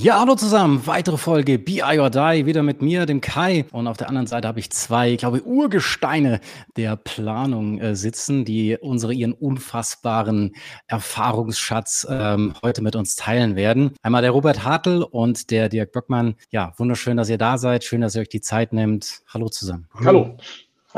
Ja, 0.00 0.20
hallo 0.20 0.36
zusammen. 0.36 0.86
Weitere 0.86 1.16
Folge 1.16 1.58
BI 1.58 1.98
or 1.98 2.08
Die, 2.08 2.46
wieder 2.46 2.62
mit 2.62 2.82
mir, 2.82 3.04
dem 3.04 3.20
Kai. 3.20 3.64
Und 3.72 3.88
auf 3.88 3.96
der 3.96 4.06
anderen 4.08 4.28
Seite 4.28 4.46
habe 4.46 4.60
ich 4.60 4.70
zwei, 4.70 5.10
ich 5.10 5.18
glaube, 5.18 5.42
Urgesteine 5.42 6.38
der 6.76 6.94
Planung 6.94 7.80
äh, 7.80 7.96
sitzen, 7.96 8.44
die 8.44 8.78
unsere 8.80 9.12
ihren 9.12 9.32
unfassbaren 9.32 10.54
Erfahrungsschatz 10.86 12.06
ähm, 12.08 12.54
heute 12.62 12.80
mit 12.80 12.94
uns 12.94 13.16
teilen 13.16 13.56
werden. 13.56 13.90
Einmal 14.00 14.22
der 14.22 14.30
Robert 14.30 14.62
Hartl 14.62 15.02
und 15.02 15.50
der 15.50 15.68
Dirk 15.68 15.90
Böckmann. 15.90 16.36
Ja, 16.50 16.74
wunderschön, 16.76 17.16
dass 17.16 17.28
ihr 17.28 17.38
da 17.38 17.58
seid. 17.58 17.82
Schön, 17.82 18.00
dass 18.00 18.14
ihr 18.14 18.20
euch 18.20 18.28
die 18.28 18.40
Zeit 18.40 18.72
nehmt. 18.72 19.22
Hallo 19.26 19.48
zusammen. 19.48 19.88
Hallo. 20.04 20.36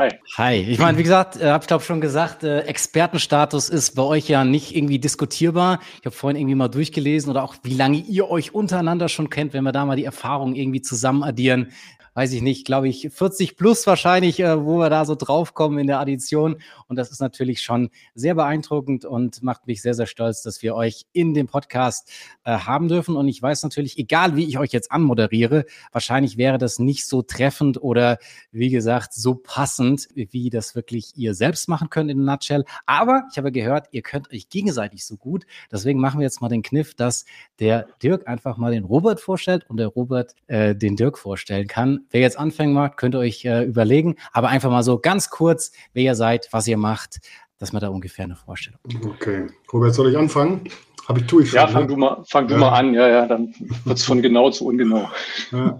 Hi. 0.01 0.09
Hi. 0.37 0.55
Ich 0.55 0.79
meine, 0.79 0.97
wie 0.97 1.03
gesagt, 1.03 1.39
äh, 1.39 1.51
habe 1.51 1.63
ich 1.63 1.67
glaube 1.67 1.83
schon 1.83 2.01
gesagt, 2.01 2.43
äh, 2.43 2.61
Expertenstatus 2.61 3.69
ist 3.69 3.93
bei 3.93 4.01
euch 4.01 4.27
ja 4.27 4.43
nicht 4.43 4.75
irgendwie 4.75 4.97
diskutierbar. 4.97 5.79
Ich 5.99 6.05
habe 6.07 6.15
vorhin 6.15 6.39
irgendwie 6.39 6.55
mal 6.55 6.69
durchgelesen 6.69 7.29
oder 7.29 7.43
auch 7.43 7.55
wie 7.61 7.75
lange 7.75 7.97
ihr 7.97 8.27
euch 8.27 8.55
untereinander 8.55 9.09
schon 9.09 9.29
kennt, 9.29 9.53
wenn 9.53 9.63
wir 9.63 9.71
da 9.71 9.85
mal 9.85 9.95
die 9.95 10.05
Erfahrungen 10.05 10.55
irgendwie 10.55 10.81
zusammen 10.81 11.21
addieren 11.21 11.71
weiß 12.13 12.33
ich 12.33 12.41
nicht, 12.41 12.65
glaube 12.65 12.89
ich, 12.89 13.09
40 13.11 13.55
plus 13.55 13.87
wahrscheinlich, 13.87 14.39
äh, 14.39 14.63
wo 14.63 14.77
wir 14.79 14.89
da 14.89 15.05
so 15.05 15.15
draufkommen 15.15 15.79
in 15.79 15.87
der 15.87 15.99
Addition. 15.99 16.57
Und 16.87 16.97
das 16.97 17.11
ist 17.11 17.21
natürlich 17.21 17.61
schon 17.61 17.89
sehr 18.15 18.35
beeindruckend 18.35 19.05
und 19.05 19.41
macht 19.43 19.67
mich 19.67 19.81
sehr, 19.81 19.93
sehr 19.93 20.07
stolz, 20.07 20.41
dass 20.41 20.61
wir 20.61 20.75
euch 20.75 21.05
in 21.13 21.33
dem 21.33 21.47
Podcast 21.47 22.11
äh, 22.43 22.51
haben 22.51 22.89
dürfen. 22.89 23.15
Und 23.15 23.27
ich 23.27 23.41
weiß 23.41 23.63
natürlich, 23.63 23.97
egal 23.97 24.35
wie 24.35 24.45
ich 24.45 24.57
euch 24.57 24.71
jetzt 24.71 24.91
anmoderiere, 24.91 25.65
wahrscheinlich 25.91 26.37
wäre 26.37 26.57
das 26.57 26.79
nicht 26.79 27.07
so 27.07 27.21
treffend 27.21 27.81
oder 27.81 28.17
wie 28.51 28.69
gesagt, 28.69 29.13
so 29.13 29.35
passend, 29.35 30.09
wie 30.13 30.49
das 30.49 30.75
wirklich 30.75 31.15
ihr 31.15 31.33
selbst 31.33 31.69
machen 31.69 31.89
könnt 31.89 32.11
in 32.11 32.17
der 32.17 32.33
Nutshell. 32.33 32.65
Aber 32.85 33.23
ich 33.31 33.37
habe 33.37 33.51
gehört, 33.51 33.87
ihr 33.91 34.01
könnt 34.01 34.31
euch 34.33 34.49
gegenseitig 34.49 35.05
so 35.05 35.15
gut. 35.15 35.45
Deswegen 35.71 35.99
machen 35.99 36.19
wir 36.19 36.25
jetzt 36.25 36.41
mal 36.41 36.49
den 36.49 36.61
Kniff, 36.61 36.93
dass 36.93 37.25
der 37.59 37.87
Dirk 38.03 38.27
einfach 38.27 38.57
mal 38.57 38.71
den 38.71 38.83
Robert 38.83 39.21
vorstellt 39.21 39.65
und 39.69 39.77
der 39.77 39.87
Robert 39.87 40.35
äh, 40.47 40.75
den 40.75 40.95
Dirk 40.95 41.17
vorstellen 41.17 41.67
kann 41.67 42.00
wer 42.09 42.21
jetzt 42.21 42.37
anfangen 42.37 42.73
mag, 42.73 42.97
könnt 42.97 43.15
ihr 43.15 43.19
euch 43.19 43.45
äh, 43.45 43.63
überlegen. 43.63 44.15
Aber 44.33 44.49
einfach 44.49 44.69
mal 44.69 44.83
so 44.83 44.99
ganz 44.99 45.29
kurz, 45.29 45.71
wer 45.93 46.03
ihr 46.03 46.15
seid, 46.15 46.47
was 46.51 46.67
ihr 46.67 46.77
macht, 46.77 47.19
dass 47.57 47.73
man 47.73 47.81
da 47.81 47.89
ungefähr 47.89 48.25
eine 48.25 48.35
Vorstellung. 48.35 48.79
Okay. 49.05 49.47
Robert, 49.71 49.93
soll 49.93 50.09
ich 50.09 50.17
anfangen? 50.17 50.63
Habe 51.07 51.19
ich, 51.19 51.27
tue 51.27 51.43
ich 51.43 51.49
schon. 51.49 51.59
Ja, 51.59 51.67
fang, 51.67 51.83
ne? 51.83 51.87
du, 51.87 51.97
mal, 51.97 52.23
fang 52.27 52.47
ja. 52.47 52.55
du 52.55 52.59
mal 52.59 52.69
an. 52.69 52.93
Ja, 52.93 53.07
ja, 53.07 53.25
dann 53.25 53.53
wird 53.85 53.97
es 53.97 54.03
von 54.03 54.21
genau 54.21 54.49
zu 54.49 54.65
ungenau. 54.65 55.09
Ja. 55.51 55.77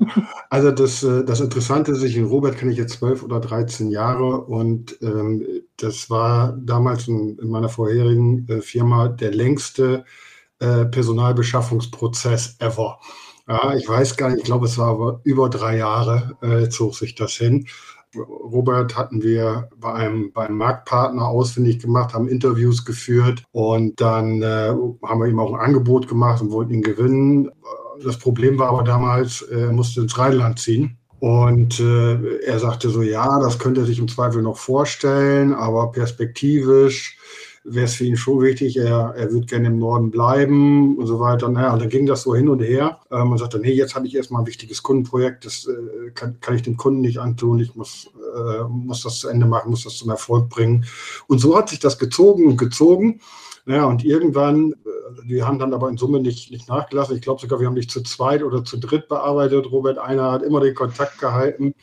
Also 0.49 0.71
das, 0.71 1.03
äh, 1.03 1.23
das 1.23 1.39
Interessante 1.39 1.91
ist, 1.91 2.03
ich 2.03 2.17
in 2.17 2.25
Robert 2.25 2.57
kenne 2.57 2.71
ich 2.71 2.77
jetzt 2.77 2.99
zwölf 2.99 3.23
oder 3.23 3.39
13 3.39 3.89
Jahre 3.89 4.41
und 4.41 4.97
ähm, 5.01 5.45
das 5.77 6.09
war 6.09 6.57
damals 6.57 7.07
in, 7.07 7.37
in 7.39 7.49
meiner 7.49 7.69
vorherigen 7.69 8.45
äh, 8.49 8.61
Firma 8.61 9.07
der 9.07 9.31
längste 9.31 10.03
äh, 10.59 10.85
Personalbeschaffungsprozess 10.85 12.57
ever. 12.59 12.99
Ja, 13.47 13.73
ich 13.75 13.87
weiß 13.87 14.17
gar 14.17 14.29
nicht, 14.29 14.39
ich 14.39 14.43
glaube, 14.45 14.65
es 14.67 14.77
war 14.77 15.19
über 15.23 15.49
drei 15.49 15.77
Jahre, 15.77 16.37
äh, 16.41 16.69
zog 16.69 16.95
sich 16.95 17.15
das 17.15 17.33
hin. 17.33 17.67
Robert 18.15 18.97
hatten 18.97 19.23
wir 19.23 19.69
bei 19.77 19.93
einem, 19.93 20.33
bei 20.33 20.45
einem 20.45 20.57
Marktpartner 20.57 21.25
ausfindig 21.25 21.79
gemacht, 21.79 22.13
haben 22.13 22.27
Interviews 22.27 22.83
geführt 22.83 23.43
und 23.51 24.01
dann 24.01 24.41
äh, 24.41 24.73
haben 25.03 25.19
wir 25.21 25.27
ihm 25.27 25.39
auch 25.39 25.53
ein 25.53 25.59
Angebot 25.59 26.07
gemacht 26.07 26.41
und 26.41 26.51
wollten 26.51 26.73
ihn 26.73 26.81
gewinnen. 26.81 27.49
Das 28.03 28.17
Problem 28.17 28.59
war 28.59 28.69
aber 28.69 28.83
damals, 28.83 29.41
er 29.43 29.71
musste 29.71 30.01
ins 30.01 30.17
Rheinland 30.17 30.59
ziehen. 30.59 30.97
Und 31.19 31.79
äh, 31.79 32.39
er 32.39 32.57
sagte 32.57 32.89
so, 32.89 33.03
ja, 33.03 33.39
das 33.39 33.59
könnte 33.59 33.81
er 33.81 33.85
sich 33.85 33.99
im 33.99 34.07
Zweifel 34.07 34.41
noch 34.41 34.57
vorstellen, 34.57 35.53
aber 35.53 35.91
perspektivisch 35.91 37.19
wäre 37.63 37.85
es 37.85 37.93
für 37.93 38.05
ihn 38.05 38.17
schon 38.17 38.41
wichtig, 38.41 38.77
er, 38.77 39.13
er 39.15 39.31
würde 39.31 39.45
gerne 39.45 39.67
im 39.67 39.77
Norden 39.77 40.09
bleiben 40.09 40.97
und 40.97 41.05
so 41.05 41.19
weiter. 41.19 41.47
Naja, 41.49 41.75
dann 41.77 41.89
ging 41.89 42.05
das 42.05 42.23
so 42.23 42.35
hin 42.35 42.49
und 42.49 42.59
her. 42.59 42.99
Ähm, 43.11 43.29
man 43.29 43.37
sagte, 43.37 43.59
nee, 43.59 43.71
jetzt 43.71 43.95
habe 43.95 44.07
ich 44.07 44.15
erstmal 44.15 44.41
ein 44.41 44.47
wichtiges 44.47 44.81
Kundenprojekt, 44.81 45.45
das 45.45 45.67
äh, 45.67 46.11
kann, 46.11 46.39
kann 46.39 46.55
ich 46.55 46.63
dem 46.63 46.77
Kunden 46.77 47.01
nicht 47.01 47.19
antun, 47.19 47.59
ich 47.59 47.75
muss, 47.75 48.09
äh, 48.35 48.63
muss 48.63 49.03
das 49.03 49.19
zu 49.19 49.29
Ende 49.29 49.45
machen, 49.45 49.69
muss 49.69 49.83
das 49.83 49.97
zum 49.97 50.09
Erfolg 50.09 50.49
bringen. 50.49 50.85
Und 51.27 51.39
so 51.39 51.55
hat 51.55 51.69
sich 51.69 51.79
das 51.79 51.99
gezogen 51.99 52.47
und 52.47 52.57
gezogen. 52.57 53.21
Naja, 53.65 53.85
und 53.85 54.03
irgendwann, 54.03 54.71
äh, 54.71 54.75
wir 55.25 55.47
haben 55.47 55.59
dann 55.59 55.73
aber 55.73 55.89
in 55.89 55.97
Summe 55.97 56.19
nicht, 56.19 56.51
nicht 56.51 56.67
nachgelassen. 56.67 57.15
Ich 57.15 57.21
glaube 57.21 57.41
sogar, 57.41 57.59
wir 57.59 57.67
haben 57.67 57.75
nicht 57.75 57.91
zu 57.91 58.01
zweit 58.01 58.41
oder 58.41 58.65
zu 58.65 58.77
dritt 58.77 59.07
bearbeitet. 59.07 59.71
Robert 59.71 59.99
einer 59.99 60.31
hat 60.31 60.41
immer 60.41 60.61
den 60.61 60.73
Kontakt 60.73 61.19
gehalten. 61.19 61.75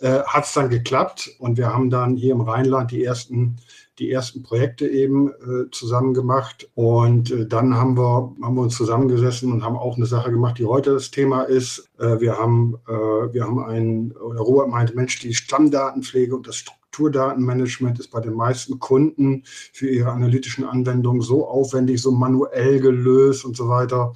Äh, 0.00 0.22
hat 0.24 0.44
es 0.44 0.52
dann 0.52 0.70
geklappt 0.70 1.30
und 1.38 1.56
wir 1.56 1.72
haben 1.72 1.88
dann 1.88 2.16
hier 2.16 2.32
im 2.32 2.40
Rheinland 2.40 2.90
die 2.90 3.04
ersten 3.04 3.56
die 3.98 4.10
ersten 4.10 4.42
Projekte 4.42 4.86
eben 4.86 5.28
äh, 5.28 5.70
zusammen 5.70 6.14
gemacht. 6.14 6.68
Und 6.74 7.30
äh, 7.30 7.46
dann 7.46 7.74
haben 7.74 7.96
wir, 7.96 8.34
haben 8.42 8.54
wir 8.54 8.62
uns 8.62 8.76
zusammengesessen 8.76 9.52
und 9.52 9.64
haben 9.64 9.76
auch 9.76 9.96
eine 9.96 10.06
Sache 10.06 10.30
gemacht, 10.30 10.58
die 10.58 10.66
heute 10.66 10.94
das 10.94 11.10
Thema 11.10 11.42
ist. 11.42 11.88
Äh, 11.98 12.20
wir 12.20 12.38
haben, 12.38 12.76
äh, 12.88 12.92
wir 12.92 13.44
haben 13.44 13.62
einen, 13.62 14.12
oder 14.12 14.40
Robert 14.40 14.68
meinte, 14.68 14.94
Mensch, 14.94 15.20
die 15.20 15.34
Stammdatenpflege 15.34 16.34
und 16.34 16.48
das 16.48 16.56
Strukturdatenmanagement 16.56 17.98
ist 18.00 18.10
bei 18.10 18.20
den 18.20 18.34
meisten 18.34 18.78
Kunden 18.78 19.42
für 19.44 19.88
ihre 19.88 20.10
analytischen 20.10 20.64
Anwendungen 20.64 21.22
so 21.22 21.46
aufwendig, 21.46 22.00
so 22.02 22.10
manuell 22.10 22.80
gelöst 22.80 23.44
und 23.44 23.56
so 23.56 23.68
weiter. 23.68 24.12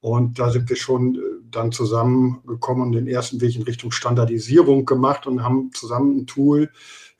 Und 0.00 0.38
da 0.38 0.50
sind 0.50 0.68
wir 0.68 0.76
schon 0.76 1.14
äh, 1.14 1.18
dann 1.50 1.72
zusammengekommen 1.72 2.84
und 2.84 2.92
den 2.92 3.06
ersten 3.06 3.40
Weg 3.40 3.56
in 3.56 3.62
Richtung 3.62 3.90
Standardisierung 3.90 4.84
gemacht 4.84 5.26
und 5.26 5.42
haben 5.42 5.70
zusammen 5.72 6.18
ein 6.18 6.26
Tool 6.26 6.70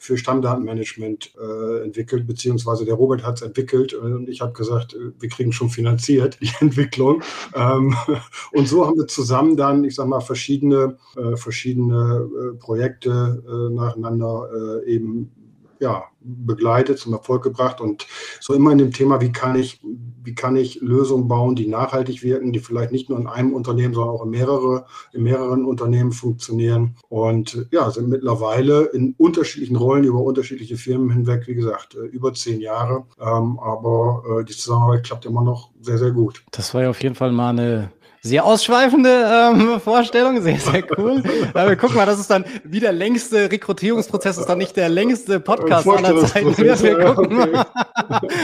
für 0.05 0.19
Stammdatenmanagement 0.19 1.33
äh, 1.41 1.83
entwickelt, 1.83 2.27
beziehungsweise 2.27 2.85
der 2.85 2.95
Robert 2.95 3.25
hat 3.25 3.37
es 3.37 3.43
entwickelt 3.43 3.95
und 3.95 4.29
ich 4.29 4.43
habe 4.43 4.53
gesagt, 4.53 4.93
äh, 4.93 5.13
wir 5.19 5.29
kriegen 5.31 5.51
schon 5.51 5.71
finanziert 5.71 6.39
die 6.43 6.53
Entwicklung. 6.61 7.23
Ähm, 7.55 7.97
und 8.53 8.69
so 8.69 8.87
haben 8.87 8.99
wir 8.99 9.07
zusammen 9.07 9.57
dann, 9.57 9.83
ich 9.85 9.95
sage 9.95 10.11
mal, 10.11 10.21
verschiedene, 10.21 10.99
äh, 11.17 11.37
verschiedene 11.37 12.29
äh, 12.29 12.57
Projekte 12.59 13.43
äh, 13.49 13.75
nacheinander 13.75 14.83
äh, 14.85 14.93
eben 14.93 15.33
ja, 15.81 16.05
begleitet, 16.21 16.99
zum 16.99 17.13
Erfolg 17.13 17.43
gebracht. 17.43 17.81
Und 17.81 18.07
so 18.41 18.55
immer 18.55 18.73
in 18.73 18.79
dem 18.79 18.93
Thema, 18.93 19.21
wie 19.21 19.33
kann 19.33 19.57
ich, 19.57 19.81
wie 20.23 20.35
kann 20.35 20.57
ich 20.57 20.81
Lösungen 20.81 21.29
bauen, 21.29 21.55
die 21.55 21.67
nachhaltig 21.67 22.23
wirken, 22.23 22.53
die 22.53 22.61
vielleicht 22.61 22.93
nicht 22.93 23.09
nur 23.09 23.19
in 23.19 23.27
einem 23.27 23.53
Unternehmen, 23.53 23.95
sondern 23.95 24.15
auch 24.15 24.25
in, 24.25 24.31
mehrere, 24.31 24.87
in 25.13 25.23
mehreren 25.23 25.65
Unternehmen 25.65 26.13
funktionieren. 26.13 26.97
Und 27.09 27.67
ja, 27.71 27.91
sind 27.91 28.09
mittlerweile 28.09 28.85
in 28.87 29.15
unterschiedlichen 29.19 29.77
Rollen 29.77 30.05
über 30.05 30.21
unterschiedliche 30.21 30.77
Firmen 30.77 31.11
hinweg, 31.11 31.47
wie 31.47 31.55
gesagt, 31.55 31.95
äh, 31.95 32.07
über 32.07 32.33
zehn 32.35 32.61
Jahre, 32.61 33.05
ähm, 33.21 33.59
aber 33.59 34.23
äh, 34.41 34.45
die 34.45 34.55
Zusammenarbeit 34.55 35.05
klappt 35.05 35.27
immer 35.27 35.43
noch 35.43 35.71
sehr, 35.81 35.99
sehr 35.99 36.13
gut. 36.13 36.45
Das 36.51 36.75
war 36.75 36.83
ja 36.83 36.91
auf 36.91 37.03
jeden 37.03 37.15
Fall 37.15 37.33
mal 37.33 37.51
eine 37.51 37.91
sehr 38.25 38.47
ausschweifende 38.47 39.53
ähm, 39.53 39.81
Vorstellung, 39.81 40.41
sehr, 40.41 40.59
sehr 40.59 40.83
cool. 40.97 41.23
Aber 41.55 41.69
wir 41.69 41.77
gucken 41.77 41.97
mal, 41.97 42.07
das 42.07 42.19
ist 42.19 42.31
dann 42.31 42.47
wie 42.65 42.81
der 42.81 42.93
längste 42.93 43.53
Rekrutierungsprozess, 43.53 44.39
ist 44.39 44.47
dann 44.47 44.57
nicht 44.57 44.75
der 44.77 44.89
längste 44.89 45.41
Podcast 45.41 45.87
aller 45.87 46.27
Zeiten. 46.27 46.57
Wir, 46.65 46.81
wir 46.81 47.15
gucken 47.15 47.39
okay. 47.39 47.53
mal. 47.53 47.67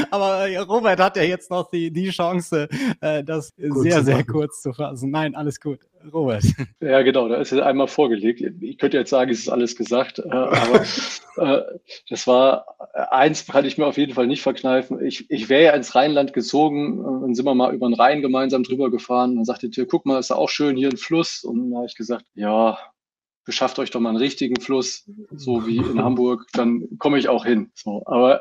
Aber 0.11 0.49
äh, 0.49 0.59
Robert 0.59 1.01
hat 1.01 1.17
ja 1.17 1.23
jetzt 1.23 1.51
noch 1.51 1.71
die, 1.71 1.91
die 1.91 2.11
Chance, 2.11 2.69
äh, 3.01 3.25
das 3.25 3.55
gut 3.57 3.83
sehr, 3.83 4.05
sehr 4.05 4.23
kurz 4.25 4.61
zu 4.61 4.75
fassen. 4.75 5.11
Nein, 5.11 5.35
alles 5.35 5.59
gut. 5.61 5.81
Robert. 6.13 6.45
Ja, 6.81 7.03
genau, 7.03 7.29
da 7.29 7.37
ist 7.37 7.53
es 7.53 7.61
einmal 7.61 7.89
vorgelegt. 7.89 8.41
Ich 8.61 8.79
könnte 8.79 8.97
jetzt 8.97 9.11
sagen, 9.11 9.31
es 9.31 9.41
ist 9.41 9.49
alles 9.49 9.77
gesagt, 9.77 10.19
äh, 10.19 10.31
aber 10.31 10.83
äh, 11.37 11.63
das 12.09 12.27
war, 12.27 12.65
äh, 12.95 13.03
eins 13.11 13.47
kann 13.47 13.65
ich 13.65 13.77
mir 13.77 13.87
auf 13.87 13.99
jeden 13.99 14.15
Fall 14.15 14.27
nicht 14.27 14.43
verkneifen. 14.43 15.05
Ich, 15.05 15.31
ich 15.31 15.49
wäre 15.49 15.65
ja 15.65 15.73
ins 15.73 15.95
Rheinland 15.95 16.33
gezogen, 16.33 17.03
dann 17.05 17.35
sind 17.35 17.45
wir 17.45 17.55
mal 17.55 17.75
über 17.75 17.89
den 17.89 17.95
Rhein 17.95 18.23
gemeinsam 18.23 18.63
drüber 18.63 18.91
gefahren. 18.91 19.37
Dann 19.37 19.45
sagte 19.45 19.71
Tür, 19.71 19.87
guck 19.87 20.07
mal, 20.07 20.19
ist 20.19 20.31
da 20.31 20.37
auch 20.37 20.49
schön 20.49 20.77
hier 20.77 20.89
ein 20.89 20.97
Fluss. 20.97 21.45
Und 21.45 21.71
dann 21.71 21.77
habe 21.77 21.87
ich 21.87 21.97
gesagt, 21.97 22.25
ja, 22.35 22.79
beschafft 23.45 23.79
euch 23.79 23.91
doch 23.91 24.01
mal 24.01 24.11
einen 24.11 24.19
richtigen 24.19 24.61
Fluss, 24.61 25.11
so 25.35 25.67
wie 25.67 25.79
in 25.79 26.03
Hamburg, 26.03 26.47
dann 26.53 26.89
komme 26.99 27.19
ich 27.19 27.29
auch 27.29 27.45
hin. 27.45 27.73
So, 27.75 28.03
aber 28.07 28.41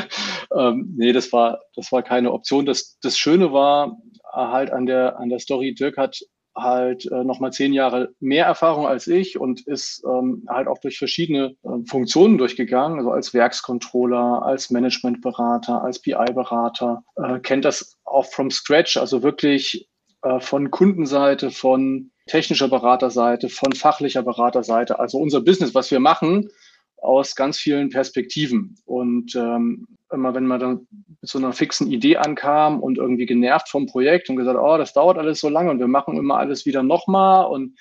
ähm, 0.56 0.94
nee, 0.96 1.12
das 1.12 1.32
war, 1.32 1.60
das 1.74 1.92
war 1.92 2.02
keine 2.02 2.32
Option. 2.32 2.64
Das, 2.64 2.98
das 3.00 3.18
Schöne 3.18 3.52
war 3.52 3.98
halt 4.32 4.70
an 4.70 4.86
der, 4.86 5.18
an 5.18 5.28
der 5.28 5.38
Story, 5.38 5.74
Dirk 5.74 5.96
hat 5.96 6.20
halt 6.56 7.10
äh, 7.12 7.22
nochmal 7.22 7.52
zehn 7.52 7.72
Jahre 7.72 8.14
mehr 8.18 8.46
Erfahrung 8.46 8.86
als 8.86 9.06
ich 9.06 9.38
und 9.38 9.66
ist 9.66 10.02
ähm, 10.06 10.46
halt 10.48 10.68
auch 10.68 10.78
durch 10.78 10.98
verschiedene 10.98 11.54
äh, 11.62 11.86
Funktionen 11.86 12.38
durchgegangen, 12.38 12.98
also 12.98 13.10
als 13.10 13.34
Werkscontroller, 13.34 14.42
als 14.42 14.70
Managementberater, 14.70 15.82
als 15.82 16.00
BI-Berater, 16.00 17.02
äh, 17.16 17.38
kennt 17.40 17.64
das 17.64 17.96
auch 18.04 18.24
from 18.24 18.50
scratch, 18.50 18.96
also 18.96 19.22
wirklich 19.22 19.88
äh, 20.22 20.40
von 20.40 20.70
Kundenseite, 20.70 21.50
von 21.50 22.10
technischer 22.26 22.68
Beraterseite, 22.68 23.48
von 23.48 23.72
fachlicher 23.72 24.22
Beraterseite, 24.22 24.98
also 24.98 25.18
unser 25.18 25.42
Business, 25.42 25.74
was 25.74 25.90
wir 25.90 26.00
machen, 26.00 26.48
aus 26.96 27.36
ganz 27.36 27.58
vielen 27.58 27.90
Perspektiven. 27.90 28.76
Und 28.84 29.34
ähm, 29.36 29.86
immer 30.12 30.34
wenn 30.34 30.46
man 30.46 30.60
dann 30.60 30.86
mit 31.20 31.30
so 31.30 31.38
einer 31.38 31.52
fixen 31.52 31.90
Idee 31.90 32.16
ankam 32.16 32.80
und 32.80 32.98
irgendwie 32.98 33.26
genervt 33.26 33.68
vom 33.68 33.86
Projekt 33.86 34.30
und 34.30 34.36
gesagt, 34.36 34.58
oh, 34.60 34.78
das 34.78 34.92
dauert 34.92 35.18
alles 35.18 35.40
so 35.40 35.48
lange 35.48 35.70
und 35.70 35.78
wir 35.78 35.88
machen 35.88 36.16
immer 36.16 36.38
alles 36.38 36.66
wieder 36.66 36.82
nochmal 36.82 37.46
und 37.46 37.78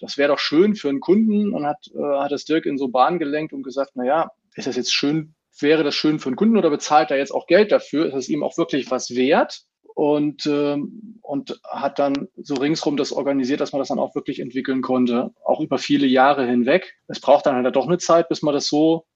das 0.00 0.18
wäre 0.18 0.32
doch 0.32 0.38
schön 0.38 0.74
für 0.74 0.88
einen 0.88 1.00
Kunden 1.00 1.54
und 1.54 1.66
hat, 1.66 1.88
äh, 1.94 2.18
hat 2.18 2.32
das 2.32 2.44
Dirk 2.44 2.66
in 2.66 2.78
so 2.78 2.88
Bahn 2.88 3.18
gelenkt 3.18 3.52
und 3.52 3.62
gesagt, 3.62 3.92
na 3.94 4.04
ja, 4.04 4.30
ist 4.54 4.66
das 4.66 4.76
jetzt 4.76 4.92
schön, 4.92 5.34
wäre 5.60 5.84
das 5.84 5.94
schön 5.94 6.18
für 6.18 6.28
einen 6.28 6.36
Kunden 6.36 6.56
oder 6.56 6.70
bezahlt 6.70 7.10
er 7.10 7.16
jetzt 7.16 7.32
auch 7.32 7.46
Geld 7.46 7.72
dafür? 7.72 8.06
Ist 8.06 8.14
es 8.14 8.28
ihm 8.28 8.42
auch 8.42 8.58
wirklich 8.58 8.90
was 8.90 9.14
wert? 9.14 9.62
Und, 9.94 10.44
ähm, 10.44 11.18
und 11.22 11.58
hat 11.64 11.98
dann 11.98 12.28
so 12.36 12.56
ringsrum 12.56 12.98
das 12.98 13.12
organisiert, 13.12 13.62
dass 13.62 13.72
man 13.72 13.78
das 13.78 13.88
dann 13.88 13.98
auch 13.98 14.14
wirklich 14.14 14.40
entwickeln 14.40 14.82
konnte, 14.82 15.30
auch 15.42 15.60
über 15.60 15.78
viele 15.78 16.06
Jahre 16.06 16.46
hinweg. 16.46 16.94
Es 17.08 17.18
braucht 17.18 17.46
dann 17.46 17.64
halt 17.64 17.74
doch 17.74 17.86
eine 17.86 17.96
Zeit, 17.96 18.28
bis 18.28 18.42
man 18.42 18.52
das 18.52 18.66
so 18.66 19.06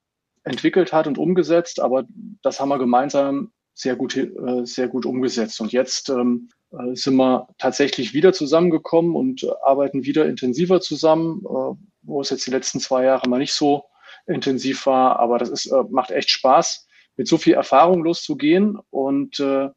entwickelt 0.43 0.93
hat 0.93 1.07
und 1.07 1.17
umgesetzt, 1.17 1.79
aber 1.79 2.05
das 2.41 2.59
haben 2.59 2.69
wir 2.69 2.79
gemeinsam 2.79 3.51
sehr 3.73 3.95
gut, 3.95 4.15
äh, 4.17 4.29
sehr 4.63 4.87
gut 4.87 5.05
umgesetzt. 5.05 5.61
Und 5.61 5.71
jetzt 5.71 6.09
ähm, 6.09 6.49
äh, 6.71 6.95
sind 6.95 7.15
wir 7.15 7.47
tatsächlich 7.57 8.13
wieder 8.13 8.33
zusammengekommen 8.33 9.15
und 9.15 9.47
arbeiten 9.63 10.03
wieder 10.03 10.25
intensiver 10.25 10.81
zusammen, 10.81 11.43
äh, 11.45 11.75
wo 12.03 12.21
es 12.21 12.29
jetzt 12.29 12.45
die 12.45 12.51
letzten 12.51 12.79
zwei 12.79 13.05
Jahre 13.05 13.29
mal 13.29 13.39
nicht 13.39 13.53
so 13.53 13.85
intensiv 14.27 14.85
war. 14.85 15.19
Aber 15.19 15.37
das 15.37 15.49
ist, 15.49 15.65
äh, 15.67 15.83
macht 15.89 16.11
echt 16.11 16.29
Spaß, 16.29 16.87
mit 17.17 17.27
so 17.27 17.37
viel 17.37 17.53
Erfahrung 17.53 18.03
loszugehen 18.03 18.77
und 18.89 19.39
äh, 19.39 19.69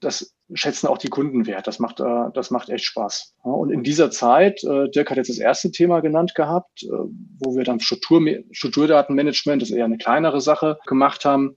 das 0.00 0.35
schätzen 0.54 0.86
auch 0.86 0.98
die 0.98 1.08
Kunden 1.08 1.46
wert. 1.46 1.66
Das 1.66 1.78
macht, 1.78 2.00
äh, 2.00 2.30
das 2.34 2.50
macht 2.50 2.68
echt 2.68 2.84
Spaß. 2.84 3.34
Ja, 3.44 3.50
und 3.50 3.70
in 3.70 3.82
dieser 3.82 4.10
Zeit, 4.10 4.62
äh, 4.64 4.88
Dirk 4.90 5.10
hat 5.10 5.16
jetzt 5.16 5.30
das 5.30 5.38
erste 5.38 5.70
Thema 5.70 6.00
genannt 6.00 6.34
gehabt, 6.34 6.84
äh, 6.84 6.88
wo 6.88 7.56
wir 7.56 7.64
dann 7.64 7.80
Struktur, 7.80 8.20
Strukturdatenmanagement, 8.52 9.62
das 9.62 9.70
ist 9.70 9.76
eher 9.76 9.84
eine 9.84 9.98
kleinere 9.98 10.40
Sache, 10.40 10.78
gemacht 10.86 11.24
haben. 11.24 11.56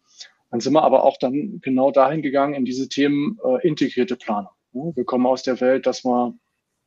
Dann 0.51 0.59
sind 0.59 0.73
wir 0.73 0.83
aber 0.83 1.03
auch 1.03 1.17
dann 1.19 1.59
genau 1.61 1.91
dahin 1.91 2.21
gegangen 2.21 2.55
in 2.55 2.65
diese 2.65 2.89
Themen 2.89 3.37
äh, 3.45 3.67
integrierte 3.67 4.15
Planung. 4.15 4.51
Ja, 4.73 4.81
wir 4.95 5.05
kommen 5.05 5.27
aus 5.27 5.43
der 5.43 5.61
Welt, 5.61 5.85
dass 5.85 6.03
wir, 6.03 6.33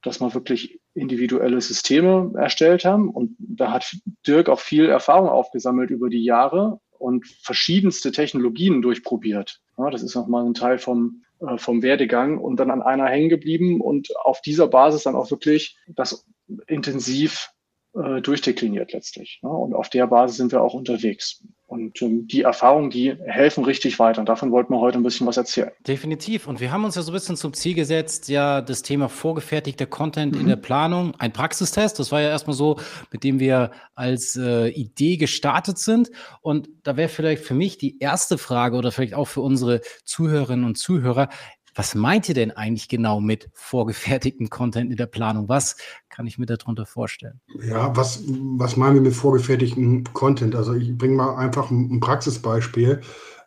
dass 0.03 0.21
wir 0.21 0.35
wirklich 0.35 0.81
individuelle 0.95 1.61
Systeme 1.61 2.33
erstellt 2.37 2.85
haben. 2.85 3.09
Und 3.11 3.37
da 3.39 3.71
hat 3.71 3.97
Dirk 4.27 4.49
auch 4.49 4.61
viel 4.61 4.89
Erfahrung 4.89 5.29
aufgesammelt 5.29 5.91
über 5.91 6.09
die 6.09 6.25
Jahre 6.25 6.81
und 7.03 7.27
verschiedenste 7.27 8.13
Technologien 8.13 8.81
durchprobiert. 8.81 9.61
Ja, 9.77 9.91
das 9.91 10.03
ist 10.03 10.15
nochmal 10.15 10.45
ein 10.47 10.55
Teil 10.55 10.79
vom, 10.79 11.23
äh, 11.41 11.59
vom 11.59 11.83
Werdegang 11.83 12.39
und 12.39 12.57
dann 12.57 12.71
an 12.71 12.83
einer 12.83 13.07
hängen 13.07 13.29
geblieben 13.29 13.81
und 13.81 14.17
auf 14.25 14.41
dieser 14.41 14.69
Basis 14.69 15.03
dann 15.03 15.17
auch 15.17 15.31
wirklich 15.31 15.77
das 15.89 16.25
intensiv 16.67 17.51
äh, 17.95 18.23
durchdekliniert 18.23 18.93
letztlich. 18.93 19.41
Ne? 19.43 19.51
Und 19.51 19.75
auf 19.75 19.91
der 19.91 20.07
Basis 20.07 20.39
sind 20.39 20.53
wir 20.53 20.63
auch 20.63 20.75
unterwegs. 20.75 21.43
Und 21.67 22.01
ähm, 22.03 22.27
die 22.27 22.43
Erfahrungen, 22.43 22.91
die 22.91 23.15
helfen 23.27 23.65
richtig 23.65 23.99
weiter. 23.99 24.21
Und 24.21 24.29
davon 24.29 24.51
wollten 24.51 24.73
wir 24.73 24.81
heute 24.81 24.99
ein 24.99 25.03
bisschen 25.03 25.27
was 25.27 25.37
erzählen. 25.37 25.71
Definitiv. 25.87 26.47
Und 26.47 26.61
wir 26.61 26.71
haben 26.71 26.85
uns 26.85 26.97
ja 26.97 27.03
so 27.03 27.11
ein 27.11 27.15
bisschen 27.15 27.37
zum 27.37 27.55
Ziel 27.55 27.75
gesetzt, 27.75 28.29
ja, 28.29 28.61
das 28.61 28.83
Thema 28.83 29.09
vorgefertigter 29.09 29.87
Content 29.87 30.35
mhm. 30.35 30.41
in 30.41 30.47
der 30.49 30.57
Planung, 30.57 31.15
ein 31.19 31.33
Praxistest. 31.33 31.99
Das 31.99 32.13
war 32.13 32.21
ja 32.21 32.29
erstmal 32.29 32.57
so, 32.57 32.79
mit 33.11 33.25
dem 33.25 33.41
wir 33.41 33.71
als 33.95 34.37
äh, 34.37 34.69
Idee 34.69 35.17
gestartet 35.17 35.79
sind. 35.79 36.11
Und 36.41 36.69
da 36.83 36.97
wäre 36.97 37.09
vielleicht 37.09 37.45
für 37.45 37.55
mich 37.55 37.79
die 37.79 37.99
erste 37.99 38.39
Frage 38.39 38.77
oder 38.77 38.93
vielleicht 38.93 39.15
auch 39.15 39.29
für 39.29 39.41
unsere 39.41 39.81
Zuhörerinnen 40.05 40.65
und 40.65 40.77
Zuhörer, 40.77 41.29
was 41.75 41.95
meint 41.95 42.29
ihr 42.29 42.35
denn 42.35 42.51
eigentlich 42.51 42.89
genau 42.89 43.21
mit 43.21 43.51
vorgefertigten 43.55 44.51
Content 44.51 44.91
in 44.91 44.97
der 44.97 45.07
Planung? 45.07 45.49
Was 45.49 45.77
kann 46.09 46.27
ich 46.27 46.39
mir 46.39 46.47
darunter 46.47 46.87
vorstellen? 46.87 47.41
Ja, 47.67 47.97
was, 47.97 48.23
was 48.27 48.77
meinen 48.77 48.95
wir 48.95 49.03
mit 49.03 49.15
vorgefertigten 49.15 50.05
Content? 50.13 50.55
Also 50.55 50.75
ich 50.75 50.97
bringe 50.97 51.17
mal 51.17 51.37
einfach 51.37 51.71
ein, 51.71 52.01
Praxisbeispiel. 52.01 53.01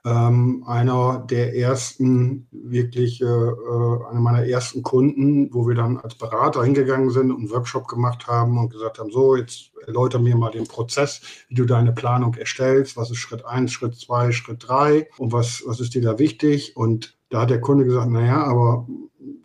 Ähm, 0.05 0.63
einer 0.67 1.25
der 1.27 1.55
ersten, 1.55 2.47
wirklich 2.51 3.21
äh, 3.21 3.25
äh, 3.25 4.07
einer 4.09 4.19
meiner 4.19 4.45
ersten 4.45 4.83
Kunden, 4.83 5.51
wo 5.51 5.67
wir 5.67 5.73
dann 5.73 5.97
als 5.97 6.13
Berater 6.13 6.63
hingegangen 6.63 7.09
sind 7.09 7.31
und 7.31 7.39
einen 7.39 7.49
Workshop 7.49 7.87
gemacht 7.87 8.27
haben 8.27 8.59
und 8.59 8.69
gesagt 8.69 8.99
haben, 8.99 9.09
so, 9.09 9.35
jetzt 9.35 9.71
erläuter 9.87 10.19
mir 10.19 10.35
mal 10.35 10.51
den 10.51 10.67
Prozess, 10.67 11.21
wie 11.47 11.55
du 11.55 11.65
deine 11.65 11.91
Planung 11.91 12.35
erstellst, 12.35 12.97
was 12.97 13.09
ist 13.09 13.17
Schritt 13.17 13.45
1, 13.45 13.71
Schritt 13.71 13.95
2, 13.95 14.31
Schritt 14.31 14.67
3 14.67 15.09
und 15.17 15.33
was, 15.33 15.63
was 15.65 15.79
ist 15.79 15.95
dir 15.95 16.03
da 16.03 16.19
wichtig 16.19 16.77
und 16.77 17.17
da 17.29 17.41
hat 17.41 17.49
der 17.49 17.61
Kunde 17.61 17.85
gesagt, 17.85 18.09
naja, 18.09 18.43
aber 18.43 18.87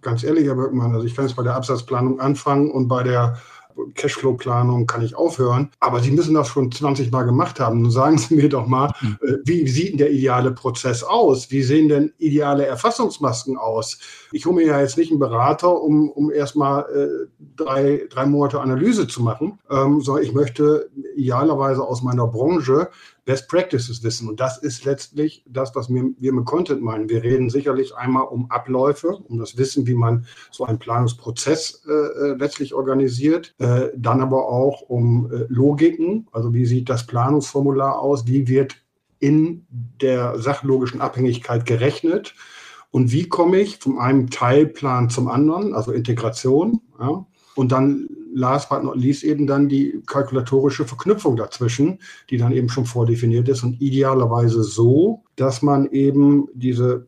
ganz 0.00 0.23
ehrlich, 0.25 0.47
Herr 0.47 0.55
Böckmann, 0.55 0.94
also 0.94 1.06
ich 1.06 1.15
kann 1.15 1.27
jetzt 1.27 1.37
bei 1.37 1.43
der 1.43 1.56
Absatzplanung 1.56 2.21
anfangen 2.21 2.71
und 2.71 2.88
bei 2.88 3.03
der 3.03 3.38
Cashflow-Planung 3.94 4.87
kann 4.87 5.03
ich 5.03 5.17
aufhören. 5.17 5.71
Aber 5.81 6.00
Sie 6.00 6.11
müssen 6.11 6.35
das 6.35 6.49
schon 6.49 6.71
20 6.71 7.11
Mal 7.11 7.23
gemacht 7.23 7.61
haben. 7.61 7.82
Nun 7.82 7.91
sagen 7.91 8.19
Sie 8.19 8.35
mir 8.35 8.49
doch 8.49 8.67
mal, 8.67 8.93
mhm. 9.00 9.19
äh, 9.23 9.37
wie 9.44 9.67
sieht 9.69 9.91
denn 9.91 9.99
der 9.99 10.12
ideale 10.12 10.53
Prozess 10.53 11.03
aus? 11.03 11.50
Wie 11.50 11.62
sehen 11.62 11.88
denn 11.88 12.12
ideale 12.19 12.67
Erfassungsmasken 12.67 13.56
aus? 13.56 13.99
Ich 14.32 14.47
hole 14.47 14.56
mir 14.56 14.67
ja 14.67 14.81
jetzt 14.81 14.99
nicht 14.99 15.11
einen 15.11 15.21
Berater, 15.21 15.81
um, 15.81 16.11
um 16.11 16.31
erstmal 16.31 16.82
äh, 16.82 17.29
drei, 17.56 18.06
drei 18.11 18.27
Monate 18.27 18.61
Analyse 18.61 19.06
zu 19.06 19.23
machen, 19.23 19.59
ähm, 19.71 20.00
sondern 20.00 20.25
ich 20.25 20.32
möchte 20.32 20.91
idealerweise 21.17 21.82
aus 21.82 22.03
meiner 22.03 22.27
Branche 22.27 22.91
Best 23.31 23.49
Practices 23.49 24.03
wissen. 24.03 24.29
Und 24.29 24.41
das 24.41 24.59
ist 24.59 24.85
letztlich 24.85 25.44
das, 25.47 25.73
was 25.77 25.88
wir, 25.88 26.03
wir 26.19 26.32
mit 26.32 26.47
Content 26.47 26.82
meinen. 26.82 27.09
Wir 27.09 27.23
reden 27.23 27.49
sicherlich 27.49 27.94
einmal 27.94 28.25
um 28.25 28.50
Abläufe, 28.50 29.21
um 29.29 29.38
das 29.38 29.56
Wissen, 29.56 29.87
wie 29.87 29.94
man 29.94 30.27
so 30.50 30.65
einen 30.65 30.81
Planungsprozess 30.81 31.85
äh, 31.88 31.93
äh, 31.93 32.35
letztlich 32.37 32.75
organisiert, 32.75 33.55
äh, 33.59 33.91
dann 33.94 34.21
aber 34.21 34.49
auch 34.49 34.81
um 34.81 35.31
äh, 35.31 35.44
Logiken, 35.47 36.27
also 36.32 36.53
wie 36.53 36.67
sieht 36.67 36.88
das 36.88 37.06
Planungsformular 37.06 38.00
aus, 38.00 38.27
wie 38.27 38.49
wird 38.49 38.75
in 39.21 39.65
der 40.00 40.37
sachlogischen 40.41 41.00
Abhängigkeit 41.00 41.65
gerechnet 41.67 42.35
und 42.91 43.12
wie 43.12 43.29
komme 43.29 43.61
ich 43.61 43.79
von 43.79 44.00
einem 44.00 44.31
Teilplan 44.31 45.09
zum 45.09 45.29
anderen, 45.29 45.73
also 45.73 45.93
Integration. 45.93 46.81
Ja? 46.99 47.25
Und 47.55 47.71
dann 47.71 48.09
last 48.32 48.69
but 48.69 48.82
not 48.82 48.97
least 48.97 49.25
eben 49.25 49.47
dann 49.47 49.69
die 49.69 50.00
kalkulatorische 50.06 50.85
Verknüpfung 50.85 51.37
dazwischen, 51.37 51.99
die 52.31 52.37
dann 52.37 52.53
eben 52.53 52.69
schon 52.69 52.87
vordefiniert 52.87 53.49
ist 53.49 53.62
und 53.62 53.81
idealerweise 53.81 54.62
so, 54.62 55.23
dass 55.37 55.62
man 55.62 55.91
eben 55.91 56.49
diese 56.55 57.06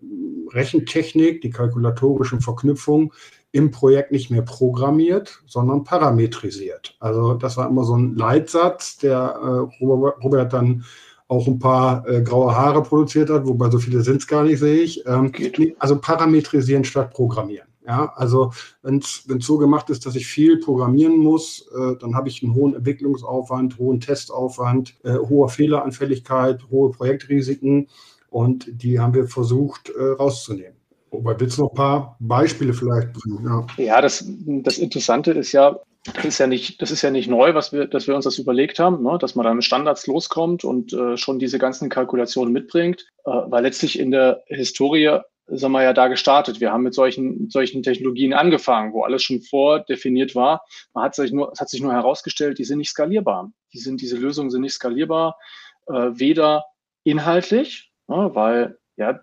Rechentechnik, 0.51 1.41
die 1.41 1.51
kalkulatorischen 1.51 2.41
Verknüpfungen 2.41 3.11
im 3.53 3.71
Projekt 3.71 4.13
nicht 4.13 4.31
mehr 4.31 4.43
programmiert, 4.43 5.43
sondern 5.47 5.85
parametrisiert. 5.85 6.97
Also 7.01 7.35
das 7.35 7.57
war 7.57 7.69
immer 7.69 7.85
so 7.85 7.97
ein 7.97 8.17
Leitsatz, 8.17 8.97
der 8.99 9.69
äh, 9.81 9.85
Robert 9.85 10.53
dann 10.53 10.85
auch 11.29 11.47
ein 11.47 11.59
paar 11.59 12.07
äh, 12.09 12.23
graue 12.23 12.55
Haare 12.55 12.83
produziert 12.83 13.31
hat, 13.31 13.47
wobei 13.47 13.71
so 13.71 13.79
viele 13.79 14.03
sind 14.03 14.19
es 14.19 14.27
gar 14.27 14.45
nicht, 14.45 14.59
sehe 14.59 14.83
ich. 14.83 15.07
Ähm, 15.07 15.33
also 15.79 15.99
parametrisieren 15.99 16.85
statt 16.85 17.13
programmieren. 17.13 17.69
Ja, 17.87 18.13
also 18.15 18.53
wenn 18.83 18.99
es 18.99 19.25
so 19.41 19.59
gemacht 19.59 19.91
ist, 19.91 20.07
dass 20.07 20.15
ich 20.15 20.27
viel 20.27 20.61
programmieren 20.61 21.17
muss, 21.17 21.69
äh, 21.75 21.97
dann 21.99 22.15
habe 22.15 22.29
ich 22.29 22.43
einen 22.43 22.55
hohen 22.55 22.75
Entwicklungsaufwand, 22.75 23.79
hohen 23.79 24.01
Testaufwand, 24.01 24.95
äh, 25.03 25.15
hohe 25.17 25.49
Fehleranfälligkeit, 25.49 26.61
hohe 26.71 26.91
Projektrisiken 26.93 27.89
und 28.31 28.67
die 28.71 29.01
haben 29.01 29.15
wir 29.15 29.27
versucht 29.27 29.91
äh, 29.91 30.01
rauszunehmen. 30.01 30.77
Wobei 31.11 31.39
willst 31.39 31.59
du 31.59 31.63
noch 31.63 31.73
ein 31.73 31.77
paar 31.77 32.17
Beispiele 32.21 32.73
vielleicht 32.73 33.13
bringen? 33.13 33.45
Ja, 33.45 33.67
ja 33.85 34.01
das, 34.01 34.25
das 34.27 34.79
Interessante 34.79 35.33
ist 35.33 35.53
ja, 35.53 35.77
das 36.05 36.25
ist 36.25 36.39
ja 36.39 36.47
nicht, 36.47 36.83
das 36.83 36.91
ist 36.91 37.03
ja 37.03 37.11
nicht 37.11 37.29
neu, 37.29 37.55
was 37.55 37.73
wir, 37.73 37.87
dass 37.87 38.09
wir 38.09 38.17
uns 38.17 38.25
das 38.25 38.39
überlegt 38.39 38.79
haben, 38.79 39.03
ne? 39.03 39.19
dass 39.19 39.35
man 39.35 39.45
dann 39.45 39.57
mit 39.57 39.65
Standards 39.65 40.07
loskommt 40.07 40.65
und 40.65 40.93
äh, 40.93 41.17
schon 41.17 41.39
diese 41.39 41.59
ganzen 41.59 41.89
Kalkulationen 41.89 42.53
mitbringt, 42.53 43.07
äh, 43.25 43.31
weil 43.31 43.63
letztlich 43.63 43.99
in 43.99 44.11
der 44.11 44.43
Historie 44.47 45.21
sind 45.47 45.73
wir 45.73 45.83
ja 45.83 45.93
da 45.93 46.09
gestartet. 46.09 46.61
Wir 46.61 46.73
haben 46.73 46.83
mit 46.83 46.95
solchen, 46.95 47.51
solchen 47.51 47.83
Technologien 47.83 48.33
angefangen, 48.33 48.93
wo 48.93 49.03
alles 49.03 49.23
schon 49.23 49.43
vordefiniert 49.43 50.35
war. 50.35 50.65
Man 50.95 51.05
hat 51.05 51.15
sich 51.15 51.33
nur, 51.33 51.53
es 51.53 51.61
hat 51.61 51.69
sich 51.69 51.83
nur 51.83 51.93
herausgestellt, 51.93 52.59
die 52.59 52.65
sind 52.65 52.79
nicht 52.79 52.91
skalierbar. 52.91 53.53
Die 53.73 53.79
sind, 53.79 54.01
diese 54.01 54.17
Lösungen 54.17 54.51
sind 54.51 54.63
nicht 54.63 54.75
skalierbar, 54.75 55.39
äh, 55.87 55.93
weder 55.93 56.65
inhaltlich, 57.05 57.93
ne, 58.09 58.31
weil, 58.35 58.79
ja, 58.97 59.21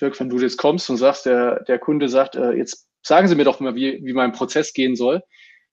Dirk, 0.00 0.18
wenn 0.20 0.28
du 0.28 0.38
jetzt 0.38 0.58
kommst 0.58 0.90
und 0.90 0.98
sagst, 0.98 1.26
der, 1.26 1.62
der 1.64 1.78
Kunde 1.78 2.08
sagt, 2.08 2.36
äh, 2.36 2.52
jetzt 2.52 2.88
sagen 3.02 3.28
Sie 3.28 3.34
mir 3.34 3.44
doch 3.44 3.60
mal, 3.60 3.74
wie, 3.74 4.04
wie 4.04 4.12
mein 4.12 4.32
Prozess 4.32 4.72
gehen 4.72 4.96
soll. 4.96 5.22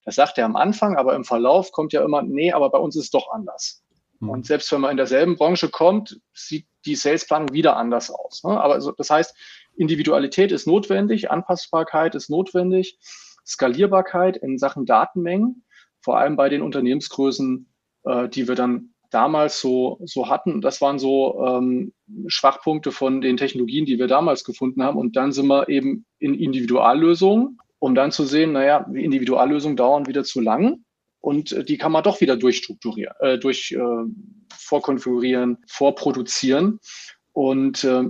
Das 0.09 0.15
sagt 0.15 0.39
er 0.39 0.45
am 0.45 0.55
Anfang, 0.55 0.97
aber 0.97 1.15
im 1.15 1.23
Verlauf 1.23 1.71
kommt 1.71 1.93
ja 1.93 2.03
immer, 2.03 2.23
nee, 2.23 2.51
aber 2.51 2.71
bei 2.71 2.79
uns 2.79 2.95
ist 2.95 3.03
es 3.03 3.09
doch 3.11 3.31
anders. 3.31 3.83
Mhm. 4.19 4.29
Und 4.29 4.47
selbst 4.47 4.71
wenn 4.71 4.81
man 4.81 4.89
in 4.89 4.97
derselben 4.97 5.35
Branche 5.35 5.69
kommt, 5.69 6.19
sieht 6.33 6.65
die 6.85 6.95
Salesplanung 6.95 7.53
wieder 7.53 7.77
anders 7.77 8.09
aus. 8.09 8.43
Ne? 8.43 8.59
Aber 8.59 8.73
also, 8.73 8.91
das 8.91 9.11
heißt, 9.11 9.37
Individualität 9.75 10.51
ist 10.51 10.65
notwendig, 10.65 11.29
Anpassbarkeit 11.29 12.15
ist 12.15 12.31
notwendig, 12.31 12.97
Skalierbarkeit 13.45 14.35
in 14.37 14.57
Sachen 14.57 14.87
Datenmengen, 14.87 15.63
vor 16.01 16.17
allem 16.17 16.35
bei 16.35 16.49
den 16.49 16.63
Unternehmensgrößen, 16.63 17.71
äh, 18.05 18.29
die 18.29 18.47
wir 18.47 18.55
dann 18.55 18.95
damals 19.11 19.61
so, 19.61 19.99
so 20.05 20.27
hatten. 20.27 20.59
Das 20.59 20.81
waren 20.81 20.97
so 20.97 21.45
ähm, 21.45 21.93
Schwachpunkte 22.25 22.91
von 22.91 23.21
den 23.21 23.37
Technologien, 23.37 23.85
die 23.85 23.99
wir 23.99 24.07
damals 24.07 24.43
gefunden 24.43 24.81
haben. 24.81 24.97
Und 24.97 25.15
dann 25.15 25.31
sind 25.33 25.45
wir 25.45 25.69
eben 25.69 26.07
in 26.17 26.33
Individuallösungen, 26.33 27.59
um 27.79 27.95
dann 27.95 28.11
zu 28.11 28.25
sehen, 28.25 28.51
naja, 28.51 28.85
die 28.89 29.03
Individuallösungen 29.03 29.77
dauern 29.77 30.07
wieder 30.07 30.23
zu 30.23 30.41
lang 30.41 30.83
und 31.21 31.51
äh, 31.51 31.63
die 31.63 31.77
kann 31.77 31.91
man 31.91 32.03
doch 32.03 32.21
wieder 32.21 32.37
durchstrukturieren, 32.37 33.15
äh, 33.19 33.37
durch 33.37 33.71
äh, 33.71 33.79
vorkonfigurieren, 34.55 35.57
vorproduzieren. 35.67 36.79
Und 37.33 37.83
äh, 37.83 38.03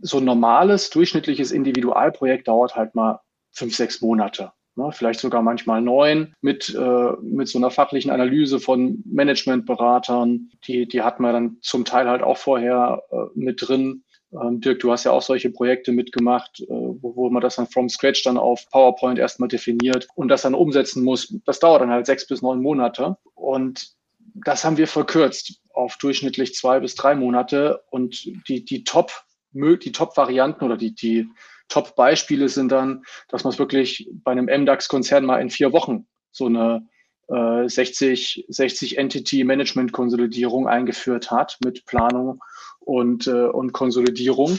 so 0.00 0.18
ein 0.18 0.24
normales, 0.24 0.90
durchschnittliches 0.90 1.52
Individualprojekt 1.52 2.48
dauert 2.48 2.76
halt 2.76 2.94
mal 2.94 3.20
fünf, 3.52 3.74
sechs 3.74 4.00
Monate. 4.00 4.52
ne, 4.76 4.90
vielleicht 4.92 5.20
sogar 5.20 5.42
manchmal 5.42 5.80
neun, 5.80 6.34
mit, 6.40 6.74
äh, 6.74 7.12
mit 7.22 7.48
so 7.48 7.58
einer 7.58 7.70
fachlichen 7.70 8.10
Analyse 8.10 8.60
von 8.60 9.02
Managementberatern. 9.06 10.50
Die, 10.66 10.86
die 10.86 11.02
hatten 11.02 11.22
wir 11.22 11.32
dann 11.32 11.58
zum 11.62 11.84
Teil 11.84 12.08
halt 12.08 12.22
auch 12.22 12.36
vorher 12.36 13.02
äh, 13.10 13.16
mit 13.34 13.66
drin. 13.66 14.04
Ähm, 14.32 14.60
Dirk, 14.60 14.80
du 14.80 14.90
hast 14.90 15.04
ja 15.04 15.12
auch 15.12 15.22
solche 15.22 15.50
Projekte 15.50 15.92
mitgemacht, 15.92 16.60
äh, 16.60 16.66
wo, 16.68 17.16
wo 17.16 17.30
man 17.30 17.42
das 17.42 17.56
dann 17.56 17.66
from 17.66 17.88
scratch 17.88 18.22
dann 18.24 18.38
auf 18.38 18.68
PowerPoint 18.70 19.18
erstmal 19.18 19.48
definiert 19.48 20.08
und 20.14 20.28
das 20.28 20.42
dann 20.42 20.54
umsetzen 20.54 21.04
muss. 21.04 21.34
Das 21.44 21.60
dauert 21.60 21.82
dann 21.82 21.90
halt 21.90 22.06
sechs 22.06 22.26
bis 22.26 22.42
neun 22.42 22.60
Monate. 22.60 23.16
Und 23.34 23.94
das 24.34 24.64
haben 24.64 24.76
wir 24.76 24.88
verkürzt 24.88 25.60
auf 25.72 25.96
durchschnittlich 25.98 26.54
zwei 26.54 26.80
bis 26.80 26.94
drei 26.94 27.14
Monate. 27.14 27.82
Und 27.90 28.24
die, 28.48 28.64
die 28.64 28.84
Top, 28.84 29.12
die 29.52 29.92
Top-Varianten 29.92 30.64
oder 30.64 30.76
die, 30.76 30.94
die 30.94 31.28
Top-Beispiele 31.68 32.48
sind 32.48 32.72
dann, 32.72 33.04
dass 33.28 33.44
man 33.44 33.52
es 33.52 33.58
wirklich 33.58 34.08
bei 34.12 34.32
einem 34.32 34.46
MDAX-Konzern 34.46 35.24
mal 35.24 35.40
in 35.40 35.50
vier 35.50 35.72
Wochen 35.72 36.06
so 36.30 36.46
eine 36.46 36.86
äh, 37.28 37.68
60, 37.68 38.46
60 38.48 38.98
Entity-Management-Konsolidierung 38.98 40.68
eingeführt 40.68 41.30
hat 41.30 41.58
mit 41.64 41.84
Planung 41.86 42.40
und, 42.80 43.26
äh, 43.26 43.46
und 43.46 43.72
Konsolidierung. 43.72 44.58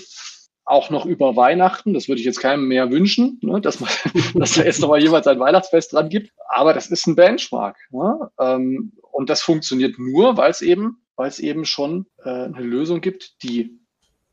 Auch 0.66 0.90
noch 0.90 1.06
über 1.06 1.38
Weihnachten, 1.38 1.94
das 1.94 2.10
würde 2.10 2.20
ich 2.20 2.26
jetzt 2.26 2.42
keinem 2.42 2.68
mehr 2.68 2.92
wünschen, 2.92 3.40
ne, 3.42 3.62
dass, 3.62 3.80
man, 3.80 3.90
dass 4.36 4.54
da 4.54 4.64
jetzt 4.64 4.82
nochmal 4.82 5.02
jemand 5.02 5.24
sein 5.24 5.40
Weihnachtsfest 5.40 5.94
dran 5.94 6.10
gibt. 6.10 6.32
Aber 6.50 6.74
das 6.74 6.88
ist 6.88 7.08
ein 7.08 7.16
Benchmark. 7.16 7.78
Ne? 7.92 8.30
Ähm, 8.40 8.92
und 9.12 9.30
das 9.30 9.42
funktioniert 9.42 9.98
nur, 9.98 10.36
weil 10.36 10.52
es 10.52 10.62
eben, 10.62 11.02
eben 11.40 11.66
schon 11.66 12.06
äh, 12.24 12.30
eine 12.30 12.62
Lösung 12.62 13.00
gibt, 13.02 13.42
die 13.44 13.80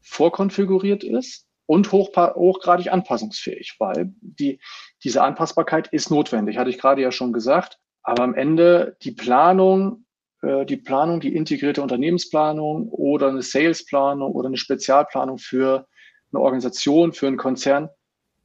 vorkonfiguriert 0.03 1.05
ist 1.05 1.47
und 1.67 1.93
hoch, 1.93 2.11
hochgradig 2.17 2.93
anpassungsfähig, 2.93 3.77
weil 3.79 4.13
die, 4.21 4.61
diese 5.03 5.23
Anpassbarkeit 5.23 5.89
ist 5.89 6.11
notwendig, 6.11 6.59
hatte 6.59 6.71
ich 6.71 6.79
gerade 6.79 7.01
ja 7.01 7.11
schon 7.11 7.33
gesagt. 7.33 7.79
Aber 8.05 8.23
am 8.23 8.35
Ende 8.35 8.97
die 9.03 9.13
Planung, 9.13 10.05
äh, 10.43 10.65
die 10.67 10.77
Planung, 10.77 11.21
die 11.21 11.35
integrierte 11.35 11.83
Unternehmensplanung 11.83 12.89
oder 12.91 13.29
eine 13.29 13.43
Salesplanung 13.43 14.33
oder 14.33 14.49
eine 14.49 14.59
Spezialplanung 14.59 15.39
für 15.39 15.87
eine 16.33 16.41
Organisation, 16.41 17.13
für 17.13 17.27
einen 17.27 17.39
Konzern, 17.39 17.89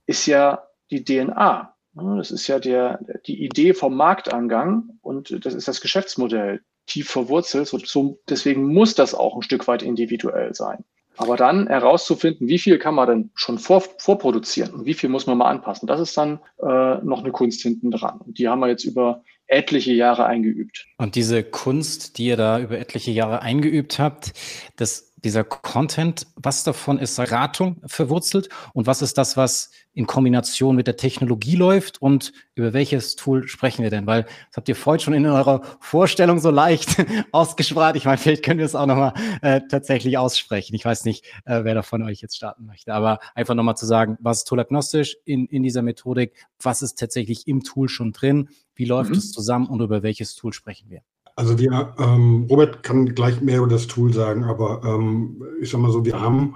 ist 0.08 0.26
ja 0.26 0.64
die 0.90 1.04
DNA. 1.04 1.76
Das 1.94 2.32
ist 2.32 2.48
ja 2.48 2.60
der, 2.60 3.00
die 3.26 3.44
Idee 3.44 3.74
vom 3.74 3.96
Marktangang 3.96 4.98
und 5.02 5.46
das 5.46 5.54
ist 5.54 5.68
das 5.68 5.82
Geschäftsmodell 5.82 6.62
tief 6.86 7.10
verwurzelt. 7.10 7.68
So, 7.68 8.20
deswegen 8.30 8.74
muss 8.74 8.96
das 8.96 9.14
auch 9.14 9.36
ein 9.36 9.42
Stück 9.42 9.68
weit 9.68 9.84
individuell 9.84 10.54
sein. 10.54 10.86
Aber 11.18 11.36
dann 11.36 11.68
herauszufinden, 11.68 12.48
wie 12.48 12.60
viel 12.60 12.80
kann 12.80 12.96
man 12.96 13.08
denn 13.08 13.32
schon 13.36 13.60
vor, 13.60 13.84
vorproduzieren 13.98 14.74
und 14.74 14.86
wie 14.86 14.94
viel 14.94 15.10
muss 15.10 15.28
man 15.28 15.38
mal 15.38 15.50
anpassen, 15.50 15.86
das 15.86 16.00
ist 16.00 16.18
dann 16.18 16.40
äh, 16.62 17.04
noch 17.04 17.20
eine 17.20 17.32
Kunst 17.32 17.62
hinten 17.62 17.92
dran. 17.92 18.22
Und 18.22 18.40
die 18.40 18.48
haben 18.48 18.62
wir 18.62 18.70
jetzt 18.70 18.86
über 18.86 19.24
etliche 19.50 19.94
Jahre 19.94 20.26
eingeübt. 20.26 20.88
Und 20.98 21.16
diese 21.16 21.44
Kunst, 21.44 22.18
die 22.18 22.26
ihr 22.26 22.38
da 22.38 22.60
über 22.60 22.80
etliche 22.80 23.12
Jahre 23.12 23.42
eingeübt 23.42 24.00
habt, 24.00 24.34
das 24.76 25.09
dieser 25.24 25.44
Content, 25.44 26.28
was 26.36 26.64
davon 26.64 26.98
ist 26.98 27.20
Ratung 27.20 27.82
verwurzelt 27.86 28.50
und 28.74 28.88
was 28.88 29.02
ist 29.02 29.18
das, 29.18 29.38
was 29.38 29.72
in 29.94 30.08
Kombination 30.08 30.76
mit 30.76 30.88
der 30.88 30.98
Technologie 30.98 31.56
läuft 31.56 32.02
und 32.02 32.32
über 32.56 32.74
welches 32.74 33.16
Tool 33.16 33.48
sprechen 33.48 33.84
wir 33.84 33.90
denn? 33.90 34.08
Weil 34.08 34.24
das 34.24 34.58
habt 34.58 34.70
ihr 34.70 34.76
vorhin 34.76 35.00
schon 35.00 35.14
in 35.14 35.26
eurer 35.26 35.62
Vorstellung 35.80 36.40
so 36.40 36.52
leicht 36.52 37.04
ausgespart. 37.32 37.96
Ich 37.96 38.06
meine, 38.06 38.18
vielleicht 38.18 38.44
können 38.44 38.60
wir 38.60 38.66
es 38.66 38.76
auch 38.76 38.86
nochmal 38.86 39.14
äh, 39.42 39.62
tatsächlich 39.70 40.18
aussprechen. 40.18 40.76
Ich 40.76 40.86
weiß 40.86 41.06
nicht, 41.06 41.26
äh, 41.46 41.64
wer 41.64 41.76
da 41.76 41.82
von 41.82 42.04
euch 42.04 42.22
jetzt 42.22 42.38
starten 42.38 42.66
möchte, 42.66 42.94
aber 42.94 43.20
einfach 43.36 43.56
nochmal 43.56 43.78
zu 43.78 43.86
sagen, 43.86 44.18
was 44.22 44.40
ist 44.40 44.48
toolagnostisch 44.48 45.18
in, 45.26 45.48
in 45.48 45.64
dieser 45.64 45.82
Methodik? 45.82 46.48
Was 46.62 46.82
ist 46.82 46.98
tatsächlich 47.00 47.48
im 47.48 47.64
Tool 47.64 47.90
schon 47.90 48.14
drin? 48.14 48.50
Wie 48.76 48.86
läuft 48.86 49.12
mhm. 49.12 49.18
es 49.18 49.32
zusammen 49.32 49.68
und 49.68 49.82
über 49.82 50.04
welches 50.04 50.36
Tool 50.36 50.54
sprechen 50.54 50.90
wir? 50.90 51.02
Also 51.40 51.58
wir, 51.58 51.94
ähm, 51.98 52.48
Robert 52.50 52.84
kann 52.84 53.16
gleich 53.16 53.40
mehr 53.40 53.60
über 53.60 53.70
das 53.70 53.88
Tool 53.88 54.14
sagen, 54.14 54.44
aber 54.44 54.82
ähm, 54.84 55.42
ich 55.62 55.70
sag 55.70 55.80
mal 55.80 55.90
so, 55.90 56.04
wir 56.04 56.20
haben 56.20 56.56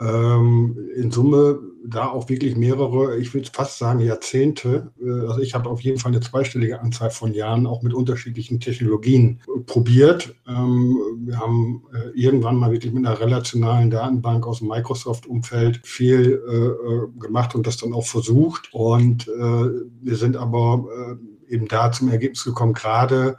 ähm, 0.00 0.76
in 0.96 1.12
Summe 1.12 1.60
da 1.84 2.08
auch 2.08 2.28
wirklich 2.28 2.56
mehrere, 2.56 3.18
ich 3.18 3.32
würde 3.32 3.48
fast 3.52 3.78
sagen 3.78 4.00
Jahrzehnte. 4.00 4.90
Äh, 5.00 5.28
also 5.28 5.38
ich 5.38 5.54
habe 5.54 5.70
auf 5.70 5.80
jeden 5.80 6.00
Fall 6.00 6.10
eine 6.10 6.22
zweistellige 6.22 6.80
Anzahl 6.80 7.10
von 7.10 7.34
Jahren 7.34 7.68
auch 7.68 7.82
mit 7.82 7.94
unterschiedlichen 7.94 8.58
Technologien 8.58 9.42
probiert. 9.66 10.34
Ähm, 10.48 10.98
wir 11.18 11.38
haben 11.38 11.84
äh, 11.94 12.08
irgendwann 12.20 12.56
mal 12.56 12.72
wirklich 12.72 12.92
mit 12.92 13.06
einer 13.06 13.20
relationalen 13.20 13.90
Datenbank 13.90 14.44
aus 14.44 14.58
dem 14.58 14.66
Microsoft-Umfeld 14.66 15.82
viel 15.84 16.42
äh, 16.48 16.54
äh 16.56 17.20
gemacht 17.20 17.54
und 17.54 17.64
das 17.64 17.76
dann 17.76 17.92
auch 17.92 18.06
versucht. 18.06 18.70
Und 18.72 19.28
äh, 19.28 19.70
wir 20.02 20.16
sind 20.16 20.36
aber 20.36 20.84
äh, 21.48 21.54
eben 21.54 21.68
da 21.68 21.92
zum 21.92 22.08
Ergebnis 22.08 22.42
gekommen, 22.42 22.72
gerade 22.72 23.36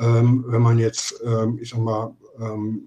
ähm, 0.00 0.44
wenn 0.48 0.62
man 0.62 0.78
jetzt, 0.78 1.20
ähm, 1.24 1.58
ich 1.60 1.70
sag 1.70 1.80
mal, 1.80 2.14
ähm, 2.40 2.86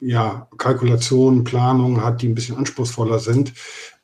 ja, 0.00 0.48
Kalkulationen, 0.58 1.42
Planungen 1.42 2.04
hat, 2.04 2.22
die 2.22 2.28
ein 2.28 2.34
bisschen 2.34 2.56
anspruchsvoller 2.56 3.18
sind, 3.18 3.52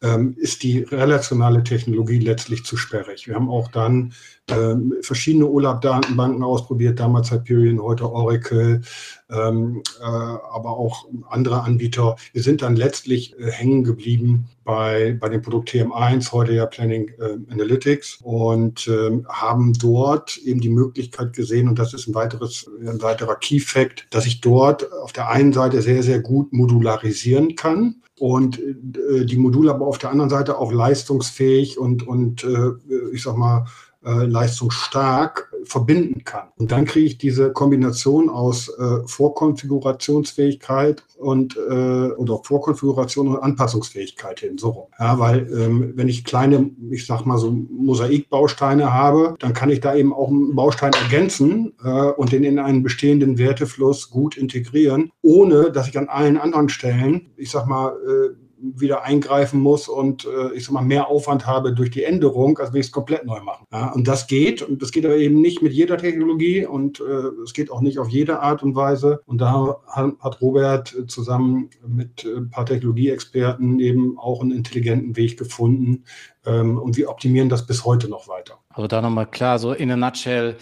ähm, 0.04 0.34
ist 0.36 0.62
die 0.62 0.80
relationale 0.80 1.64
Technologie 1.64 2.18
letztlich 2.18 2.64
zu 2.64 2.76
sperrig. 2.76 3.26
Wir 3.26 3.34
haben 3.34 3.48
auch 3.48 3.68
dann 3.68 4.12
ähm, 4.50 4.94
verschiedene 5.00 5.46
Urlaub-Datenbanken 5.46 6.44
ausprobiert, 6.44 7.00
damals 7.00 7.30
Hyperion, 7.30 7.80
heute 7.80 8.10
Oracle, 8.12 8.82
ähm, 9.30 9.82
äh, 10.00 10.04
aber 10.04 10.76
auch 10.76 11.06
andere 11.30 11.62
Anbieter. 11.62 12.16
Wir 12.34 12.42
sind 12.42 12.60
dann 12.60 12.76
letztlich 12.76 13.38
äh, 13.38 13.50
hängen 13.50 13.84
geblieben 13.84 14.50
bei, 14.64 15.16
bei 15.18 15.30
dem 15.30 15.40
Produkt 15.40 15.70
TM1, 15.70 16.32
heute 16.32 16.52
ja 16.52 16.66
Planning 16.66 17.08
äh, 17.18 17.38
Analytics 17.50 18.18
und 18.22 18.90
haben 19.28 19.72
dort 19.74 20.36
eben 20.38 20.60
die 20.60 20.68
Möglichkeit 20.68 21.32
gesehen, 21.32 21.68
und 21.68 21.78
das 21.78 21.94
ist 21.94 22.06
ein 22.06 22.14
weiteres, 22.14 22.70
ein 22.80 23.00
weiterer 23.00 23.36
Key 23.36 23.60
Fact, 23.60 24.06
dass 24.10 24.26
ich 24.26 24.40
dort 24.40 24.92
auf 24.92 25.12
der 25.12 25.28
einen 25.28 25.52
Seite 25.52 25.80
sehr, 25.80 26.02
sehr 26.02 26.20
gut 26.20 26.52
modularisieren 26.52 27.56
kann 27.56 27.96
und 28.18 28.60
äh, 28.60 29.24
die 29.24 29.36
Module 29.36 29.70
aber 29.70 29.86
auf 29.86 29.98
der 29.98 30.10
anderen 30.10 30.30
Seite 30.30 30.58
auch 30.58 30.72
leistungsfähig 30.72 31.78
und, 31.78 32.06
und 32.06 32.44
äh, 32.44 32.72
ich 33.12 33.22
sag 33.22 33.36
mal, 33.36 33.66
äh, 34.04 34.26
leistungsstark 34.26 35.52
verbinden 35.66 36.24
kann. 36.24 36.48
Und 36.56 36.72
dann 36.72 36.84
kriege 36.84 37.06
ich 37.06 37.18
diese 37.18 37.52
Kombination 37.52 38.28
aus 38.28 38.68
äh, 38.68 39.06
Vorkonfigurationsfähigkeit 39.06 41.04
und 41.18 41.56
äh, 41.56 41.60
oder 41.60 42.40
Vorkonfiguration 42.42 43.28
und 43.28 43.38
Anpassungsfähigkeit 43.38 44.40
hin. 44.40 44.58
So 44.58 44.88
Ja, 44.98 45.18
weil 45.18 45.48
ähm, 45.52 45.92
wenn 45.96 46.08
ich 46.08 46.24
kleine, 46.24 46.70
ich 46.90 47.06
sag 47.06 47.24
mal 47.24 47.38
so 47.38 47.50
Mosaikbausteine 47.50 48.92
habe, 48.92 49.36
dann 49.38 49.52
kann 49.52 49.70
ich 49.70 49.80
da 49.80 49.94
eben 49.94 50.12
auch 50.12 50.28
einen 50.28 50.54
Baustein 50.54 50.92
ergänzen 50.92 51.72
äh, 51.84 51.88
und 51.88 52.32
den 52.32 52.44
in 52.44 52.58
einen 52.58 52.82
bestehenden 52.82 53.38
Wertefluss 53.38 54.10
gut 54.10 54.36
integrieren, 54.36 55.10
ohne 55.22 55.70
dass 55.70 55.88
ich 55.88 55.98
an 55.98 56.08
allen 56.08 56.38
anderen 56.38 56.68
Stellen, 56.68 57.32
ich 57.36 57.50
sag 57.50 57.66
mal, 57.66 57.92
äh, 58.06 58.43
wieder 58.74 59.02
eingreifen 59.02 59.60
muss 59.60 59.88
und 59.88 60.24
äh, 60.24 60.54
ich 60.54 60.64
sag 60.64 60.72
mal 60.72 60.82
mehr 60.82 61.08
Aufwand 61.08 61.46
habe 61.46 61.72
durch 61.72 61.90
die 61.90 62.04
Änderung, 62.04 62.58
als 62.58 62.72
wenn 62.72 62.80
ich 62.80 62.86
es 62.86 62.92
komplett 62.92 63.24
neu 63.24 63.40
mache. 63.40 63.64
Ja, 63.72 63.92
und 63.92 64.08
das 64.08 64.26
geht 64.26 64.62
und 64.62 64.82
das 64.82 64.90
geht 64.90 65.04
aber 65.04 65.16
eben 65.16 65.40
nicht 65.40 65.62
mit 65.62 65.72
jeder 65.72 65.98
Technologie 65.98 66.66
und 66.66 67.00
äh, 67.00 67.42
es 67.44 67.52
geht 67.52 67.70
auch 67.70 67.80
nicht 67.80 67.98
auf 67.98 68.08
jede 68.08 68.40
Art 68.40 68.62
und 68.62 68.74
Weise. 68.74 69.20
Und 69.26 69.38
da 69.38 69.76
hat 69.86 70.40
Robert 70.40 70.94
zusammen 71.08 71.70
mit 71.86 72.24
ein 72.24 72.50
paar 72.50 72.66
Technologieexperten 72.66 73.80
eben 73.80 74.18
auch 74.18 74.40
einen 74.40 74.52
intelligenten 74.52 75.16
Weg 75.16 75.38
gefunden 75.38 76.04
ähm, 76.46 76.78
und 76.78 76.96
wir 76.96 77.10
optimieren 77.10 77.48
das 77.48 77.66
bis 77.66 77.84
heute 77.84 78.08
noch 78.08 78.28
weiter. 78.28 78.58
Also 78.70 78.88
da 78.88 79.00
nochmal 79.00 79.26
klar, 79.26 79.58
so 79.58 79.72
in 79.72 79.90
a 79.90 79.96
nutshell, 79.96 80.56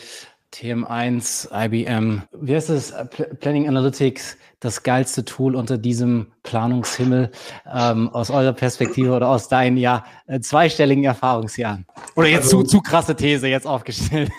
TM1, 0.52 1.48
IBM. 1.52 2.22
Wie 2.40 2.54
heißt 2.54 2.70
es? 2.70 2.92
Planning 3.40 3.68
Analytics, 3.68 4.36
das 4.60 4.82
geilste 4.82 5.24
Tool 5.24 5.56
unter 5.56 5.78
diesem 5.78 6.26
Planungshimmel 6.42 7.30
ähm, 7.72 8.08
aus 8.10 8.30
eurer 8.30 8.52
Perspektive 8.52 9.12
oder 9.12 9.28
aus 9.28 9.48
deinen 9.48 9.76
ja 9.76 10.04
äh, 10.26 10.40
zweistelligen 10.40 11.04
Erfahrungsjahren? 11.04 11.86
Oder 12.16 12.28
jetzt 12.28 12.44
also, 12.44 12.62
zu, 12.62 12.68
zu 12.68 12.80
krasse 12.80 13.16
These 13.16 13.48
jetzt 13.48 13.66
aufgestellt. 13.66 14.30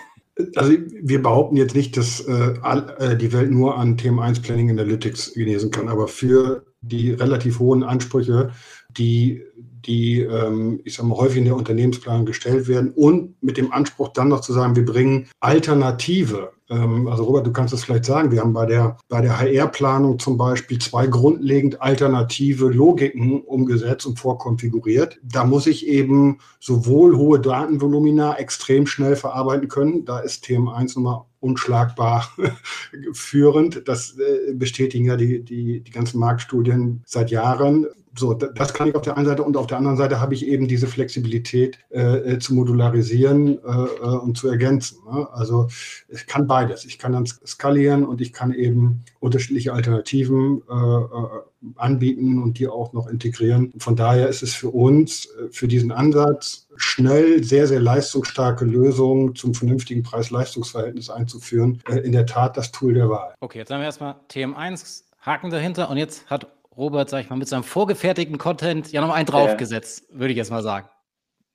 Also 0.56 0.72
wir 0.72 1.22
behaupten 1.22 1.56
jetzt 1.56 1.76
nicht, 1.76 1.96
dass 1.96 2.20
äh, 2.20 2.54
all, 2.62 2.96
äh, 2.98 3.16
die 3.16 3.32
Welt 3.32 3.52
nur 3.52 3.78
an 3.78 3.96
TM1 3.96 4.42
Planning 4.42 4.70
Analytics 4.70 5.34
genesen 5.34 5.70
kann, 5.70 5.88
aber 5.88 6.08
für 6.08 6.64
die 6.80 7.12
relativ 7.12 7.60
hohen 7.60 7.84
Ansprüche, 7.84 8.50
die 8.90 9.44
die, 9.86 10.20
ähm, 10.20 10.80
ich 10.84 10.94
sage 10.94 11.08
mal, 11.08 11.18
häufig 11.18 11.38
in 11.38 11.44
der 11.44 11.56
Unternehmensplanung 11.56 12.26
gestellt 12.26 12.68
werden 12.68 12.92
und 12.94 13.42
mit 13.42 13.56
dem 13.56 13.72
Anspruch 13.72 14.08
dann 14.08 14.28
noch 14.28 14.40
zu 14.40 14.52
sagen, 14.52 14.76
wir 14.76 14.84
bringen 14.84 15.28
Alternative. 15.40 16.52
Ähm, 16.70 17.08
also 17.08 17.24
Robert, 17.24 17.46
du 17.46 17.52
kannst 17.52 17.72
das 17.72 17.84
vielleicht 17.84 18.04
sagen, 18.04 18.30
wir 18.30 18.40
haben 18.40 18.52
bei 18.52 18.66
der, 18.66 18.96
bei 19.08 19.20
der 19.20 19.38
HR-Planung 19.38 20.18
zum 20.18 20.36
Beispiel 20.36 20.78
zwei 20.78 21.06
grundlegend 21.06 21.82
alternative 21.82 22.68
Logiken 22.68 23.42
umgesetzt 23.42 24.06
und 24.06 24.18
vorkonfiguriert. 24.18 25.18
Da 25.22 25.44
muss 25.44 25.66
ich 25.66 25.86
eben 25.86 26.38
sowohl 26.60 27.16
hohe 27.16 27.40
Datenvolumina 27.40 28.36
extrem 28.36 28.86
schnell 28.86 29.16
verarbeiten 29.16 29.68
können, 29.68 30.04
da 30.04 30.20
ist 30.20 30.44
TM1 30.44 30.94
nochmal 30.96 31.24
unschlagbar 31.40 32.32
führend. 33.12 33.86
Das 33.86 34.16
äh, 34.18 34.54
bestätigen 34.54 35.04
ja 35.04 35.16
die, 35.16 35.44
die, 35.44 35.80
die 35.80 35.90
ganzen 35.90 36.18
Marktstudien 36.18 37.02
seit 37.06 37.30
Jahren 37.30 37.86
so, 38.16 38.34
das 38.34 38.74
kann 38.74 38.88
ich 38.88 38.94
auf 38.94 39.02
der 39.02 39.16
einen 39.16 39.26
Seite 39.26 39.42
und 39.42 39.56
auf 39.56 39.66
der 39.66 39.78
anderen 39.78 39.96
Seite 39.96 40.20
habe 40.20 40.34
ich 40.34 40.46
eben 40.46 40.68
diese 40.68 40.86
Flexibilität 40.86 41.78
äh, 41.90 42.34
äh 42.34 42.38
zu 42.38 42.54
modularisieren 42.54 43.58
äh, 43.58 43.70
äh, 43.70 44.16
und 44.16 44.36
zu 44.36 44.48
ergänzen. 44.48 44.98
Ne? 45.10 45.28
Also 45.32 45.68
ich 46.08 46.26
kann 46.26 46.46
beides. 46.46 46.84
Ich 46.84 46.98
kann 46.98 47.12
dann 47.12 47.26
skalieren 47.26 48.04
und 48.04 48.20
ich 48.20 48.32
kann 48.32 48.52
eben 48.52 49.04
unterschiedliche 49.20 49.72
Alternativen 49.72 50.62
äh, 50.68 50.74
äh, 50.74 51.40
anbieten 51.76 52.42
und 52.42 52.58
die 52.58 52.68
auch 52.68 52.92
noch 52.92 53.08
integrieren. 53.08 53.72
Von 53.78 53.96
daher 53.96 54.28
ist 54.28 54.42
es 54.42 54.54
für 54.54 54.68
uns, 54.68 55.28
für 55.50 55.66
diesen 55.66 55.92
Ansatz, 55.92 56.68
schnell 56.76 57.42
sehr, 57.42 57.66
sehr 57.66 57.80
leistungsstarke 57.80 58.66
Lösungen 58.66 59.34
zum 59.34 59.54
vernünftigen 59.54 60.02
Preis-Leistungs-Verhältnis 60.02 61.08
einzuführen, 61.08 61.82
in 62.02 62.12
der 62.12 62.26
Tat 62.26 62.58
das 62.58 62.70
Tool 62.70 62.92
der 62.92 63.08
Wahl. 63.08 63.34
Okay, 63.40 63.60
jetzt 63.60 63.70
haben 63.70 63.80
wir 63.80 63.86
erstmal 63.86 64.16
TM1 64.30 65.04
Haken 65.24 65.48
dahinter 65.48 65.88
und 65.88 65.96
jetzt 65.96 66.28
hat 66.28 66.48
Robert, 66.76 67.08
sag 67.08 67.24
ich 67.24 67.30
mal, 67.30 67.36
mit 67.36 67.48
seinem 67.48 67.64
vorgefertigten 67.64 68.38
Content 68.38 68.90
ja 68.92 69.00
noch 69.00 69.14
einen 69.14 69.26
draufgesetzt, 69.26 70.06
ja. 70.10 70.18
würde 70.18 70.32
ich 70.32 70.36
jetzt 70.36 70.50
mal 70.50 70.62
sagen. 70.62 70.88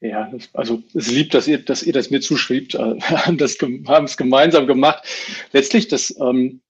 Ja, 0.01 0.31
also 0.53 0.81
es 0.93 1.07
ist 1.07 1.11
lieb, 1.11 1.31
dass 1.31 1.47
ihr, 1.47 1.63
dass 1.63 1.83
ihr 1.83 1.91
das 1.91 2.09
mir 2.09 2.21
zuschreibt. 2.21 2.73
Wir 2.73 3.25
haben 3.25 3.37
das, 3.37 3.57
haben 3.59 4.05
es 4.05 4.15
gemeinsam 4.15 4.65
gemacht. 4.65 5.03
Letztlich, 5.51 5.89
das, 5.89 6.15
ähm, 6.21 6.61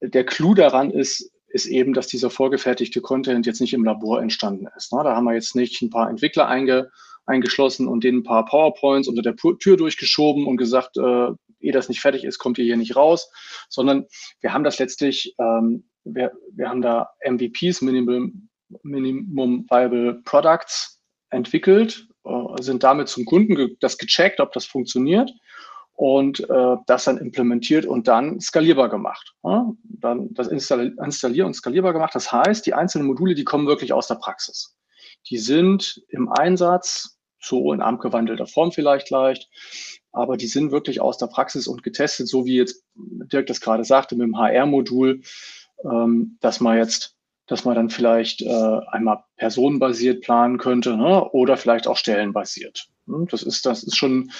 der 0.00 0.24
Clou 0.24 0.54
daran 0.54 0.90
ist, 0.90 1.30
ist 1.48 1.66
eben, 1.66 1.92
dass 1.92 2.06
dieser 2.06 2.30
vorgefertigte 2.30 3.02
Content 3.02 3.44
jetzt 3.44 3.60
nicht 3.60 3.74
im 3.74 3.84
Labor 3.84 4.22
entstanden 4.22 4.68
ist. 4.74 4.92
Ne? 4.92 5.02
Da 5.04 5.14
haben 5.14 5.24
wir 5.24 5.34
jetzt 5.34 5.54
nicht 5.54 5.82
ein 5.82 5.90
paar 5.90 6.08
Entwickler 6.08 6.48
einge, 6.48 6.90
eingeschlossen 7.26 7.88
und 7.88 8.04
denen 8.04 8.20
ein 8.20 8.24
paar 8.24 8.46
PowerPoints 8.46 9.06
unter 9.06 9.22
der 9.22 9.36
Tür 9.36 9.76
durchgeschoben 9.76 10.46
und 10.46 10.56
gesagt, 10.56 10.96
äh, 10.96 11.28
ehe 11.60 11.72
das 11.72 11.90
nicht 11.90 12.00
fertig 12.00 12.24
ist, 12.24 12.38
kommt 12.38 12.58
ihr 12.58 12.64
hier 12.64 12.78
nicht 12.78 12.96
raus, 12.96 13.30
sondern 13.68 14.06
wir 14.40 14.52
haben 14.52 14.64
das 14.64 14.78
letztlich 14.78 15.34
ähm, 15.38 15.84
wir, 16.04 16.32
wir 16.52 16.68
haben 16.68 16.82
da 16.82 17.10
MVPs, 17.24 17.82
Minimum, 17.82 18.48
Minimum 18.82 19.66
Viable 19.68 20.22
Products, 20.24 21.00
entwickelt, 21.30 22.06
äh, 22.24 22.62
sind 22.62 22.82
damit 22.82 23.08
zum 23.08 23.24
Kunden 23.24 23.54
ge 23.54 23.76
das 23.80 23.98
gecheckt, 23.98 24.40
ob 24.40 24.52
das 24.52 24.64
funktioniert 24.64 25.32
und 25.94 26.40
äh, 26.48 26.76
das 26.86 27.04
dann 27.04 27.18
implementiert 27.18 27.86
und 27.86 28.08
dann 28.08 28.40
skalierbar 28.40 28.88
gemacht. 28.88 29.34
Ja? 29.42 29.72
Dann 29.84 30.32
das 30.34 30.48
installieren 30.48 31.46
und 31.46 31.54
skalierbar 31.54 31.92
gemacht. 31.92 32.14
Das 32.14 32.30
heißt, 32.30 32.66
die 32.66 32.74
einzelnen 32.74 33.06
Module, 33.06 33.34
die 33.34 33.44
kommen 33.44 33.66
wirklich 33.66 33.92
aus 33.92 34.08
der 34.08 34.16
Praxis. 34.16 34.76
Die 35.30 35.38
sind 35.38 36.02
im 36.08 36.28
Einsatz, 36.28 37.18
so 37.40 37.72
in 37.72 37.80
abgewandelter 37.80 38.46
Form 38.46 38.72
vielleicht 38.72 39.10
leicht, 39.10 39.48
aber 40.12 40.36
die 40.36 40.46
sind 40.46 40.70
wirklich 40.70 41.00
aus 41.00 41.18
der 41.18 41.26
Praxis 41.26 41.66
und 41.66 41.82
getestet, 41.82 42.28
so 42.28 42.44
wie 42.44 42.56
jetzt 42.56 42.84
Dirk 42.94 43.46
das 43.46 43.60
gerade 43.60 43.84
sagte 43.84 44.14
mit 44.14 44.26
dem 44.26 44.38
HR-Modul 44.38 45.22
ähm, 45.84 46.38
dass 46.40 46.60
man 46.60 46.76
jetzt, 46.76 47.16
dass 47.46 47.64
man 47.64 47.74
dann 47.74 47.90
vielleicht 47.90 48.42
äh, 48.42 48.80
einmal 48.90 49.24
personenbasiert 49.36 50.22
planen 50.22 50.58
könnte 50.58 50.96
ne? 50.96 51.28
oder 51.30 51.56
vielleicht 51.56 51.86
auch 51.86 51.96
stellenbasiert. 51.96 52.88
Hm, 53.06 53.26
das 53.28 53.42
ist, 53.42 53.66
das 53.66 53.82
ist 53.82 53.96
schon 53.96 54.30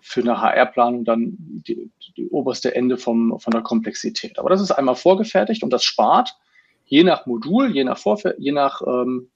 für 0.00 0.20
eine 0.20 0.40
HR-Planung 0.40 1.04
dann 1.04 1.34
die, 1.38 1.90
die 2.16 2.28
oberste 2.28 2.74
Ende 2.74 2.98
vom, 2.98 3.38
von 3.40 3.50
der 3.52 3.62
Komplexität. 3.62 4.38
Aber 4.38 4.50
das 4.50 4.60
ist 4.60 4.70
einmal 4.70 4.96
vorgefertigt 4.96 5.62
und 5.62 5.72
das 5.72 5.84
spart 5.84 6.36
je 6.84 7.02
nach 7.02 7.26
Modul, 7.26 7.74
je 7.74 7.84
nach, 7.84 7.98
Vorfer 7.98 8.38
je 8.38 8.52
nach 8.52 8.82
ähm, 8.86 9.30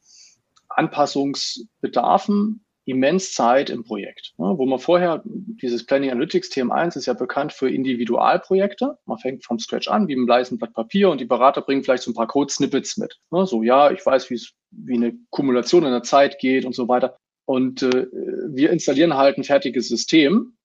Anpassungsbedarfen 0.68 2.64
immens 2.88 3.34
Zeit 3.34 3.68
im 3.68 3.84
Projekt. 3.84 4.32
Ne? 4.38 4.54
Wo 4.56 4.64
man 4.64 4.78
vorher, 4.78 5.22
dieses 5.24 5.84
Planning 5.84 6.10
Analytics 6.10 6.50
TM1 6.50 6.96
ist 6.96 7.06
ja 7.06 7.12
bekannt 7.12 7.52
für 7.52 7.70
Individualprojekte. 7.70 8.96
Man 9.04 9.18
fängt 9.18 9.44
vom 9.44 9.58
Scratch 9.58 9.88
an, 9.88 10.08
wie 10.08 10.14
ein 10.14 10.26
weißen 10.26 10.56
Blatt 10.56 10.72
Papier 10.72 11.10
und 11.10 11.20
die 11.20 11.26
Berater 11.26 11.60
bringen 11.60 11.84
vielleicht 11.84 12.04
so 12.04 12.10
ein 12.10 12.14
paar 12.14 12.26
Code-Snippets 12.26 12.96
mit. 12.96 13.18
Ne? 13.30 13.46
So, 13.46 13.62
ja, 13.62 13.90
ich 13.90 14.04
weiß, 14.04 14.30
wie 14.30 14.34
es, 14.34 14.52
wie 14.70 14.94
eine 14.94 15.14
Kumulation 15.30 15.84
in 15.84 15.90
der 15.90 16.02
Zeit 16.02 16.38
geht 16.38 16.64
und 16.64 16.74
so 16.74 16.88
weiter. 16.88 17.18
Und 17.44 17.82
äh, 17.82 18.06
wir 18.48 18.70
installieren 18.70 19.14
halt 19.14 19.36
ein 19.36 19.44
fertiges 19.44 19.88
System 19.88 20.56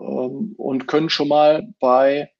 ähm, 0.00 0.54
und 0.56 0.88
können 0.88 1.10
schon 1.10 1.28
mal 1.28 1.68
bei, 1.78 2.30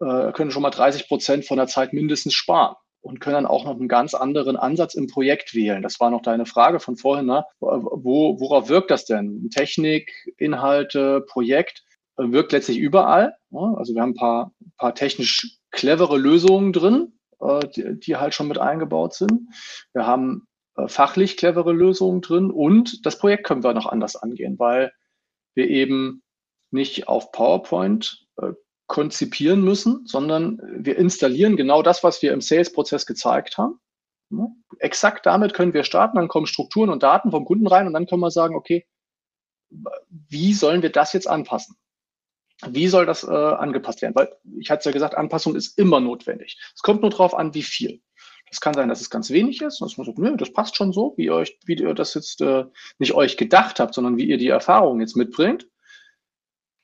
äh, 0.00 0.32
können 0.32 0.50
schon 0.50 0.62
mal 0.62 0.70
30 0.70 1.08
Prozent 1.08 1.46
von 1.46 1.56
der 1.56 1.68
Zeit 1.68 1.94
mindestens 1.94 2.34
sparen 2.34 2.74
und 3.04 3.20
können 3.20 3.34
dann 3.34 3.46
auch 3.46 3.64
noch 3.64 3.78
einen 3.78 3.88
ganz 3.88 4.14
anderen 4.14 4.56
Ansatz 4.56 4.94
im 4.94 5.08
Projekt 5.08 5.54
wählen. 5.54 5.82
Das 5.82 6.00
war 6.00 6.10
noch 6.10 6.22
deine 6.22 6.46
Frage 6.46 6.80
von 6.80 6.96
vorhin. 6.96 7.26
Ne? 7.26 7.44
Wo, 7.60 8.40
worauf 8.40 8.70
wirkt 8.70 8.90
das 8.90 9.04
denn? 9.04 9.50
Technik, 9.50 10.10
Inhalte, 10.38 11.20
Projekt 11.28 11.84
wirkt 12.16 12.52
letztlich 12.52 12.78
überall. 12.78 13.36
Ne? 13.50 13.74
Also 13.76 13.94
wir 13.94 14.00
haben 14.00 14.12
ein 14.12 14.16
paar, 14.16 14.52
paar 14.78 14.94
technisch 14.94 15.58
clevere 15.70 16.16
Lösungen 16.16 16.72
drin, 16.72 17.12
äh, 17.40 17.60
die, 17.76 18.00
die 18.00 18.16
halt 18.16 18.32
schon 18.32 18.48
mit 18.48 18.58
eingebaut 18.58 19.12
sind. 19.12 19.50
Wir 19.92 20.06
haben 20.06 20.46
äh, 20.76 20.88
fachlich 20.88 21.36
clevere 21.36 21.72
Lösungen 21.72 22.22
drin 22.22 22.50
und 22.50 23.04
das 23.04 23.18
Projekt 23.18 23.44
können 23.44 23.64
wir 23.64 23.74
noch 23.74 23.86
anders 23.86 24.16
angehen, 24.16 24.58
weil 24.58 24.92
wir 25.54 25.68
eben 25.68 26.22
nicht 26.70 27.06
auf 27.06 27.32
PowerPoint 27.32 28.26
äh, 28.38 28.52
konzipieren 28.86 29.62
müssen, 29.62 30.06
sondern 30.06 30.60
wir 30.76 30.96
installieren 30.96 31.56
genau 31.56 31.82
das, 31.82 32.04
was 32.04 32.20
wir 32.22 32.32
im 32.32 32.40
Sales-Prozess 32.40 33.06
gezeigt 33.06 33.56
haben. 33.58 33.80
Exakt 34.78 35.26
damit 35.26 35.54
können 35.54 35.74
wir 35.74 35.84
starten, 35.84 36.16
dann 36.16 36.28
kommen 36.28 36.46
Strukturen 36.46 36.90
und 36.90 37.02
Daten 37.02 37.30
vom 37.30 37.44
Kunden 37.44 37.66
rein 37.66 37.86
und 37.86 37.92
dann 37.92 38.06
können 38.06 38.20
wir 38.20 38.30
sagen, 38.30 38.56
okay, 38.56 38.86
wie 40.10 40.52
sollen 40.52 40.82
wir 40.82 40.90
das 40.90 41.12
jetzt 41.12 41.28
anpassen? 41.28 41.76
Wie 42.66 42.88
soll 42.88 43.06
das 43.06 43.24
äh, 43.24 43.30
angepasst 43.30 44.02
werden? 44.02 44.14
Weil 44.14 44.32
ich 44.58 44.70
hatte 44.70 44.88
ja 44.88 44.92
gesagt, 44.92 45.16
Anpassung 45.16 45.54
ist 45.54 45.78
immer 45.78 46.00
notwendig. 46.00 46.58
Es 46.74 46.82
kommt 46.82 47.02
nur 47.02 47.10
darauf 47.10 47.34
an, 47.34 47.54
wie 47.54 47.62
viel. 47.62 48.00
Es 48.50 48.60
kann 48.60 48.74
sein, 48.74 48.88
dass 48.88 49.00
es 49.00 49.10
ganz 49.10 49.30
wenig 49.30 49.60
ist, 49.62 49.80
dass 49.80 49.96
man 49.96 50.06
sagt, 50.06 50.18
nö, 50.18 50.36
das 50.36 50.52
passt 50.52 50.76
schon 50.76 50.92
so, 50.92 51.14
wie 51.16 51.24
ihr 51.24 51.34
euch, 51.34 51.58
wie 51.66 51.74
ihr 51.74 51.94
das 51.94 52.14
jetzt 52.14 52.40
äh, 52.40 52.64
nicht 52.98 53.12
euch 53.12 53.36
gedacht 53.36 53.80
habt, 53.80 53.94
sondern 53.94 54.16
wie 54.16 54.26
ihr 54.28 54.38
die 54.38 54.48
Erfahrung 54.48 55.00
jetzt 55.00 55.16
mitbringt 55.16 55.66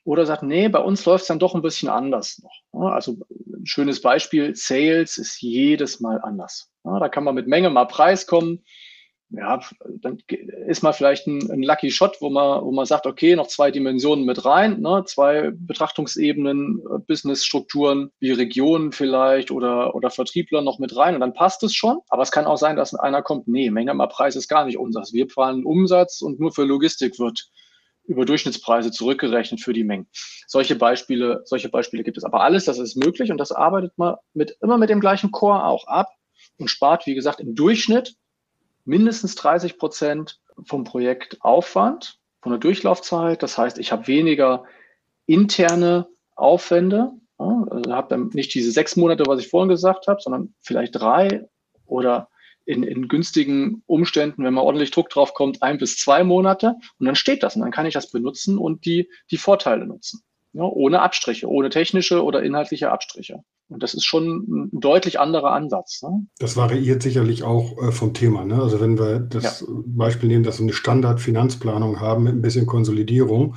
oder 0.05 0.27
sagt, 0.27 0.43
nee, 0.43 0.69
bei 0.69 0.81
uns 0.81 1.05
läuft 1.05 1.23
es 1.23 1.29
dann 1.29 1.39
doch 1.39 1.55
ein 1.55 1.63
bisschen 1.63 1.89
anders 1.89 2.43
noch. 2.43 2.93
Also 2.93 3.19
ein 3.37 3.67
schönes 3.67 4.01
Beispiel, 4.01 4.55
Sales 4.57 5.19
ist 5.19 5.41
jedes 5.43 6.01
Mal 6.01 6.21
anders. 6.23 6.71
Da 6.85 7.09
kann 7.09 7.25
man 7.25 7.35
mit 7.35 7.47
Menge 7.47 7.71
mal 7.71 7.85
Preis 7.85 8.27
kommen. 8.27 8.65
Ja, 9.33 9.61
dann 10.01 10.19
ist 10.67 10.83
mal 10.83 10.93
vielleicht 10.93 11.29
ein, 11.29 11.53
ein 11.53 11.63
Lucky 11.63 11.93
Shot, 11.93 12.17
wo 12.21 12.31
man, 12.31 12.65
wo 12.65 12.73
man 12.73 12.85
sagt, 12.85 13.07
okay, 13.07 13.37
noch 13.37 13.47
zwei 13.47 13.71
Dimensionen 13.71 14.25
mit 14.25 14.45
rein, 14.45 14.81
ne? 14.81 15.05
zwei 15.07 15.53
Betrachtungsebenen, 15.55 16.81
äh, 16.81 16.99
Businessstrukturen 17.07 18.11
wie 18.19 18.33
Regionen 18.33 18.91
vielleicht 18.91 19.53
oder, 19.53 19.95
oder 19.95 20.11
Vertriebler 20.11 20.63
noch 20.63 20.81
mit 20.81 20.97
rein 20.97 21.15
und 21.15 21.21
dann 21.21 21.33
passt 21.33 21.63
es 21.63 21.75
schon. 21.75 22.01
Aber 22.09 22.25
es 22.25 22.33
kann 22.33 22.47
auch 22.47 22.57
sein, 22.57 22.75
dass 22.75 22.93
einer 22.93 23.23
kommt, 23.23 23.47
nee, 23.47 23.71
Menge 23.71 23.95
mal 23.95 24.09
Preis 24.09 24.35
ist 24.35 24.49
gar 24.49 24.65
nicht 24.65 24.79
unseres. 24.79 25.13
Wir 25.13 25.29
planen 25.29 25.65
Umsatz 25.65 26.23
und 26.23 26.41
nur 26.41 26.51
für 26.51 26.65
Logistik 26.65 27.21
wird 27.21 27.51
über 28.11 28.25
Durchschnittspreise 28.25 28.91
zurückgerechnet 28.91 29.61
für 29.61 29.73
die 29.73 29.85
Mengen. 29.85 30.09
Solche 30.47 30.75
Beispiele, 30.75 31.43
solche 31.45 31.69
Beispiele 31.69 32.03
gibt 32.03 32.19
es. 32.19 32.25
Aber 32.25 32.43
alles, 32.43 32.65
das 32.65 32.79
ist 32.79 32.97
möglich 32.97 33.31
und 33.31 33.39
das 33.39 33.53
arbeitet 33.53 33.97
man 33.97 34.17
mit, 34.35 34.57
immer 34.61 34.79
mit 34.79 34.91
dem 34.91 35.01
gleichen 35.01 35.31
Core 35.31 35.65
auch 35.65 35.87
ab 35.87 36.09
und 36.59 36.69
spart, 36.69 37.07
wie 37.07 37.15
gesagt, 37.15 37.39
im 37.41 37.55
Durchschnitt 37.55 38.17
mindestens 38.85 39.37
30 39.37 39.79
Prozent 39.79 40.41
vom 40.65 40.83
Projektaufwand, 40.83 42.19
von 42.43 42.53
der 42.53 42.59
Durchlaufzeit. 42.59 43.43
Das 43.43 43.57
heißt, 43.57 43.79
ich 43.79 43.93
habe 43.93 44.09
weniger 44.09 44.65
interne 45.27 46.09
Aufwände. 46.35 47.13
Also 47.39 47.93
habe 47.93 48.09
dann 48.09 48.31
nicht 48.35 48.53
diese 48.55 48.73
sechs 48.73 48.97
Monate, 48.97 49.25
was 49.27 49.41
ich 49.41 49.49
vorhin 49.49 49.69
gesagt 49.69 50.09
habe, 50.09 50.21
sondern 50.21 50.53
vielleicht 50.61 50.97
drei 50.97 51.49
oder 51.87 52.29
in, 52.65 52.83
in 52.83 53.09
günstigen 53.09 53.83
Umständen, 53.87 54.45
wenn 54.45 54.55
man 54.55 54.65
ordentlich 54.65 54.91
Druck 54.91 55.11
drauf 55.11 55.35
kommt, 55.35 55.63
ein 55.63 55.79
bis 55.79 55.97
zwei 55.97 56.25
Monate 56.25 56.77
und 56.99 57.07
dann 57.07 57.17
steht 57.17 57.43
das 57.43 57.57
und 57.57 57.63
dann 57.63 57.71
kann 57.71 57.87
ich 57.87 57.95
das 57.95 58.11
benutzen 58.11 58.59
und 58.59 58.85
die, 58.85 59.11
die 59.31 59.39
Vorteile 59.39 59.87
nutzen. 59.87 60.23
Ja, 60.53 60.63
ohne 60.63 61.01
Abstriche, 61.01 61.49
ohne 61.49 61.71
technische 61.71 62.25
oder 62.25 62.43
inhaltliche 62.43 62.91
Abstriche. 62.91 63.45
Und 63.71 63.83
das 63.83 63.95
ist 63.95 64.05
schon 64.05 64.47
ein 64.49 64.71
deutlich 64.73 65.21
anderer 65.21 65.53
Ansatz. 65.53 66.03
Ne? 66.03 66.27
Das 66.39 66.57
variiert 66.57 67.03
sicherlich 67.03 67.45
auch 67.45 67.81
äh, 67.81 67.93
vom 67.93 68.15
Thema. 68.15 68.45
Ne? 68.45 68.61
Also 68.61 68.81
wenn 68.81 68.99
wir 68.99 69.21
das 69.21 69.61
ja. 69.61 69.67
Beispiel 69.87 70.29
nehmen, 70.29 70.45
dass 70.45 70.59
wir 70.59 70.65
eine 70.65 70.73
Standard-Finanzplanung 70.73 72.01
haben 72.01 72.25
mit 72.25 72.35
ein 72.35 72.43
bisschen 72.43 72.67
Konsolidierung, 72.67 73.55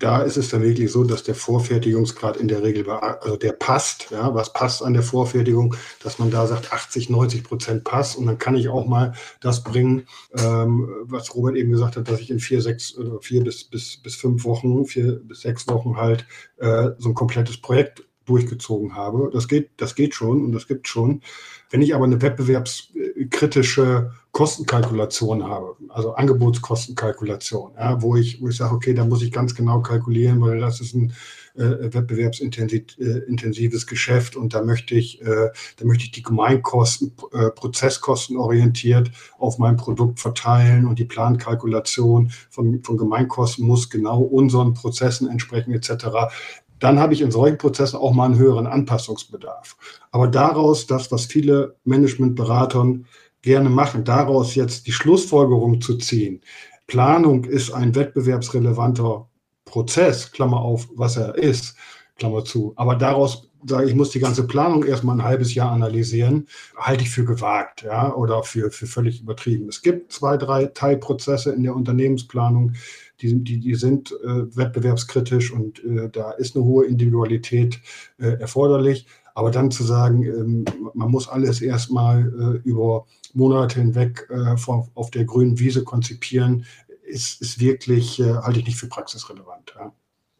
da 0.00 0.20
ist 0.20 0.36
es 0.36 0.50
dann 0.50 0.62
wirklich 0.62 0.92
so, 0.92 1.04
dass 1.04 1.22
der 1.22 1.34
Vorfertigungsgrad 1.34 2.36
in 2.36 2.48
der 2.48 2.62
Regel, 2.62 2.88
also 2.90 3.36
der 3.36 3.52
passt. 3.52 4.10
Ja? 4.10 4.34
Was 4.34 4.52
passt 4.52 4.82
an 4.82 4.92
der 4.92 5.02
Vorfertigung, 5.02 5.74
dass 6.02 6.18
man 6.18 6.30
da 6.30 6.46
sagt, 6.46 6.72
80, 6.72 7.08
90 7.08 7.44
Prozent 7.44 7.84
passt. 7.84 8.18
Und 8.18 8.26
dann 8.26 8.38
kann 8.38 8.56
ich 8.56 8.68
auch 8.68 8.86
mal 8.86 9.14
das 9.40 9.62
bringen, 9.62 10.06
ähm, 10.36 10.88
was 11.04 11.34
Robert 11.34 11.56
eben 11.56 11.70
gesagt 11.70 11.96
hat, 11.96 12.08
dass 12.08 12.20
ich 12.20 12.30
in 12.30 12.38
vier, 12.38 12.60
sechs, 12.60 12.98
vier 13.22 13.42
bis, 13.42 13.64
bis, 13.64 13.96
bis 13.96 14.14
fünf 14.14 14.44
Wochen, 14.44 14.84
vier 14.84 15.20
bis 15.20 15.40
sechs 15.40 15.66
Wochen 15.68 15.96
halt 15.96 16.26
äh, 16.58 16.90
so 16.98 17.08
ein 17.08 17.14
komplettes 17.14 17.60
Projekt 17.60 18.04
durchgezogen 18.26 18.94
habe. 18.94 19.30
Das 19.32 19.48
geht, 19.48 19.70
das 19.76 19.94
geht 19.94 20.14
schon 20.14 20.44
und 20.44 20.52
das 20.52 20.66
gibt 20.66 20.88
schon. 20.88 21.22
Wenn 21.70 21.82
ich 21.82 21.94
aber 21.94 22.04
eine 22.04 22.22
wettbewerbskritische 22.22 24.12
Kostenkalkulation 24.32 25.44
habe, 25.44 25.76
also 25.88 26.14
Angebotskostenkalkulation, 26.14 27.72
ja, 27.76 28.02
wo 28.02 28.16
ich, 28.16 28.40
wo 28.40 28.48
ich 28.48 28.56
sage, 28.56 28.74
okay, 28.74 28.94
da 28.94 29.04
muss 29.04 29.22
ich 29.22 29.32
ganz 29.32 29.54
genau 29.54 29.80
kalkulieren, 29.80 30.40
weil 30.40 30.60
das 30.60 30.80
ist 30.80 30.94
ein 30.94 31.12
äh, 31.54 31.94
wettbewerbsintensives 31.94 33.86
Geschäft 33.86 34.36
und 34.36 34.54
da 34.54 34.62
möchte 34.62 34.94
ich, 34.94 35.22
äh, 35.22 35.50
da 35.76 35.84
möchte 35.84 36.04
ich 36.04 36.10
die 36.10 36.22
Gemeinkosten, 36.22 37.12
äh, 37.32 37.50
Prozesskosten 37.50 38.36
orientiert 38.36 39.10
auf 39.38 39.58
mein 39.58 39.76
Produkt 39.76 40.18
verteilen 40.20 40.86
und 40.86 40.98
die 40.98 41.04
Plankalkulation 41.04 42.32
von, 42.50 42.82
von 42.82 42.96
Gemeinkosten 42.96 43.66
muss 43.66 43.88
genau 43.88 44.20
unseren 44.20 44.74
Prozessen 44.74 45.28
entsprechen 45.28 45.72
etc 45.72 46.32
dann 46.78 46.98
habe 46.98 47.14
ich 47.14 47.20
in 47.20 47.30
solchen 47.30 47.58
Prozessen 47.58 47.96
auch 47.98 48.12
mal 48.12 48.26
einen 48.26 48.38
höheren 48.38 48.66
Anpassungsbedarf. 48.66 49.76
Aber 50.10 50.28
daraus, 50.28 50.86
das, 50.86 51.10
was 51.12 51.26
viele 51.26 51.76
Managementberatern 51.84 53.06
gerne 53.42 53.70
machen, 53.70 54.04
daraus 54.04 54.54
jetzt 54.54 54.86
die 54.86 54.92
Schlussfolgerung 54.92 55.80
zu 55.80 55.98
ziehen, 55.98 56.40
Planung 56.86 57.44
ist 57.44 57.72
ein 57.72 57.94
wettbewerbsrelevanter 57.94 59.28
Prozess, 59.64 60.32
Klammer 60.32 60.60
auf, 60.60 60.88
was 60.94 61.16
er 61.16 61.36
ist, 61.36 61.74
Klammer 62.16 62.44
zu. 62.44 62.72
Aber 62.76 62.96
daraus 62.96 63.50
sage 63.66 63.88
ich, 63.88 63.94
muss 63.94 64.10
die 64.10 64.20
ganze 64.20 64.46
Planung 64.46 64.84
erstmal 64.84 65.16
ein 65.16 65.24
halbes 65.24 65.54
Jahr 65.54 65.72
analysieren, 65.72 66.48
halte 66.76 67.04
ich 67.04 67.10
für 67.10 67.24
gewagt, 67.24 67.82
ja, 67.82 68.14
oder 68.14 68.42
für, 68.42 68.70
für 68.70 68.86
völlig 68.86 69.20
übertrieben. 69.20 69.68
Es 69.68 69.82
gibt 69.82 70.12
zwei, 70.12 70.36
drei 70.36 70.66
Teilprozesse 70.66 71.52
in 71.52 71.62
der 71.62 71.74
Unternehmensplanung, 71.74 72.72
die, 73.20 73.42
die, 73.42 73.58
die 73.58 73.74
sind 73.74 74.12
äh, 74.24 74.56
wettbewerbskritisch 74.56 75.52
und 75.52 75.84
äh, 75.84 76.10
da 76.10 76.32
ist 76.32 76.56
eine 76.56 76.64
hohe 76.64 76.86
Individualität 76.86 77.80
äh, 78.18 78.40
erforderlich. 78.40 79.06
Aber 79.36 79.50
dann 79.50 79.70
zu 79.70 79.82
sagen, 79.82 80.22
ähm, 80.22 80.64
man 80.94 81.10
muss 81.10 81.28
alles 81.28 81.60
erstmal 81.60 82.20
äh, 82.64 82.68
über 82.68 83.06
Monate 83.32 83.80
hinweg 83.80 84.28
äh, 84.30 84.56
vor, 84.56 84.88
auf 84.94 85.10
der 85.10 85.24
grünen 85.24 85.58
Wiese 85.58 85.82
konzipieren, 85.82 86.64
ist, 87.02 87.40
ist 87.42 87.60
wirklich, 87.60 88.20
äh, 88.20 88.34
halte 88.34 88.60
ich 88.60 88.66
nicht 88.66 88.78
für 88.78 88.86
praxisrelevant. 88.86 89.74
Ja. 89.76 89.92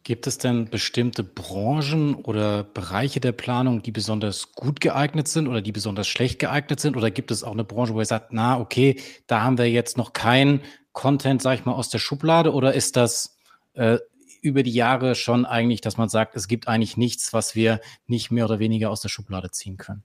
Gibt 0.05 0.27
es 0.27 0.37
denn 0.37 0.69
bestimmte 0.69 1.23
Branchen 1.23 2.13
oder 2.13 2.63
Bereiche 2.63 3.19
der 3.19 3.31
Planung, 3.31 3.81
die 3.81 3.91
besonders 3.91 4.51
gut 4.51 4.79
geeignet 4.79 5.27
sind 5.27 5.47
oder 5.47 5.63
die 5.63 5.71
besonders 5.71 6.07
schlecht 6.07 6.37
geeignet 6.37 6.79
sind? 6.79 6.95
Oder 6.95 7.09
gibt 7.09 7.31
es 7.31 7.43
auch 7.43 7.53
eine 7.53 7.63
Branche, 7.63 7.95
wo 7.95 7.99
ihr 7.99 8.05
sagt, 8.05 8.31
na, 8.31 8.59
okay, 8.59 9.01
da 9.25 9.41
haben 9.41 9.57
wir 9.57 9.67
jetzt 9.67 9.97
noch 9.97 10.13
keinen 10.13 10.61
Content, 10.91 11.41
sag 11.41 11.55
ich 11.55 11.65
mal, 11.65 11.73
aus 11.73 11.89
der 11.89 11.97
Schublade? 11.97 12.53
Oder 12.53 12.75
ist 12.75 12.97
das 12.97 13.35
äh, 13.73 13.97
über 14.43 14.61
die 14.61 14.73
Jahre 14.73 15.15
schon 15.15 15.43
eigentlich, 15.43 15.81
dass 15.81 15.97
man 15.97 16.07
sagt, 16.07 16.35
es 16.35 16.47
gibt 16.47 16.67
eigentlich 16.67 16.97
nichts, 16.97 17.33
was 17.33 17.55
wir 17.55 17.81
nicht 18.05 18.29
mehr 18.29 18.45
oder 18.45 18.59
weniger 18.59 18.91
aus 18.91 19.01
der 19.01 19.09
Schublade 19.09 19.49
ziehen 19.49 19.77
können? 19.77 20.03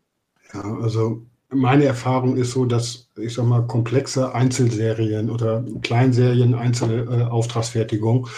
Ja, 0.54 0.62
also 0.80 1.26
meine 1.50 1.84
Erfahrung 1.84 2.36
ist 2.36 2.52
so, 2.52 2.64
dass 2.64 3.08
ich 3.18 3.34
sag 3.34 3.44
mal 3.44 3.66
komplexe 3.66 4.34
Einzelserien 4.34 5.30
oder 5.30 5.64
Kleinserien, 5.82 6.54
Einzelauftragsfertigung, 6.54 8.28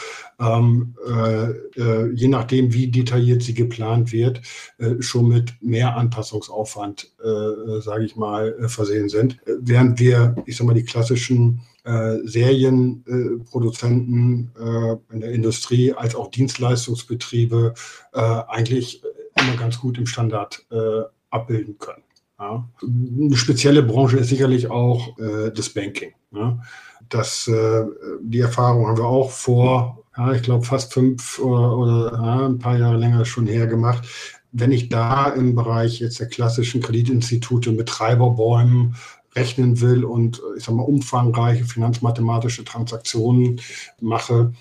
ähm, 0.43 0.95
äh, 1.07 1.51
äh, 1.81 2.11
je 2.13 2.29
nachdem, 2.29 2.73
wie 2.73 2.89
detailliert 2.89 3.43
sie 3.43 3.53
geplant 3.55 4.13
wird, 4.13 4.43
äh, 4.79 4.95
schon 5.01 5.29
mit 5.29 5.55
mehr 5.61 5.97
Anpassungsaufwand, 5.97 7.13
äh, 7.23 7.81
sage 7.81 8.05
ich 8.05 8.17
mal, 8.17 8.57
äh, 8.59 8.69
versehen 8.69 9.09
sind. 9.09 9.39
Während 9.47 10.01
wir, 10.01 10.35
ich 10.47 10.57
sag 10.57 10.67
mal, 10.67 10.75
die 10.75 10.85
klassischen 10.85 11.61
äh, 11.85 12.17
Serienproduzenten 12.25 14.51
in 15.11 15.21
der 15.21 15.33
Industrie 15.33 15.93
als 15.93 16.15
auch 16.15 16.31
Dienstleistungsbetriebe 16.31 17.75
eigentlich 18.13 19.03
immer 19.35 19.57
ganz 19.57 19.81
gut 19.81 19.99
im 19.99 20.07
Standard 20.07 20.65
abbilden 21.31 21.79
können. 21.79 22.02
Ja. 22.43 22.69
Eine 22.83 23.37
spezielle 23.37 23.85
Branche 23.85 24.17
ist 24.17 24.29
sicherlich 24.29 24.69
auch 24.69 25.17
äh, 25.19 25.53
das 25.55 25.71
Banking. 25.71 26.13
Ja. 26.35 26.59
Das, 27.09 27.47
äh, 27.47 27.85
die 28.21 28.41
Erfahrung 28.41 28.89
haben 28.89 28.97
wir 28.97 29.05
auch 29.05 29.31
vor, 29.31 30.05
ja, 30.17 30.33
ich 30.33 30.43
glaube, 30.43 30.65
fast 30.65 30.93
fünf 30.93 31.39
oder, 31.39 31.77
oder 31.77 32.13
ja, 32.13 32.47
ein 32.47 32.59
paar 32.59 32.77
Jahre 32.77 32.97
länger 32.97 33.25
schon 33.25 33.47
her 33.47 33.69
gemacht. 33.69 34.09
Wenn 34.51 34.73
ich 34.73 34.89
da 34.89 35.29
im 35.29 35.55
Bereich 35.55 36.01
jetzt 36.01 36.19
der 36.19 36.29
klassischen 36.29 36.83
Kreditinstitute 36.83 37.71
mit 37.71 37.89
Treiberbäumen 37.89 38.97
rechnen 39.35 39.81
will 39.81 40.05
und 40.05 40.43
ich 40.57 40.65
sag 40.65 40.75
mal 40.75 40.83
umfangreiche 40.83 41.65
finanzmathematische 41.65 42.65
Transaktionen 42.65 43.61
mache, 44.01 44.53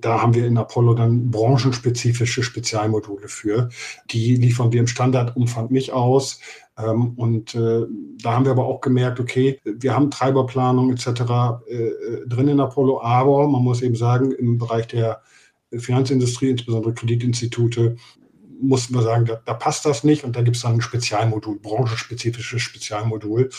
da 0.00 0.22
haben 0.22 0.34
wir 0.34 0.46
in 0.46 0.56
Apollo 0.56 0.94
dann 0.94 1.30
branchenspezifische 1.30 2.42
Spezialmodule 2.42 3.28
für. 3.28 3.68
Die 4.10 4.36
liefern 4.36 4.72
wir 4.72 4.80
im 4.80 4.86
Standardumfang 4.86 5.70
nicht 5.70 5.92
aus. 5.92 6.40
Ähm, 6.78 7.14
und 7.16 7.54
äh, 7.54 7.82
da 8.22 8.32
haben 8.32 8.44
wir 8.44 8.52
aber 8.52 8.66
auch 8.66 8.80
gemerkt, 8.80 9.20
okay, 9.20 9.60
wir 9.64 9.94
haben 9.94 10.10
Treiberplanung 10.10 10.90
etc. 10.92 11.06
Äh, 11.68 12.26
drin 12.26 12.48
in 12.48 12.60
Apollo, 12.60 13.02
aber 13.02 13.48
man 13.48 13.62
muss 13.62 13.82
eben 13.82 13.96
sagen, 13.96 14.32
im 14.32 14.58
Bereich 14.58 14.86
der 14.86 15.22
Finanzindustrie, 15.72 16.50
insbesondere 16.50 16.94
Kreditinstitute, 16.94 17.96
mussten 18.60 18.94
wir 18.94 19.02
sagen, 19.02 19.24
da, 19.24 19.40
da 19.44 19.54
passt 19.54 19.84
das 19.84 20.04
nicht 20.04 20.24
und 20.24 20.36
da 20.36 20.42
gibt 20.42 20.56
es 20.56 20.62
dann 20.62 20.74
ein 20.74 20.80
Spezialmodul, 20.80 21.58
branchenspezifisches 21.60 22.62
Spezialmodul, 22.62 23.50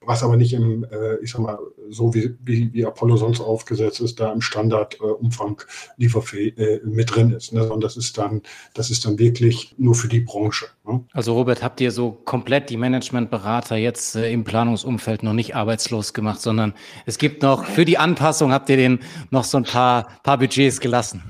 was 0.00 0.22
aber 0.22 0.36
nicht 0.36 0.52
im, 0.52 0.84
äh, 0.84 1.16
ich 1.22 1.32
sag 1.32 1.40
mal, 1.40 1.58
so 1.90 2.14
wie, 2.14 2.36
wie, 2.42 2.72
wie 2.72 2.84
Apollo 2.84 3.16
sonst 3.16 3.40
aufgesetzt 3.40 4.00
ist, 4.00 4.20
da 4.20 4.32
im 4.32 4.40
Standardumfang 4.40 5.60
äh, 5.60 6.02
lieferfähig 6.02 6.58
äh, 6.58 6.80
mit 6.84 7.14
drin 7.14 7.32
ist. 7.32 7.52
Ne? 7.52 7.68
Und 7.68 7.82
das 7.82 7.96
ist 7.96 8.18
dann, 8.18 8.42
das 8.74 8.90
ist 8.90 9.04
dann 9.04 9.18
wirklich 9.18 9.74
nur 9.78 9.94
für 9.94 10.08
die 10.08 10.20
Branche. 10.20 10.66
Ne? 10.86 11.04
Also 11.12 11.34
Robert, 11.34 11.62
habt 11.62 11.80
ihr 11.80 11.90
so 11.90 12.12
komplett 12.12 12.70
die 12.70 12.76
Managementberater 12.76 13.76
jetzt 13.76 14.16
äh, 14.16 14.30
im 14.32 14.44
Planungsumfeld 14.44 15.22
noch 15.22 15.32
nicht 15.32 15.54
arbeitslos 15.54 16.12
gemacht, 16.12 16.40
sondern 16.40 16.74
es 17.06 17.18
gibt 17.18 17.42
noch 17.42 17.64
für 17.64 17.84
die 17.84 17.98
Anpassung 17.98 18.52
habt 18.52 18.68
ihr 18.68 18.76
denen 18.76 19.00
noch 19.30 19.44
so 19.44 19.58
ein 19.58 19.64
paar, 19.64 20.08
paar 20.22 20.38
Budgets 20.38 20.80
gelassen? 20.80 21.22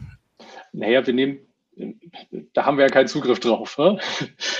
Naja, 0.72 1.04
wir 1.06 1.14
nehmen 1.14 1.38
da 2.52 2.64
haben 2.64 2.76
wir 2.76 2.84
ja 2.84 2.90
keinen 2.90 3.08
Zugriff 3.08 3.40
drauf. 3.40 3.78
Ne? 3.78 3.98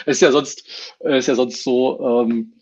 ist 0.07 0.23
ja 0.23 0.31
sonst, 0.31 0.95
ist 1.01 1.29
ja 1.29 1.35
sonst 1.35 1.63
so, 1.63 2.23
ähm, 2.23 2.55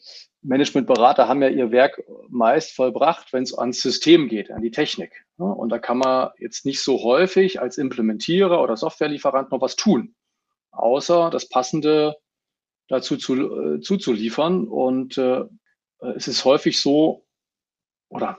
Managementberater 0.47 1.29
haben 1.29 1.43
ja 1.43 1.49
ihr 1.49 1.73
Werk 1.73 2.03
meist 2.29 2.73
vollbracht, 2.73 3.33
wenn 3.33 3.43
es 3.43 3.57
ans 3.57 3.83
System 3.83 4.29
geht, 4.29 4.51
an 4.51 4.63
die 4.63 4.71
Technik. 4.71 5.27
Ne? 5.39 5.47
Und 5.47 5.71
da 5.71 5.79
kann 5.79 5.99
man 5.99 6.31
jetzt 6.39 6.65
nicht 6.65 6.83
so 6.83 7.03
häufig 7.03 7.61
als 7.61 7.79
Implementierer 7.79 8.63
oder 8.63 8.77
Softwarelieferant 8.77 9.51
noch 9.51 9.61
was 9.61 9.77
tun, 9.77 10.15
außer 10.71 11.31
das 11.31 11.49
Passende 11.49 12.17
dazu 12.89 13.17
zu, 13.17 13.75
äh, 13.75 13.81
zuzuliefern. 13.81 14.69
Und 14.69 15.19
äh, 15.19 15.45
es 16.15 16.29
ist 16.29 16.45
häufig 16.45 16.81
so, 16.81 17.26
oder 18.17 18.39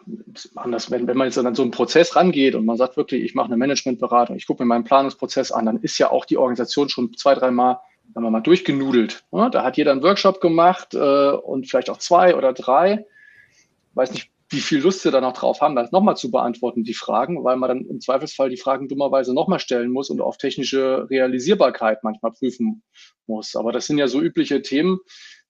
anders, 0.55 0.91
wenn, 0.91 1.07
wenn 1.07 1.17
man 1.17 1.27
jetzt 1.27 1.37
an 1.37 1.55
so 1.55 1.61
einen 1.61 1.71
Prozess 1.71 2.15
rangeht 2.15 2.55
und 2.55 2.65
man 2.65 2.77
sagt 2.77 2.97
wirklich, 2.97 3.23
ich 3.23 3.35
mache 3.35 3.47
eine 3.47 3.57
Managementberatung, 3.57 4.35
ich 4.35 4.47
gucke 4.47 4.63
mir 4.63 4.67
meinen 4.67 4.83
Planungsprozess 4.83 5.51
an, 5.51 5.65
dann 5.65 5.77
ist 5.77 5.97
ja 5.97 6.11
auch 6.11 6.25
die 6.25 6.37
Organisation 6.37 6.89
schon 6.89 7.13
zwei, 7.15 7.35
dreimal 7.35 7.79
sagen 8.13 8.25
wir 8.25 8.31
mal, 8.31 8.41
durchgenudelt. 8.41 9.23
Ja, 9.31 9.49
da 9.49 9.63
hat 9.63 9.77
jeder 9.77 9.91
einen 9.91 10.03
Workshop 10.03 10.41
gemacht 10.41 10.93
äh, 10.93 11.31
und 11.31 11.69
vielleicht 11.69 11.89
auch 11.89 11.97
zwei 11.97 12.35
oder 12.35 12.53
drei. 12.53 13.05
Weiß 13.93 14.11
nicht, 14.11 14.31
wie 14.49 14.59
viel 14.59 14.79
Lust 14.79 15.01
sie 15.01 15.11
da 15.11 15.19
noch 15.19 15.33
drauf 15.33 15.59
haben, 15.61 15.75
das 15.75 15.91
nochmal 15.91 16.15
zu 16.15 16.31
beantworten, 16.31 16.83
die 16.83 16.93
Fragen, 16.93 17.43
weil 17.43 17.57
man 17.57 17.67
dann 17.67 17.85
im 17.85 17.99
Zweifelsfall 17.99 18.49
die 18.49 18.57
Fragen 18.57 18.87
dummerweise 18.87 19.33
nochmal 19.33 19.59
stellen 19.59 19.91
muss 19.91 20.09
und 20.09 20.21
auf 20.21 20.37
technische 20.37 21.07
Realisierbarkeit 21.09 22.03
manchmal 22.03 22.31
prüfen 22.31 22.81
muss. 23.25 23.55
Aber 23.55 23.71
das 23.73 23.87
sind 23.87 23.97
ja 23.97 24.07
so 24.07 24.21
übliche 24.21 24.61
Themen, 24.61 24.99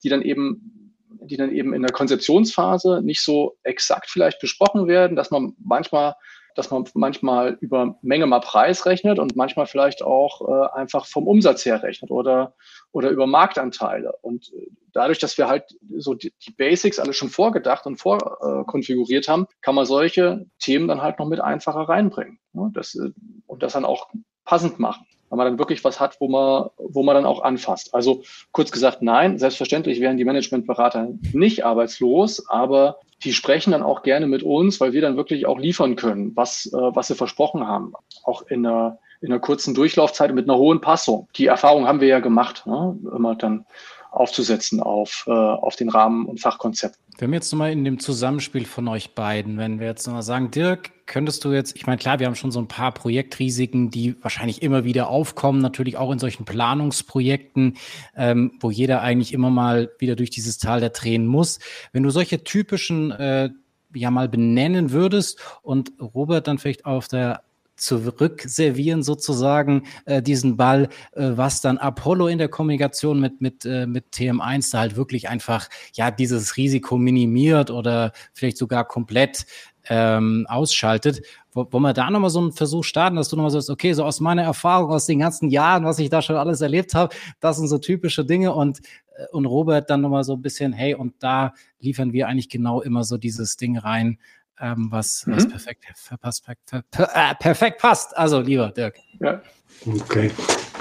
die 0.03 0.09
dann 0.09 0.23
eben 0.23 0.86
die 1.09 1.37
dann 1.37 1.51
eben 1.51 1.73
in 1.73 1.81
der 1.81 1.91
Konzeptionsphase 1.91 3.01
nicht 3.01 3.21
so 3.21 3.57
exakt 3.63 4.09
vielleicht 4.09 4.39
besprochen 4.39 4.87
werden, 4.87 5.15
dass 5.15 5.31
man 5.31 5.53
manchmal 5.59 6.15
dass 6.57 6.71
man 6.71 6.85
manchmal 6.95 7.55
über 7.61 7.99
Menge 8.01 8.25
mal 8.25 8.39
Preis 8.39 8.87
rechnet 8.87 9.19
und 9.19 9.35
manchmal 9.35 9.67
vielleicht 9.67 10.01
auch 10.01 10.41
äh, 10.41 10.75
einfach 10.75 11.05
vom 11.05 11.27
Umsatz 11.27 11.63
her 11.65 11.83
rechnet 11.83 12.09
oder, 12.09 12.55
oder 12.91 13.11
über 13.11 13.27
Marktanteile. 13.27 14.13
Und 14.23 14.51
äh, 14.53 14.65
dadurch, 14.91 15.19
dass 15.19 15.37
wir 15.37 15.47
halt 15.47 15.65
so 15.97 16.15
die, 16.15 16.33
die 16.47 16.51
Basics 16.51 16.97
alle 16.97 17.13
schon 17.13 17.29
vorgedacht 17.29 17.85
und 17.85 17.97
vorkonfiguriert 17.97 19.27
äh, 19.27 19.31
haben, 19.31 19.45
kann 19.61 19.75
man 19.75 19.85
solche 19.85 20.47
Themen 20.57 20.87
dann 20.87 21.03
halt 21.03 21.19
noch 21.19 21.27
mit 21.27 21.41
einfacher 21.41 21.81
reinbringen. 21.81 22.39
Ne? 22.53 22.71
Das, 22.73 22.95
äh, 22.95 23.11
und 23.45 23.61
das 23.61 23.73
dann 23.73 23.85
auch 23.85 24.07
passend 24.43 24.79
machen 24.79 25.05
weil 25.29 25.37
man 25.37 25.47
dann 25.47 25.59
wirklich 25.59 25.83
was 25.83 25.99
hat, 25.99 26.19
wo 26.19 26.27
man, 26.27 26.69
wo 26.77 27.03
man 27.03 27.15
dann 27.15 27.25
auch 27.25 27.43
anfasst. 27.43 27.93
Also 27.93 28.23
kurz 28.51 28.71
gesagt, 28.71 29.01
nein, 29.01 29.37
selbstverständlich 29.37 29.99
wären 29.99 30.17
die 30.17 30.25
Managementberater 30.25 31.09
nicht 31.33 31.65
arbeitslos, 31.65 32.47
aber 32.49 32.99
die 33.23 33.33
sprechen 33.33 33.71
dann 33.71 33.83
auch 33.83 34.03
gerne 34.03 34.27
mit 34.27 34.43
uns, 34.43 34.79
weil 34.79 34.93
wir 34.93 35.01
dann 35.01 35.17
wirklich 35.17 35.47
auch 35.47 35.59
liefern 35.59 35.95
können, 35.95 36.35
was, 36.35 36.67
äh, 36.67 36.77
was 36.77 37.07
sie 37.07 37.15
versprochen 37.15 37.67
haben. 37.67 37.93
Auch 38.23 38.43
in 38.43 38.65
einer, 38.65 38.99
in 39.21 39.31
einer 39.31 39.39
kurzen 39.39 39.73
Durchlaufzeit 39.73 40.33
mit 40.33 40.47
einer 40.47 40.57
hohen 40.57 40.81
Passung. 40.81 41.27
Die 41.35 41.47
Erfahrung 41.47 41.87
haben 41.87 42.01
wir 42.01 42.07
ja 42.07 42.19
gemacht. 42.19 42.67
Ne? 42.67 42.97
Immer 43.15 43.35
dann 43.35 43.65
aufzusetzen 44.11 44.81
auf, 44.81 45.25
äh, 45.27 45.31
auf 45.31 45.75
den 45.75 45.89
Rahmen 45.89 46.25
und 46.25 46.39
Fachkonzepten. 46.39 47.01
Wenn 47.19 47.31
wir 47.31 47.37
jetzt 47.37 47.51
nochmal 47.51 47.71
in 47.71 47.83
dem 47.83 47.99
Zusammenspiel 47.99 48.65
von 48.65 48.87
euch 48.87 49.15
beiden, 49.15 49.57
wenn 49.57 49.79
wir 49.79 49.87
jetzt 49.87 50.05
nochmal 50.05 50.23
sagen, 50.23 50.51
Dirk, 50.51 50.91
könntest 51.07 51.43
du 51.43 51.51
jetzt, 51.51 51.75
ich 51.75 51.87
meine, 51.87 51.97
klar, 51.97 52.19
wir 52.19 52.27
haben 52.27 52.35
schon 52.35 52.51
so 52.51 52.59
ein 52.59 52.67
paar 52.67 52.91
Projektrisiken, 52.93 53.89
die 53.89 54.21
wahrscheinlich 54.21 54.61
immer 54.61 54.83
wieder 54.83 55.09
aufkommen, 55.09 55.59
natürlich 55.59 55.97
auch 55.97 56.11
in 56.11 56.19
solchen 56.19 56.45
Planungsprojekten, 56.45 57.77
ähm, 58.15 58.51
wo 58.59 58.69
jeder 58.69 59.01
eigentlich 59.01 59.33
immer 59.33 59.49
mal 59.49 59.89
wieder 59.97 60.15
durch 60.15 60.29
dieses 60.29 60.59
Tal 60.59 60.79
der 60.79 60.93
Tränen 60.93 61.27
muss. 61.27 61.59
Wenn 61.91 62.03
du 62.03 62.11
solche 62.11 62.43
typischen 62.43 63.11
äh, 63.11 63.49
ja 63.95 64.11
mal 64.11 64.29
benennen 64.29 64.91
würdest 64.91 65.39
und 65.63 65.93
Robert 65.99 66.47
dann 66.47 66.57
vielleicht 66.59 66.85
auf 66.85 67.07
der 67.07 67.41
zurückservieren 67.77 69.03
sozusagen 69.03 69.83
äh, 70.05 70.21
diesen 70.21 70.57
Ball, 70.57 70.89
äh, 71.13 71.31
was 71.35 71.61
dann 71.61 71.77
Apollo 71.77 72.27
in 72.27 72.37
der 72.37 72.49
Kommunikation 72.49 73.19
mit, 73.19 73.39
mit, 73.39 73.65
äh, 73.65 73.87
mit 73.87 74.13
TM1 74.13 74.71
da 74.71 74.79
halt 74.79 74.95
wirklich 74.95 75.29
einfach 75.29 75.69
ja 75.93 76.11
dieses 76.11 76.57
Risiko 76.57 76.97
minimiert 76.97 77.71
oder 77.71 78.11
vielleicht 78.33 78.57
sogar 78.57 78.85
komplett 78.85 79.45
ähm, 79.89 80.45
ausschaltet. 80.49 81.21
Wo, 81.53 81.67
wo 81.71 81.79
wir 81.79 81.93
da 81.93 82.09
nochmal 82.09 82.29
so 82.29 82.39
einen 82.39 82.51
Versuch 82.51 82.83
starten, 82.83 83.15
dass 83.15 83.29
du 83.29 83.35
nochmal 83.35 83.51
sagst, 83.51 83.69
okay, 83.69 83.93
so 83.93 84.03
aus 84.03 84.19
meiner 84.19 84.43
Erfahrung, 84.43 84.91
aus 84.91 85.05
den 85.05 85.19
ganzen 85.19 85.49
Jahren, 85.49 85.85
was 85.85 85.99
ich 85.99 86.09
da 86.09 86.21
schon 86.21 86.35
alles 86.35 86.61
erlebt 86.61 86.93
habe, 86.93 87.15
das 87.39 87.57
sind 87.57 87.67
so 87.67 87.77
typische 87.77 88.25
Dinge 88.25 88.53
und, 88.53 88.79
äh, 89.15 89.25
und 89.31 89.45
Robert 89.45 89.89
dann 89.89 90.01
nochmal 90.01 90.23
so 90.23 90.33
ein 90.33 90.41
bisschen, 90.41 90.73
hey, 90.73 90.93
und 90.95 91.13
da 91.19 91.53
liefern 91.79 92.13
wir 92.13 92.27
eigentlich 92.27 92.49
genau 92.49 92.81
immer 92.81 93.03
so 93.03 93.17
dieses 93.17 93.57
Ding 93.57 93.77
rein, 93.77 94.19
ähm, 94.59 94.87
was, 94.89 95.25
mhm. 95.25 95.35
was 95.35 95.47
perfekt, 95.47 95.85
perfekt, 96.21 96.73
äh, 96.73 97.35
perfekt 97.35 97.81
passt. 97.81 98.17
Also, 98.17 98.39
lieber 98.39 98.69
Dirk. 98.69 98.95
Ja. 99.19 99.41
Okay. 99.85 100.31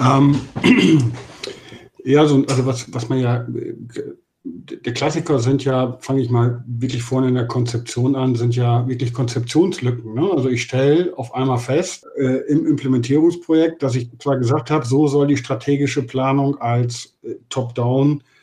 Ähm, 0.00 0.40
ja, 2.04 2.26
so, 2.26 2.44
also 2.46 2.66
was, 2.66 2.92
was 2.92 3.08
man 3.08 3.18
ja, 3.18 3.46
der 4.44 4.92
Klassiker 4.92 5.38
sind 5.40 5.64
ja, 5.64 5.98
fange 6.00 6.22
ich 6.22 6.30
mal 6.30 6.64
wirklich 6.66 7.02
vorne 7.02 7.28
in 7.28 7.34
der 7.34 7.48
Konzeption 7.48 8.14
an, 8.14 8.36
sind 8.36 8.54
ja 8.54 8.86
wirklich 8.86 9.12
Konzeptionslücken. 9.12 10.14
Ne? 10.14 10.30
Also 10.30 10.48
ich 10.48 10.62
stelle 10.62 11.12
auf 11.16 11.34
einmal 11.34 11.58
fest 11.58 12.06
äh, 12.16 12.42
im 12.48 12.66
Implementierungsprojekt, 12.66 13.82
dass 13.82 13.96
ich 13.96 14.08
zwar 14.18 14.38
gesagt 14.38 14.70
habe, 14.70 14.86
so 14.86 15.08
soll 15.08 15.26
die 15.26 15.36
strategische 15.36 16.02
Planung 16.02 16.60
als 16.60 17.16
äh, 17.22 17.34
Top-Down 17.48 18.20
äh, 18.20 18.35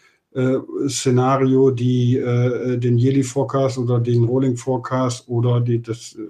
Szenario, 0.88 1.72
die 1.72 2.18
äh, 2.18 2.78
den 2.78 2.98
Yearly 2.98 3.24
Forecast 3.24 3.78
oder 3.78 4.00
den 4.00 4.24
Rolling 4.24 4.58
Forecast 4.58 5.28
oder 5.28 5.62
die, 5.62 5.82
das 5.82 6.16
äh, 6.16 6.24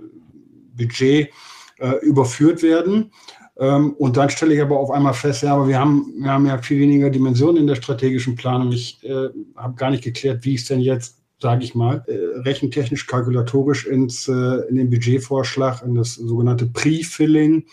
Budget 0.75 1.29
äh, 1.79 1.95
überführt 2.01 2.61
werden. 2.63 3.11
Ähm, 3.57 3.93
und 3.93 4.17
dann 4.17 4.29
stelle 4.29 4.55
ich 4.55 4.61
aber 4.61 4.79
auf 4.79 4.91
einmal 4.91 5.13
fest, 5.13 5.43
ja, 5.43 5.53
aber 5.53 5.67
wir 5.67 5.79
haben, 5.79 6.13
wir 6.17 6.31
haben 6.31 6.45
ja 6.45 6.57
viel 6.57 6.79
weniger 6.79 7.09
Dimensionen 7.09 7.57
in 7.57 7.67
der 7.67 7.75
strategischen 7.75 8.35
Planung. 8.35 8.71
Ich 8.71 9.01
äh, 9.03 9.29
habe 9.55 9.75
gar 9.75 9.91
nicht 9.91 10.03
geklärt, 10.03 10.43
wie 10.43 10.55
ich 10.55 10.61
es 10.61 10.67
denn 10.67 10.79
jetzt 10.79 11.19
sage 11.41 11.65
ich 11.65 11.75
mal, 11.75 12.05
äh, 12.07 12.39
rechentechnisch 12.39 13.05
kalkulatorisch 13.05 13.85
ins, 13.85 14.29
in 14.29 14.75
den 14.77 14.89
Budgetvorschlag, 14.89 15.83
in 15.83 15.93
das 15.93 16.13
sogenannte 16.13 16.67
Pre-Filling 16.67 17.65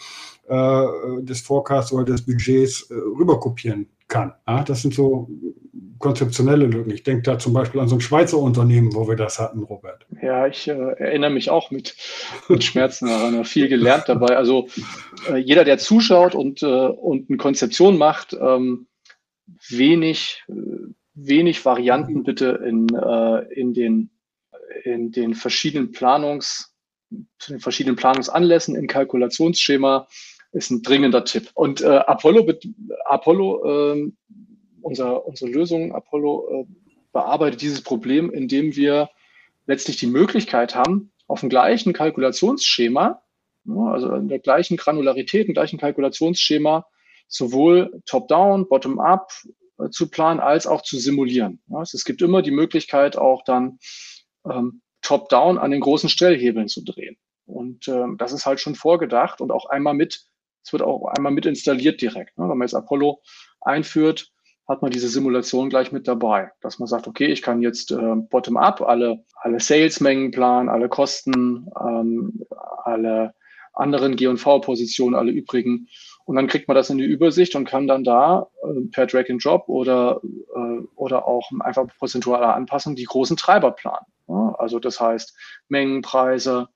des 1.21 1.41
Forecasts 1.43 1.93
oder 1.93 2.05
des 2.07 2.23
Budgets 2.23 2.91
rüberkopieren 2.91 3.87
kann. 4.09 4.33
Ja, 4.49 4.65
das 4.65 4.83
sind 4.83 4.93
so 4.93 5.31
konzeptionelle 6.01 6.67
Lücken. 6.67 6.91
Ich 6.91 7.05
denke 7.05 7.23
da 7.23 7.39
zum 7.39 7.53
Beispiel 7.53 7.81
an 7.81 7.89
so 7.89 7.97
ein 7.97 8.01
Schweizer 8.01 8.39
Unternehmen, 8.39 8.95
wo 8.95 9.07
wir 9.07 9.17
das 9.17 9.39
hatten, 9.39 9.63
Robert. 9.63 10.07
Ja, 10.21 10.47
ich 10.47 10.67
äh, 10.67 10.73
erinnere 10.73 11.31
mich 11.31 11.51
auch 11.51 11.71
mit, 11.71 11.95
mit 12.49 12.65
Schmerzen 12.65 13.07
daran, 13.07 13.45
viel 13.45 13.69
gelernt 13.69 14.05
dabei. 14.09 14.37
Also 14.37 14.67
äh, 15.31 15.37
jeder, 15.37 15.65
der 15.65 15.79
zuschaut 15.79 16.35
und, 16.35 16.63
äh, 16.63 16.67
und 16.67 17.29
eine 17.29 17.37
Konzeption 17.37 17.99
macht, 17.99 18.33
ähm, 18.33 18.89
wenig, 19.69 20.43
wenig 21.15 21.65
Varianten 21.65 22.25
bitte 22.25 22.61
in, 22.67 22.89
äh, 22.95 23.53
in, 23.53 23.75
den, 23.75 24.11
in 24.85 25.13
den 25.13 25.35
verschiedenen 25.35 25.93
Planungs, 25.93 26.75
den 27.49 27.61
verschiedenen 27.61 27.97
Planungsanlässen 27.97 28.75
im 28.75 28.87
Kalkulationsschema 28.87 30.09
ist 30.53 30.71
ein 30.71 30.83
dringender 30.83 31.25
Tipp. 31.25 31.51
Und 31.55 31.81
äh, 31.81 31.87
Apollo, 31.87 32.47
Apollo 33.05 33.95
äh, 33.95 34.13
unser, 34.83 35.27
unsere 35.27 35.51
Lösung 35.51 35.95
Apollo 35.95 36.63
äh, 36.63 36.67
bearbeitet 37.13 37.63
dieses 37.63 37.83
Problem, 37.83 38.31
indem 38.31 38.77
wir 38.77 39.11
letztlich 39.67 39.97
die 39.97 40.07
Möglichkeit 40.07 40.75
haben, 40.75 41.13
auf 41.27 41.41
dem 41.41 41.49
gleichen 41.49 41.93
Kalkulationsschema, 41.93 43.23
also 43.69 44.15
in 44.15 44.29
der 44.29 44.41
gleichen 44.41 44.77
Granularität, 44.77 45.47
im 45.47 45.55
gleichen 45.55 45.79
Kalkulationsschema, 45.79 46.87
sowohl 47.29 48.03
Top-Down, 48.07 48.69
Bottom-up 48.69 49.33
äh, 49.79 49.91
zu 49.91 50.11
planen, 50.11 50.41
als 50.41 50.67
auch 50.67 50.83
zu 50.83 50.99
simulieren. 50.99 51.63
Also 51.71 51.97
es 51.97 52.05
gibt 52.05 52.23
immer 52.23 52.43
die 52.43 52.51
Möglichkeit, 52.51 53.17
auch 53.17 53.45
dann 53.45 53.79
ähm, 54.45 54.83
Top-Down 55.03 55.59
an 55.59 55.71
den 55.71 55.81
großen 55.81 56.09
Stellhebeln 56.09 56.69
zu 56.69 56.83
drehen. 56.83 57.17
Und 57.47 57.89
ähm, 57.89 58.17
das 58.19 58.33
ist 58.33 58.47
halt 58.47 58.61
schon 58.61 58.75
vorgedacht 58.75 59.41
und 59.41 59.51
auch 59.51 59.67
einmal 59.67 59.95
mit, 59.95 60.27
es 60.65 60.73
wird 60.73 60.83
auch 60.83 61.07
einmal 61.07 61.33
mit 61.33 61.47
installiert 61.47 62.01
direkt. 62.01 62.37
Ne? 62.39 62.49
Wenn 62.49 62.59
man 62.59 62.67
jetzt 62.67 62.75
Apollo 62.75 63.23
einführt, 63.61 64.33
hat 64.69 64.83
man 64.83 64.91
diese 64.91 65.09
Simulation 65.09 65.69
gleich 65.69 65.91
mit 65.91 66.07
dabei, 66.07 66.53
dass 66.61 66.79
man 66.79 66.87
sagt, 66.87 67.09
okay, 67.09 67.27
ich 67.27 67.43
kann 67.43 67.61
jetzt 67.63 67.91
äh, 67.91 68.15
bottom-up 68.17 68.83
alle, 68.83 69.25
alle 69.35 69.59
Sales-Mengen 69.59 70.31
planen, 70.31 70.69
alle 70.69 70.89
Kosten, 70.89 71.69
ähm, 71.81 72.45
alle 72.85 73.35
anderen 73.73 74.17
G&V-Positionen, 74.17 75.17
alle 75.17 75.33
übrigen. 75.33 75.89
Und 76.25 76.37
dann 76.37 76.47
kriegt 76.47 76.69
man 76.69 76.77
das 76.77 76.91
in 76.91 76.99
die 76.99 77.05
Übersicht 77.05 77.57
und 77.57 77.65
kann 77.65 77.89
dann 77.89 78.05
da 78.05 78.47
äh, 78.63 78.83
per 78.93 79.07
Drag 79.07 79.29
and 79.29 79.45
Drop 79.45 79.69
oder, 79.69 80.21
äh, 80.23 80.87
oder 80.95 81.27
auch 81.27 81.51
einfach 81.61 81.87
prozentualer 81.99 82.55
Anpassung 82.55 82.95
die 82.95 83.05
großen 83.05 83.37
Treiber 83.37 83.73
planen. 83.73 84.07
Ja? 84.29 84.55
Also 84.59 84.79
das 84.79 85.01
heißt 85.01 85.37
Mengenpreise 85.69 86.69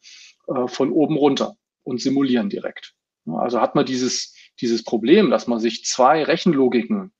äh, 0.48 0.66
von 0.66 0.90
oben 0.90 1.16
runter 1.16 1.56
und 1.84 2.00
simulieren 2.00 2.48
direkt. 2.48 2.94
Ja? 3.26 3.34
Also 3.34 3.60
hat 3.60 3.74
man 3.74 3.86
dieses, 3.86 4.34
dieses 4.60 4.82
Problem, 4.82 5.30
dass 5.30 5.46
man 5.46 5.60
sich 5.60 5.84
zwei 5.84 6.24
Rechenlogiken 6.24 7.12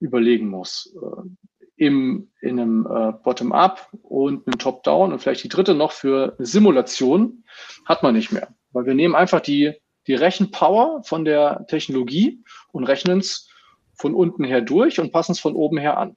überlegen 0.00 0.48
muss. 0.48 0.94
Äh, 1.00 1.28
im, 1.76 2.30
in 2.40 2.60
einem 2.60 2.86
äh, 2.86 3.12
Bottom-up 3.24 3.88
und 4.02 4.46
einem 4.46 4.58
Top-down 4.58 5.12
und 5.12 5.18
vielleicht 5.18 5.44
die 5.44 5.48
dritte 5.48 5.74
noch 5.74 5.92
für 5.92 6.34
eine 6.38 6.46
Simulation 6.46 7.44
hat 7.84 8.02
man 8.02 8.14
nicht 8.14 8.30
mehr. 8.30 8.48
Weil 8.72 8.86
wir 8.86 8.94
nehmen 8.94 9.14
einfach 9.14 9.40
die, 9.40 9.74
die 10.06 10.14
Rechenpower 10.14 11.02
von 11.04 11.24
der 11.24 11.66
Technologie 11.68 12.44
und 12.72 12.84
rechnen 12.84 13.18
es 13.18 13.48
von 13.96 14.14
unten 14.14 14.44
her 14.44 14.60
durch 14.60 15.00
und 15.00 15.12
passen 15.12 15.32
es 15.32 15.40
von 15.40 15.54
oben 15.54 15.78
her 15.78 15.98
an. 15.98 16.16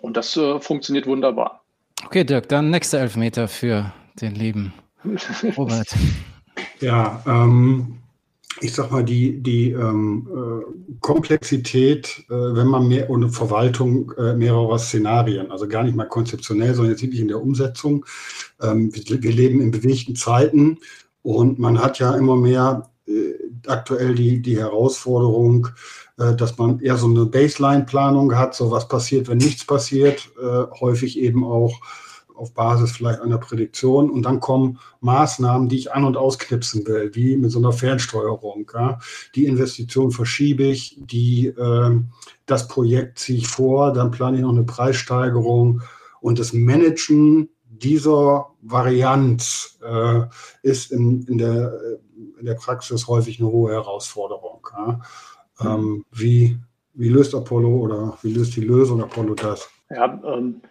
Und 0.00 0.16
das 0.16 0.36
äh, 0.36 0.60
funktioniert 0.60 1.06
wunderbar. 1.06 1.64
Okay, 2.04 2.24
Dirk, 2.24 2.48
dann 2.48 2.70
nächster 2.70 2.98
Elfmeter 3.00 3.48
für 3.48 3.92
den 4.20 4.34
lieben 4.34 4.72
Robert. 5.56 5.88
ja, 6.80 7.22
ähm, 7.26 8.01
ich 8.60 8.74
sag 8.74 8.90
mal, 8.90 9.04
die, 9.04 9.40
die 9.40 9.70
ähm, 9.70 10.28
äh, 10.30 10.96
Komplexität, 11.00 12.24
äh, 12.28 12.32
wenn 12.34 12.66
man 12.66 12.88
mehr 12.88 13.08
und 13.08 13.30
Verwaltung 13.30 14.12
äh, 14.18 14.34
mehrerer 14.34 14.78
Szenarien, 14.78 15.50
also 15.50 15.66
gar 15.66 15.82
nicht 15.82 15.96
mal 15.96 16.08
konzeptionell, 16.08 16.74
sondern 16.74 16.92
jetzt 16.92 17.02
wirklich 17.02 17.20
in 17.20 17.28
der 17.28 17.40
Umsetzung. 17.40 18.04
Ähm, 18.60 18.94
wir, 18.94 19.22
wir, 19.22 19.32
leben 19.32 19.60
in 19.60 19.70
bewegten 19.70 20.16
Zeiten 20.16 20.78
und 21.22 21.58
man 21.58 21.80
hat 21.80 21.98
ja 21.98 22.14
immer 22.14 22.36
mehr 22.36 22.90
äh, 23.06 23.32
aktuell 23.66 24.14
die, 24.14 24.42
die 24.42 24.58
Herausforderung, 24.58 25.68
äh, 26.18 26.34
dass 26.34 26.58
man 26.58 26.80
eher 26.80 26.96
so 26.96 27.06
eine 27.06 27.26
Baseline-Planung 27.26 28.36
hat, 28.36 28.54
so 28.54 28.70
was 28.70 28.86
passiert, 28.86 29.28
wenn 29.28 29.38
nichts 29.38 29.64
passiert, 29.64 30.30
häufig 30.80 31.18
eben 31.18 31.44
auch 31.44 31.80
auf 32.34 32.54
Basis 32.54 32.92
vielleicht 32.92 33.20
einer 33.20 33.38
Prädiktion 33.38 34.10
und 34.10 34.22
dann 34.22 34.40
kommen 34.40 34.78
Maßnahmen, 35.00 35.68
die 35.68 35.78
ich 35.78 35.92
an- 35.92 36.04
und 36.04 36.16
ausknipsen 36.16 36.86
will, 36.86 37.14
wie 37.14 37.36
mit 37.36 37.50
so 37.50 37.58
einer 37.58 37.72
Fernsteuerung. 37.72 38.70
Ja. 38.74 38.98
Die 39.34 39.46
Investition 39.46 40.10
verschiebe 40.10 40.64
ich, 40.64 40.98
die, 40.98 41.48
äh, 41.48 42.00
das 42.46 42.68
Projekt 42.68 43.18
ziehe 43.18 43.38
ich 43.38 43.48
vor, 43.48 43.92
dann 43.92 44.10
plane 44.10 44.36
ich 44.36 44.42
noch 44.42 44.50
eine 44.50 44.64
Preissteigerung 44.64 45.82
und 46.20 46.38
das 46.38 46.52
Managen 46.52 47.48
dieser 47.64 48.46
Varianz 48.60 49.78
äh, 49.82 50.22
ist 50.62 50.92
in, 50.92 51.22
in, 51.26 51.38
der, 51.38 51.98
in 52.38 52.46
der 52.46 52.54
Praxis 52.54 53.08
häufig 53.08 53.40
eine 53.40 53.50
hohe 53.50 53.72
Herausforderung. 53.72 54.66
Ja. 54.72 55.00
Ähm, 55.60 56.04
wie, 56.12 56.58
wie 56.94 57.08
löst 57.08 57.34
Apollo 57.34 57.68
oder 57.68 58.18
wie 58.22 58.32
löst 58.32 58.56
die 58.56 58.60
Lösung 58.60 59.02
Apollo 59.02 59.34
das? 59.34 59.68
Ja, 59.90 60.20
ähm, 60.24 60.62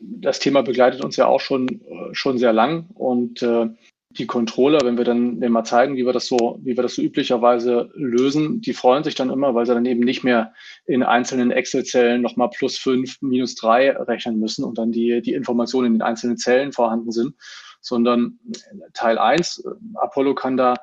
das 0.00 0.38
Thema 0.38 0.62
begleitet 0.62 1.04
uns 1.04 1.16
ja 1.16 1.26
auch 1.26 1.40
schon, 1.40 1.68
äh, 1.68 2.12
schon 2.12 2.38
sehr 2.38 2.52
lang. 2.52 2.86
Und 2.94 3.42
äh, 3.42 3.68
die 4.10 4.26
Controller, 4.26 4.80
wenn 4.84 4.96
wir 4.96 5.04
dann 5.04 5.40
denen 5.40 5.52
mal 5.52 5.64
zeigen, 5.64 5.96
wie 5.96 6.06
wir 6.06 6.12
das 6.12 6.26
so, 6.26 6.58
wie 6.62 6.76
wir 6.76 6.82
das 6.82 6.94
so 6.94 7.02
üblicherweise 7.02 7.90
lösen, 7.94 8.60
die 8.60 8.72
freuen 8.72 9.04
sich 9.04 9.14
dann 9.14 9.30
immer, 9.30 9.54
weil 9.54 9.66
sie 9.66 9.74
dann 9.74 9.84
eben 9.84 10.00
nicht 10.00 10.24
mehr 10.24 10.54
in 10.86 11.02
einzelnen 11.02 11.50
Excel-Zellen 11.50 12.22
nochmal 12.22 12.48
plus 12.50 12.78
fünf, 12.78 13.20
minus 13.20 13.54
drei 13.54 13.90
rechnen 13.90 14.38
müssen 14.38 14.64
und 14.64 14.78
dann 14.78 14.92
die, 14.92 15.20
die 15.20 15.34
Informationen 15.34 15.88
in 15.88 15.94
den 15.94 16.02
einzelnen 16.02 16.38
Zellen 16.38 16.72
vorhanden 16.72 17.12
sind, 17.12 17.34
sondern 17.80 18.38
Teil 18.94 19.18
eins, 19.18 19.62
äh, 19.64 19.70
Apollo 19.96 20.34
kann 20.34 20.56
da 20.56 20.74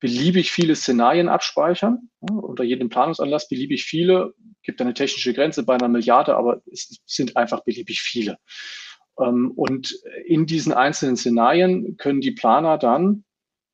beliebig 0.00 0.50
viele 0.50 0.74
Szenarien 0.74 1.28
abspeichern, 1.28 2.10
ja, 2.28 2.34
unter 2.34 2.64
jedem 2.64 2.88
Planungsanlass 2.88 3.48
beliebig 3.48 3.84
viele, 3.84 4.34
gibt 4.62 4.80
eine 4.80 4.94
technische 4.94 5.34
Grenze 5.34 5.64
bei 5.64 5.74
einer 5.74 5.88
Milliarde, 5.88 6.36
aber 6.36 6.62
es 6.70 7.00
sind 7.06 7.36
einfach 7.36 7.62
beliebig 7.64 8.00
viele. 8.00 8.38
Ähm, 9.20 9.52
und 9.54 9.94
in 10.24 10.46
diesen 10.46 10.72
einzelnen 10.72 11.16
Szenarien 11.16 11.96
können 11.96 12.20
die 12.20 12.32
Planer 12.32 12.78
dann 12.78 13.24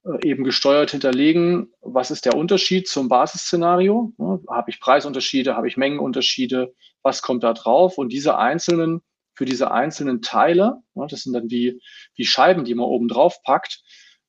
äh, 0.04 0.28
eben 0.28 0.44
gesteuert 0.44 0.90
hinterlegen, 0.90 1.72
was 1.80 2.10
ist 2.10 2.24
der 2.24 2.34
Unterschied 2.34 2.88
zum 2.88 3.08
Basisszenario? 3.08 4.12
Habe 4.48 4.70
ich 4.70 4.80
Preisunterschiede, 4.80 5.56
habe 5.56 5.68
ich 5.68 5.76
Mengenunterschiede, 5.76 6.74
was 7.02 7.22
kommt 7.22 7.44
da 7.44 7.52
drauf? 7.52 7.98
Und 7.98 8.12
diese 8.12 8.36
einzelnen, 8.36 9.00
für 9.34 9.44
diese 9.44 9.70
einzelnen 9.70 10.22
Teile, 10.22 10.82
das 10.94 11.22
sind 11.22 11.34
dann 11.34 11.50
wie, 11.50 11.80
wie 12.14 12.24
Scheiben, 12.24 12.64
die 12.64 12.74
man 12.74 12.86
oben 12.86 13.08
drauf 13.08 13.42
packt, 13.42 13.82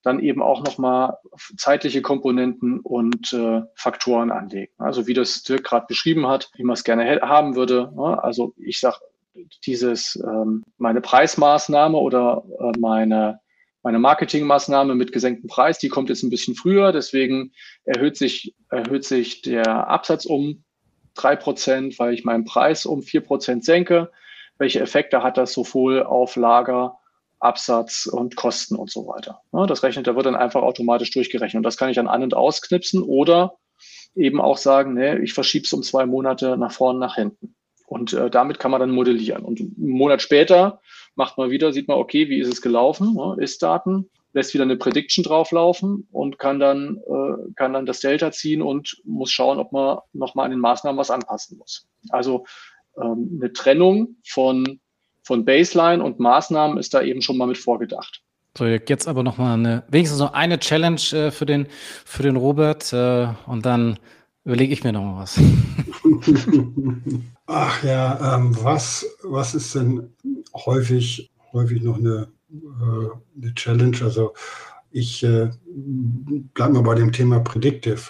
dann 0.04 0.20
eben 0.20 0.42
auch 0.42 0.64
nochmal 0.64 1.18
zeitliche 1.58 2.02
Komponenten 2.02 2.80
und 2.80 3.34
äh, 3.34 3.62
Faktoren 3.76 4.32
anlegen. 4.32 4.72
Also 4.78 5.08
wie 5.08 5.14
das 5.14 5.44
Dirk 5.44 5.64
gerade 5.64 5.86
beschrieben 5.88 6.28
hat, 6.28 6.50
wie 6.56 6.64
man 6.64 6.76
es 6.76 6.84
gerne 6.84 7.22
haben 7.22 7.56
würde. 7.56 7.92
Ja, 7.96 8.20
also 8.20 8.54
ich 8.58 8.80
sage, 8.80 8.98
dieses 9.66 10.16
ähm, 10.16 10.64
meine 10.78 11.02
Preismaßnahme 11.02 11.98
oder 11.98 12.44
äh, 12.60 12.80
meine 12.80 13.40
meine 13.84 14.00
Marketingmaßnahme 14.00 14.96
mit 14.96 15.14
gesenktem 15.14 15.48
Preis, 15.48 15.80
die 15.80 15.88
kommt 15.88 16.10
jetzt 16.10 16.22
ein 16.22 16.30
bisschen 16.30 16.56
früher, 16.56 16.92
deswegen 16.92 17.54
erhöht 17.86 18.18
sich, 18.18 18.54
erhöht 18.70 19.06
sich 19.06 19.44
der 19.44 19.88
Absatz 19.88 20.26
um 20.26 20.66
drei 21.14 21.38
Prozent, 21.38 21.98
weil 21.98 22.14
ich 22.14 22.26
meinen 22.26 22.44
Preis 22.44 22.86
um 22.86 23.02
vier 23.02 23.22
Prozent 23.22 23.64
senke. 23.64 24.12
Welche 24.58 24.82
Effekte 24.82 25.24
hat 25.24 25.38
das 25.38 25.54
sowohl 25.54 26.04
auf 26.04 26.36
Lager, 26.36 27.00
Absatz 27.40 28.06
und 28.06 28.36
Kosten 28.36 28.76
und 28.76 28.90
so 28.90 29.08
weiter? 29.08 29.42
Das 29.68 29.84
rechnet, 29.84 30.08
da 30.08 30.16
wird 30.16 30.26
dann 30.26 30.36
einfach 30.36 30.64
automatisch 30.64 31.12
durchgerechnet. 31.12 31.60
Und 31.60 31.64
das 31.64 31.78
kann 31.78 31.90
ich 31.90 31.96
dann 31.96 32.08
an- 32.08 32.24
und 32.24 32.34
ausknipsen 32.34 33.04
oder 33.04 33.58
eben 34.16 34.42
auch 34.42 34.58
sagen, 34.58 34.94
nee, 34.96 35.18
ich 35.20 35.34
verschiebe 35.34 35.66
es 35.66 35.74
um 35.74 35.84
zwei 35.84 36.06
Monate 36.06 36.58
nach 36.58 36.72
vorne, 36.72 37.00
nach 37.00 37.16
hinten. 37.16 37.56
Und 37.88 38.12
äh, 38.14 38.30
damit 38.30 38.60
kann 38.60 38.72
man 38.72 38.82
dann 38.82 38.92
modellieren. 38.92 39.44
Und 39.44 39.62
einen 39.62 39.74
Monat 39.78 40.22
später 40.22 40.82
macht 41.16 41.38
man 41.38 41.50
wieder, 41.50 41.72
sieht 41.72 41.88
man, 41.88 41.98
okay, 41.98 42.30
wie 42.30 42.40
ist 42.40 42.52
es 42.52 42.62
gelaufen, 42.62 43.14
ne? 43.14 43.38
Ist-Daten, 43.40 44.10
lässt 44.34 44.54
wieder 44.54 44.66
eine 44.66 44.76
Prediction 44.76 45.24
drauflaufen 45.24 46.08
und 46.12 46.38
kann 46.38 46.60
dann, 46.60 46.98
äh, 46.98 47.54
kann 47.56 47.74
dann 47.74 47.86
das 47.86 48.02
Delta 48.02 48.32
ziehen 48.32 48.62
und 48.62 49.02
muss 49.06 49.32
schauen, 49.32 49.58
ob 49.58 49.72
man 49.72 50.00
nochmal 50.12 50.46
an 50.46 50.52
den 50.52 50.60
Maßnahmen 50.60 51.00
was 51.00 51.12
anpassen 51.12 51.58
muss. 51.58 51.88
Also 52.10 52.46
ähm, 53.02 53.40
eine 53.40 53.54
Trennung 53.54 54.18
von, 54.26 54.82
von 55.28 55.44
Baseline 55.44 56.02
und 56.02 56.20
Maßnahmen 56.20 56.78
ist 56.78 56.94
da 56.94 57.02
eben 57.02 57.22
schon 57.22 57.38
mal 57.38 57.48
mit 57.48 57.58
vorgedacht. 57.58 58.24
So, 58.58 58.66
jetzt 58.66 59.08
aber 59.08 59.22
nochmal 59.22 59.54
eine, 59.54 59.84
wenigstens 59.90 60.20
noch 60.20 60.34
eine 60.34 60.58
Challenge 60.58 61.02
äh, 61.12 61.32
für, 61.32 61.46
den, 61.46 61.68
für 62.06 62.24
den 62.24 62.38
Robert 62.38 62.92
äh, 62.94 63.28
und 63.46 63.66
dann 63.66 64.00
überlege 64.46 64.74
ich 64.74 64.84
mir 64.84 64.94
noch 64.94 65.04
mal 65.04 65.22
was. 65.22 65.38
Ach 67.46 67.84
ja, 67.84 68.36
ähm, 68.36 68.58
was, 68.64 69.06
was 69.22 69.54
ist 69.54 69.76
denn 69.76 70.10
häufig, 70.56 71.30
häufig 71.52 71.84
noch 71.84 71.98
eine, 71.98 72.30
äh, 72.52 73.42
eine 73.42 73.54
Challenge? 73.54 73.98
Also 74.02 74.34
ich 74.92 75.24
äh, 75.24 75.50
bleibe 75.66 76.74
mal 76.74 76.84
bei 76.84 76.96
dem 76.96 77.12
Thema 77.12 77.42
Predictive. 77.42 78.02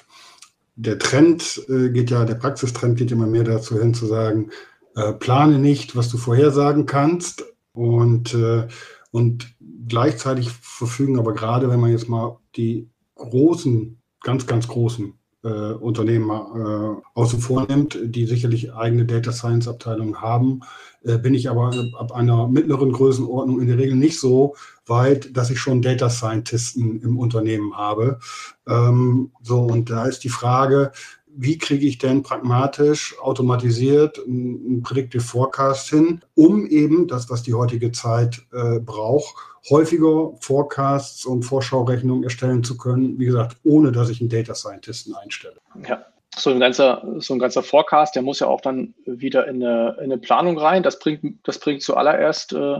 Der 0.75 0.99
Trend 0.99 1.61
äh, 1.67 1.89
geht 1.89 2.11
ja, 2.11 2.23
der 2.23 2.35
Praxistrend 2.35 2.97
geht 2.97 3.11
immer 3.11 3.27
mehr 3.27 3.43
dazu 3.43 3.79
hin 3.79 3.95
zu 3.95 4.05
sagen, 4.05 4.51
äh, 4.97 5.13
plane 5.13 5.59
nicht, 5.59 5.95
was 5.95 6.09
du 6.09 6.17
vorhersagen 6.17 6.87
kannst 6.87 7.45
und, 7.71 8.33
äh, 8.33 8.67
und 9.11 9.47
gleichzeitig 9.87 10.49
verfügen 10.49 11.19
aber 11.19 11.33
gerade, 11.33 11.69
wenn 11.69 11.79
man 11.79 11.91
jetzt 11.91 12.09
mal 12.09 12.39
die 12.55 12.89
großen, 13.15 14.01
ganz, 14.21 14.47
ganz 14.47 14.67
großen 14.67 15.13
äh, 15.43 15.73
Unternehmen 15.73 16.29
äh, 16.31 17.01
außen 17.13 17.39
vor 17.39 17.67
nimmt, 17.69 17.97
die 18.01 18.25
sicherlich 18.25 18.73
eigene 18.73 19.05
Data 19.05 19.31
Science 19.31 19.67
Abteilungen 19.67 20.19
haben, 20.19 20.61
äh, 21.03 21.19
bin 21.19 21.35
ich 21.35 21.47
aber 21.47 21.71
ab 21.99 22.11
einer 22.11 22.47
mittleren 22.47 22.91
Größenordnung 22.91 23.61
in 23.61 23.67
der 23.67 23.77
Regel 23.77 23.95
nicht 23.95 24.19
so 24.19 24.55
weit, 24.87 25.37
dass 25.37 25.51
ich 25.51 25.59
schon 25.59 25.83
Data 25.83 26.09
Scientisten 26.09 27.01
im 27.01 27.19
Unternehmen 27.19 27.77
habe. 27.77 28.19
Ähm, 28.67 29.31
so, 29.43 29.61
und 29.61 29.91
da 29.91 30.05
ist 30.05 30.23
die 30.23 30.29
Frage, 30.29 30.91
wie 31.39 31.57
kriege 31.57 31.85
ich 31.85 31.99
denn 31.99 32.23
pragmatisch, 32.23 33.15
automatisiert 33.21 34.19
einen 34.25 34.81
Predictive 34.81 35.23
Forecast 35.23 35.89
hin, 35.89 36.21
um 36.35 36.65
eben 36.65 37.07
das, 37.07 37.29
was 37.29 37.43
die 37.43 37.53
heutige 37.53 37.91
Zeit 37.91 38.41
äh, 38.51 38.79
braucht, 38.79 39.35
häufiger 39.69 40.33
Forecasts 40.39 41.25
und 41.25 41.43
Vorschaurechnungen 41.43 42.23
erstellen 42.23 42.63
zu 42.63 42.75
können, 42.75 43.19
wie 43.19 43.25
gesagt, 43.25 43.57
ohne 43.63 43.91
dass 43.91 44.09
ich 44.09 44.19
einen 44.19 44.29
Data 44.29 44.55
Scientisten 44.55 45.15
einstelle. 45.15 45.57
Ja. 45.87 46.05
So 46.35 46.51
ein, 46.51 46.59
ganzer, 46.59 47.03
so 47.17 47.33
ein 47.33 47.39
ganzer 47.39 47.63
Forecast, 47.63 48.15
der 48.15 48.21
muss 48.21 48.41
ja 48.41 48.47
auch 48.47 48.61
dann 48.61 48.93
wieder 49.05 49.47
in 49.47 49.63
eine, 49.63 49.95
in 49.97 50.03
eine 50.03 50.19
Planung 50.19 50.57
rein. 50.59 50.83
Das 50.83 50.99
bringt, 50.99 51.39
das 51.47 51.59
bringt 51.59 51.81
zuallererst 51.81 52.53
äh, 52.53 52.79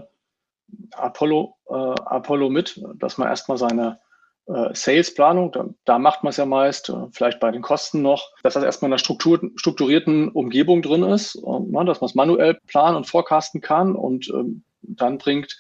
Apollo, 0.91 1.55
äh, 1.69 1.73
Apollo 1.73 2.49
mit, 2.49 2.83
dass 2.95 3.17
man 3.17 3.29
erstmal 3.29 3.57
seine 3.57 3.99
äh, 4.47 4.73
Salesplanung, 4.73 5.51
da, 5.51 5.65
da 5.85 5.99
macht 5.99 6.23
man 6.23 6.31
es 6.31 6.37
ja 6.37 6.45
meist, 6.45 6.89
äh, 6.89 6.93
vielleicht 7.11 7.39
bei 7.39 7.51
den 7.51 7.61
Kosten 7.61 8.01
noch, 8.01 8.31
dass 8.43 8.53
das 8.53 8.63
erstmal 8.63 8.89
in 8.89 8.93
einer 8.93 8.99
Struktur, 8.99 9.39
strukturierten 9.55 10.29
Umgebung 10.29 10.81
drin 10.81 11.03
ist, 11.03 11.35
und, 11.35 11.71
na, 11.71 11.83
dass 11.83 12.01
man 12.01 12.09
es 12.09 12.15
manuell 12.15 12.59
planen 12.67 12.97
und 12.97 13.07
forecasten 13.07 13.61
kann 13.61 13.95
und 13.95 14.29
ähm, 14.29 14.63
dann 14.81 15.17
bringt 15.17 15.57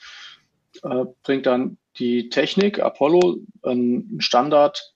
äh, 0.83 1.05
bringt 1.23 1.45
dann 1.45 1.77
die 1.99 2.29
Technik 2.29 2.79
Apollo 2.79 3.37
ein 3.63 4.17
Standard 4.19 4.93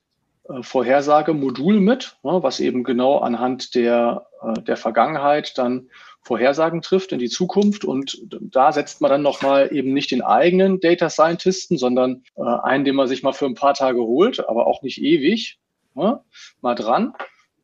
äh, 0.49 0.62
Vorhersagemodul 0.62 1.80
mit, 1.80 2.17
ne, 2.23 2.43
was 2.43 2.60
eben 2.60 2.84
genau 2.84 3.19
anhand 3.19 3.75
der, 3.75 4.27
äh, 4.41 4.62
der 4.62 4.77
Vergangenheit 4.77 5.58
dann 5.58 5.89
Vorhersagen 6.21 6.81
trifft 6.81 7.12
in 7.12 7.19
die 7.19 7.29
Zukunft. 7.29 7.84
Und 7.84 8.21
da 8.29 8.71
setzt 8.71 9.01
man 9.01 9.12
dann 9.12 9.21
nochmal 9.21 9.73
eben 9.73 9.93
nicht 9.93 10.12
den 10.12 10.21
eigenen 10.21 10.79
Data 10.79 11.10
Scientisten, 11.10 11.77
sondern 11.77 12.23
äh, 12.36 12.43
einen, 12.43 12.86
den 12.86 12.95
man 12.95 13.07
sich 13.07 13.23
mal 13.23 13.34
für 13.34 13.45
ein 13.45 13.55
paar 13.55 13.73
Tage 13.73 14.01
holt, 14.01 14.47
aber 14.47 14.67
auch 14.67 14.81
nicht 14.81 15.01
ewig, 15.01 15.60
ne, 15.95 16.21
mal 16.62 16.75
dran. 16.75 17.13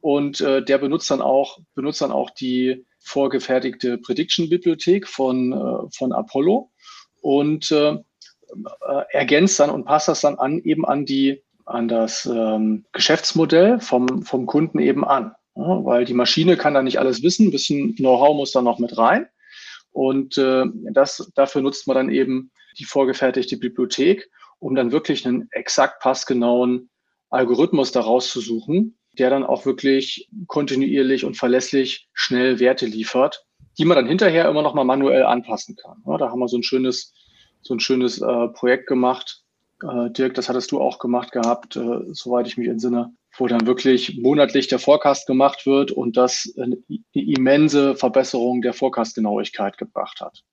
Und 0.02 0.42
äh, 0.42 0.64
der 0.64 0.78
benutzt 0.78 1.10
dann 1.12 1.22
auch, 1.22 1.60
benutzt 1.76 2.02
dann 2.02 2.12
auch 2.12 2.30
die 2.30 2.86
vorgefertigte 3.00 3.98
Prediction-Bibliothek 3.98 5.08
von, 5.08 5.54
äh, 5.54 5.96
von 5.96 6.12
Apollo 6.12 6.72
und 7.22 7.72
äh, 7.72 7.92
äh, 7.92 9.04
ergänzt 9.12 9.60
dann 9.60 9.70
und 9.70 9.86
passt 9.86 10.08
das 10.08 10.22
dann 10.22 10.40
an 10.40 10.60
eben 10.60 10.86
an 10.86 11.06
die 11.06 11.44
an 11.66 11.90
das 11.90 12.26
ähm, 12.26 12.86
Geschäftsmodell 12.94 13.80
vom, 13.82 14.24
vom 14.24 14.46
Kunden 14.46 14.80
eben 14.80 15.04
an. 15.04 15.36
Ja, 15.58 15.84
weil 15.86 16.06
die 16.06 16.14
Maschine 16.14 16.56
kann 16.56 16.76
da 16.76 16.84
nicht 16.84 17.00
alles 17.00 17.24
wissen, 17.24 17.48
ein 17.48 17.52
bisschen 17.52 17.96
Know-how 17.96 18.36
muss 18.36 18.52
da 18.52 18.62
noch 18.62 18.78
mit 18.78 18.98
rein. 18.98 19.28
Und 19.92 20.38
äh, 20.38 20.66
das, 20.92 21.32
dafür 21.34 21.62
nutzt 21.62 21.88
man 21.88 21.96
dann 21.96 22.10
eben 22.10 22.52
die 22.78 22.86
vorgefertigte 22.86 23.58
Bibliothek, 23.58 24.30
um 24.60 24.76
dann 24.76 24.92
wirklich 24.92 25.26
einen 25.26 25.48
exakt 25.52 26.00
passgenauen 26.00 26.90
Algorithmus 27.30 27.92
daraus 27.92 28.30
zu 28.30 28.40
suchen, 28.40 29.00
der 29.18 29.32
dann 29.32 29.44
auch 29.44 29.66
wirklich 29.66 30.30
kontinuierlich 30.46 31.26
und 31.26 31.36
verlässlich 31.36 32.08
schnell 32.14 32.60
Werte 32.60 32.86
liefert, 32.86 33.44
die 33.80 33.86
man 33.86 33.96
dann 33.96 34.08
hinterher 34.08 34.48
immer 34.48 34.62
noch 34.62 34.76
mal 34.76 34.84
manuell 34.84 35.24
anpassen 35.24 35.76
kann. 35.76 36.04
Ja, 36.06 36.18
da 36.18 36.30
haben 36.30 36.40
wir 36.40 36.48
so 36.48 36.58
ein 36.58 36.64
schönes, 36.64 37.16
so 37.62 37.74
ein 37.74 37.80
schönes 37.80 38.22
äh, 38.22 38.48
Projekt 38.50 38.86
gemacht. 38.86 39.44
Äh, 39.82 40.12
Dirk, 40.12 40.36
das 40.36 40.50
hattest 40.50 40.72
du 40.72 40.80
auch 40.80 41.00
gemacht 41.00 41.32
gehabt, 41.32 41.76
äh, 41.76 42.02
soweit 42.12 42.46
ich 42.46 42.58
mich 42.58 42.68
entsinne, 42.68 43.12
wo 43.38 43.48
dann 43.48 43.68
wirklich 43.68 44.18
monatlich 44.22 44.68
der 44.68 44.80
Forecast 44.80 45.28
gemacht 45.28 45.66
wird 45.66 45.92
und 45.92 46.18
das 46.18 46.54
eine 46.62 46.78
immense 47.14 47.96
Verbesserung 47.96 48.62
der 48.62 48.74
Forecast-Genauigkeit 48.74 49.78
gebracht 49.78 50.22
hat. 50.22 50.44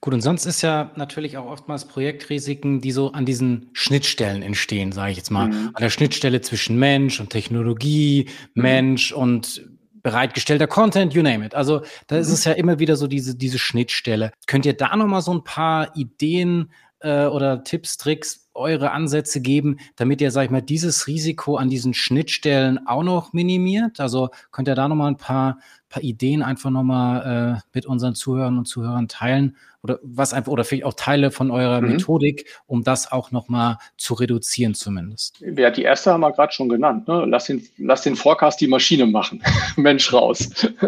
Gut, 0.00 0.14
und 0.14 0.22
sonst 0.22 0.46
ist 0.46 0.62
ja 0.62 0.90
natürlich 0.96 1.36
auch 1.36 1.46
oftmals 1.46 1.84
Projektrisiken, 1.84 2.80
die 2.80 2.92
so 2.92 3.12
an 3.12 3.26
diesen 3.26 3.70
Schnittstellen 3.72 4.42
entstehen, 4.42 4.92
sage 4.92 5.12
ich 5.12 5.16
jetzt 5.18 5.30
mal. 5.30 5.48
Mhm. 5.48 5.70
An 5.74 5.80
der 5.80 5.90
Schnittstelle 5.90 6.40
zwischen 6.40 6.78
Mensch 6.78 7.20
und 7.20 7.30
Technologie, 7.30 8.28
mhm. 8.54 8.62
Mensch 8.62 9.12
und 9.12 9.62
bereitgestellter 10.02 10.66
Content, 10.66 11.12
you 11.12 11.22
name 11.22 11.44
it. 11.44 11.54
Also 11.54 11.82
da 12.06 12.16
ist 12.16 12.28
mhm. 12.28 12.34
es 12.34 12.44
ja 12.44 12.52
immer 12.52 12.78
wieder 12.78 12.96
so 12.96 13.06
diese, 13.06 13.36
diese 13.36 13.58
Schnittstelle. 13.58 14.32
Könnt 14.46 14.66
ihr 14.66 14.74
da 14.74 14.96
nochmal 14.96 15.22
so 15.22 15.32
ein 15.32 15.44
paar 15.44 15.94
Ideen 15.96 16.72
äh, 17.00 17.26
oder 17.26 17.64
Tipps, 17.64 17.96
Tricks, 17.96 18.49
eure 18.54 18.90
Ansätze 18.90 19.40
geben, 19.40 19.78
damit 19.96 20.20
ihr, 20.20 20.30
sag 20.30 20.44
ich 20.44 20.50
mal, 20.50 20.62
dieses 20.62 21.06
Risiko 21.06 21.56
an 21.56 21.70
diesen 21.70 21.94
Schnittstellen 21.94 22.86
auch 22.86 23.02
noch 23.02 23.32
minimiert? 23.32 24.00
Also 24.00 24.30
könnt 24.50 24.68
ihr 24.68 24.74
da 24.74 24.88
nochmal 24.88 25.12
ein 25.12 25.16
paar, 25.16 25.58
paar 25.88 26.02
Ideen 26.02 26.42
einfach 26.42 26.70
nochmal 26.70 27.56
äh, 27.56 27.60
mit 27.72 27.86
unseren 27.86 28.14
Zuhörern 28.14 28.58
und 28.58 28.66
Zuhörern 28.66 29.08
teilen, 29.08 29.56
oder 29.82 29.98
was 30.02 30.34
einfach, 30.34 30.52
oder 30.52 30.64
vielleicht 30.64 30.84
auch 30.84 30.92
Teile 30.94 31.30
von 31.30 31.50
eurer 31.50 31.80
mhm. 31.80 31.92
Methodik, 31.92 32.44
um 32.66 32.84
das 32.84 33.10
auch 33.10 33.30
nochmal 33.30 33.78
zu 33.96 34.12
reduzieren 34.14 34.74
zumindest. 34.74 35.40
Ja, 35.40 35.70
die 35.70 35.82
erste 35.82 36.12
haben 36.12 36.20
wir 36.20 36.32
gerade 36.32 36.52
schon 36.52 36.68
genannt. 36.68 37.08
Ne? 37.08 37.24
Lass, 37.26 37.46
den, 37.46 37.66
lass 37.78 38.02
den 38.02 38.14
Forecast 38.16 38.60
die 38.60 38.66
Maschine 38.66 39.06
machen. 39.06 39.42
Mensch 39.76 40.12
raus. 40.12 40.50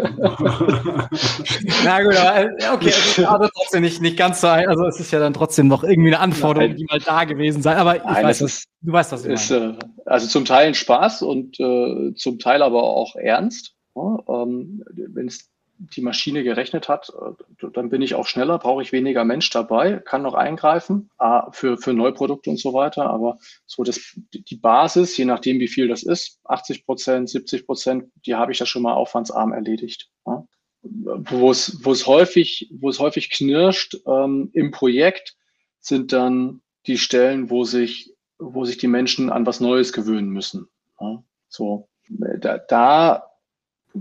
Na 1.83 2.03
gut, 2.03 2.15
aber, 2.15 2.49
okay, 2.73 2.93
also, 2.93 3.25
aber 3.25 3.49
trotzdem 3.49 3.81
nicht, 3.81 3.99
nicht 4.01 4.17
ganz 4.17 4.41
so, 4.41 4.47
also 4.47 4.85
es 4.85 4.99
ist 4.99 5.11
ja 5.11 5.19
dann 5.19 5.33
trotzdem 5.33 5.67
noch 5.67 5.83
irgendwie 5.83 6.09
eine 6.09 6.19
Anforderung, 6.19 6.69
Nein. 6.69 6.77
die 6.77 6.85
mal 6.85 6.99
da 6.99 7.23
gewesen 7.23 7.52
gewesen 7.53 7.63
sein, 7.63 7.77
aber 7.77 7.97
ich 7.97 8.03
Nein, 8.03 8.25
weiß, 8.25 8.41
ist, 8.41 8.67
du 8.81 8.91
weißt, 8.91 9.11
was 9.11 9.25
ich 9.25 9.31
ist, 9.33 9.51
äh, 9.51 9.73
Also 10.05 10.27
zum 10.27 10.45
Teil 10.45 10.67
ein 10.67 10.73
Spaß 10.73 11.21
und 11.21 11.59
äh, 11.59 12.13
zum 12.15 12.39
Teil 12.39 12.61
aber 12.61 12.83
auch 12.83 13.15
ernst. 13.15 13.75
Ja, 13.95 14.17
ähm, 14.27 14.83
Wenn 14.87 15.27
es 15.27 15.49
die 15.77 16.01
Maschine 16.01 16.43
gerechnet 16.43 16.87
hat, 16.87 17.09
äh, 17.09 17.67
dann 17.73 17.89
bin 17.89 18.01
ich 18.01 18.15
auch 18.15 18.27
schneller, 18.27 18.59
brauche 18.59 18.81
ich 18.81 18.91
weniger 18.91 19.25
Mensch 19.25 19.49
dabei, 19.49 19.97
kann 19.97 20.21
noch 20.21 20.33
eingreifen 20.33 21.09
für, 21.51 21.77
für 21.77 21.93
Neuprodukte 21.93 22.49
und 22.49 22.59
so 22.59 22.73
weiter. 22.73 23.09
Aber 23.09 23.37
so 23.65 23.83
das, 23.83 23.99
die 24.33 24.55
Basis, 24.55 25.17
je 25.17 25.25
nachdem 25.25 25.59
wie 25.59 25.67
viel 25.67 25.87
das 25.87 26.03
ist, 26.03 26.39
80 26.45 26.85
Prozent, 26.85 27.29
70 27.29 27.65
Prozent, 27.65 28.11
die 28.25 28.35
habe 28.35 28.51
ich 28.51 28.59
ja 28.59 28.65
schon 28.65 28.83
mal 28.83 28.93
aufwandsarm 28.93 29.53
erledigt. 29.53 30.09
Ja. 30.25 30.45
Wo 30.81 31.49
es, 31.49 31.79
wo 31.83 31.91
es 31.91 32.07
häufig, 32.07 32.69
wo 32.73 32.89
es 32.89 32.99
häufig 32.99 33.29
knirscht 33.29 33.95
ähm, 34.05 34.49
im 34.53 34.71
Projekt, 34.71 35.35
sind 35.79 36.11
dann 36.11 36.61
die 36.87 36.97
Stellen, 36.97 37.49
wo 37.49 37.63
sich, 37.63 38.13
wo 38.37 38.65
sich 38.65 38.77
die 38.77 38.87
Menschen 38.87 39.29
an 39.29 39.45
was 39.45 39.59
Neues 39.59 39.93
gewöhnen 39.93 40.29
müssen. 40.29 40.67
Ja. 40.99 41.23
So, 41.47 41.87
da, 42.09 42.57
da 42.57 43.23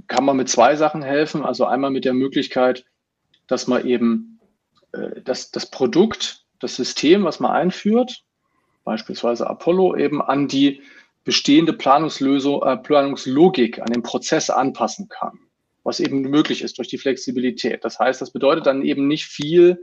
kann 0.06 0.24
man 0.24 0.36
mit 0.36 0.48
zwei 0.48 0.76
Sachen 0.76 1.02
helfen. 1.02 1.44
Also 1.44 1.66
einmal 1.66 1.90
mit 1.90 2.04
der 2.04 2.14
Möglichkeit, 2.14 2.84
dass 3.46 3.66
man 3.66 3.86
eben 3.86 4.40
äh, 4.92 5.20
das, 5.22 5.50
das 5.50 5.70
Produkt, 5.70 6.44
das 6.58 6.76
System, 6.76 7.24
was 7.24 7.40
man 7.40 7.50
einführt, 7.50 8.24
beispielsweise 8.84 9.48
Apollo, 9.48 9.96
eben 9.96 10.22
an 10.22 10.48
die 10.48 10.82
bestehende 11.24 11.72
Planungslösung, 11.72 12.62
äh, 12.62 12.76
Planungslogik, 12.76 13.80
an 13.80 13.92
den 13.92 14.02
Prozess 14.02 14.50
anpassen 14.50 15.08
kann, 15.08 15.38
was 15.84 16.00
eben 16.00 16.22
möglich 16.22 16.62
ist 16.62 16.78
durch 16.78 16.88
die 16.88 16.98
Flexibilität. 16.98 17.84
Das 17.84 17.98
heißt, 17.98 18.20
das 18.20 18.32
bedeutet 18.32 18.66
dann 18.66 18.82
eben 18.82 19.06
nicht 19.06 19.26
viel 19.26 19.78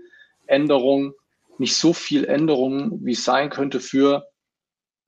Änderung, 0.47 1.13
nicht 1.59 1.75
so 1.75 1.93
viel 1.93 2.25
Änderung, 2.25 2.99
wie 3.03 3.13
es 3.13 3.23
sein 3.23 3.49
könnte 3.49 3.79
für 3.79 4.27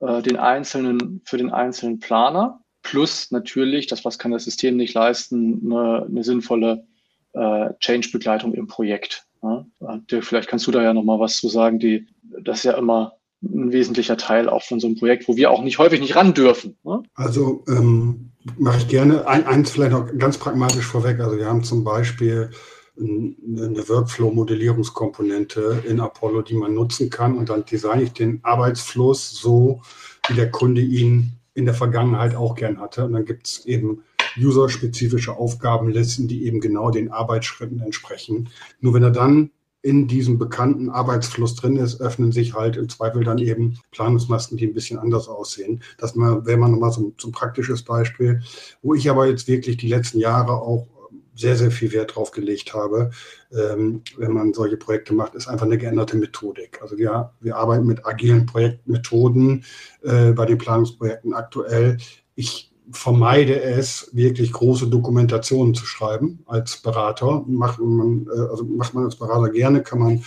äh, 0.00 0.22
den 0.22 0.36
einzelnen, 0.36 1.22
für 1.24 1.38
den 1.38 1.50
einzelnen 1.50 1.98
Planer 1.98 2.62
plus 2.82 3.30
natürlich, 3.30 3.86
das 3.86 4.04
was 4.04 4.18
kann 4.18 4.32
das 4.32 4.44
System 4.44 4.76
nicht 4.76 4.94
leisten, 4.94 5.62
eine, 5.64 6.04
eine 6.04 6.24
sinnvolle 6.24 6.84
äh, 7.32 7.70
Change-Begleitung 7.78 8.54
im 8.54 8.66
Projekt. 8.66 9.24
Ja? 9.42 9.64
Dirk, 10.10 10.24
vielleicht 10.24 10.48
kannst 10.48 10.66
du 10.66 10.70
da 10.70 10.82
ja 10.82 10.92
nochmal 10.92 11.20
was 11.20 11.36
zu 11.36 11.48
sagen, 11.48 11.78
die, 11.78 12.06
das 12.42 12.58
ist 12.58 12.64
ja 12.64 12.72
immer 12.72 13.14
ein 13.42 13.72
wesentlicher 13.72 14.16
Teil 14.16 14.48
auch 14.48 14.62
von 14.62 14.78
so 14.78 14.86
einem 14.86 14.96
Projekt, 14.96 15.26
wo 15.26 15.36
wir 15.36 15.50
auch 15.50 15.62
nicht 15.62 15.78
häufig 15.78 16.00
nicht 16.00 16.14
ran 16.14 16.34
dürfen. 16.34 16.76
Ne? 16.84 17.02
Also 17.14 17.64
ähm, 17.68 18.32
mache 18.56 18.78
ich 18.78 18.88
gerne. 18.88 19.26
Ein, 19.26 19.46
eins 19.46 19.70
vielleicht 19.70 19.92
noch 19.92 20.06
ganz 20.16 20.38
pragmatisch 20.38 20.86
vorweg. 20.86 21.20
Also 21.20 21.38
wir 21.38 21.46
haben 21.46 21.64
zum 21.64 21.82
Beispiel 21.82 22.50
eine 22.98 23.88
Workflow-Modellierungskomponente 23.88 25.82
in 25.88 26.00
Apollo, 26.00 26.42
die 26.42 26.54
man 26.54 26.74
nutzen 26.74 27.08
kann 27.10 27.38
und 27.38 27.48
dann 27.48 27.64
designe 27.64 28.02
ich 28.02 28.12
den 28.12 28.40
Arbeitsfluss 28.42 29.30
so, 29.30 29.80
wie 30.28 30.34
der 30.34 30.50
Kunde 30.50 30.82
ihn 30.82 31.32
in 31.54 31.64
der 31.64 31.74
Vergangenheit 31.74 32.34
auch 32.34 32.54
gern 32.54 32.80
hatte. 32.80 33.04
Und 33.04 33.12
dann 33.12 33.24
gibt 33.24 33.46
es 33.46 33.64
eben 33.66 34.02
userspezifische 34.40 35.36
Aufgabenlisten, 35.36 36.28
die 36.28 36.44
eben 36.44 36.60
genau 36.60 36.90
den 36.90 37.10
Arbeitsschritten 37.10 37.80
entsprechen. 37.80 38.48
Nur 38.80 38.94
wenn 38.94 39.02
er 39.02 39.10
dann 39.10 39.50
in 39.82 40.06
diesem 40.06 40.38
bekannten 40.38 40.90
Arbeitsfluss 40.90 41.56
drin 41.56 41.76
ist, 41.76 42.00
öffnen 42.00 42.30
sich 42.30 42.54
halt 42.54 42.76
im 42.76 42.88
Zweifel 42.88 43.24
dann 43.24 43.38
eben 43.38 43.78
Planungsmasken, 43.90 44.56
die 44.56 44.66
ein 44.66 44.74
bisschen 44.74 44.98
anders 44.98 45.28
aussehen. 45.28 45.82
Das 45.98 46.16
wäre 46.16 46.56
mal 46.56 46.68
nochmal 46.68 46.92
so, 46.92 47.12
so 47.18 47.28
ein 47.28 47.32
praktisches 47.32 47.82
Beispiel, 47.82 48.42
wo 48.80 48.94
ich 48.94 49.10
aber 49.10 49.26
jetzt 49.26 49.48
wirklich 49.48 49.76
die 49.76 49.88
letzten 49.88 50.20
Jahre 50.20 50.52
auch 50.52 50.86
sehr, 51.34 51.56
sehr 51.56 51.70
viel 51.70 51.92
Wert 51.92 52.14
drauf 52.14 52.30
gelegt 52.30 52.74
habe, 52.74 53.10
ähm, 53.52 54.02
wenn 54.16 54.32
man 54.32 54.52
solche 54.52 54.76
Projekte 54.76 55.14
macht, 55.14 55.34
ist 55.34 55.48
einfach 55.48 55.66
eine 55.66 55.78
geänderte 55.78 56.16
Methodik. 56.16 56.80
Also 56.82 56.98
wir, 56.98 57.32
wir 57.40 57.56
arbeiten 57.56 57.86
mit 57.86 58.06
agilen 58.06 58.46
Projektmethoden 58.46 59.64
äh, 60.02 60.32
bei 60.32 60.46
den 60.46 60.58
Planungsprojekten 60.58 61.34
aktuell. 61.34 61.98
Ich 62.34 62.72
vermeide 62.90 63.62
es, 63.62 64.10
wirklich 64.12 64.52
große 64.52 64.88
Dokumentationen 64.88 65.74
zu 65.74 65.86
schreiben 65.86 66.40
als 66.46 66.78
Berater. 66.78 67.44
Macht 67.46 67.80
man, 67.80 68.26
äh, 68.26 68.40
also 68.50 68.64
macht 68.64 68.94
man 68.94 69.04
als 69.04 69.16
Berater 69.16 69.50
gerne, 69.50 69.82
kann 69.82 69.98
man, 69.98 70.24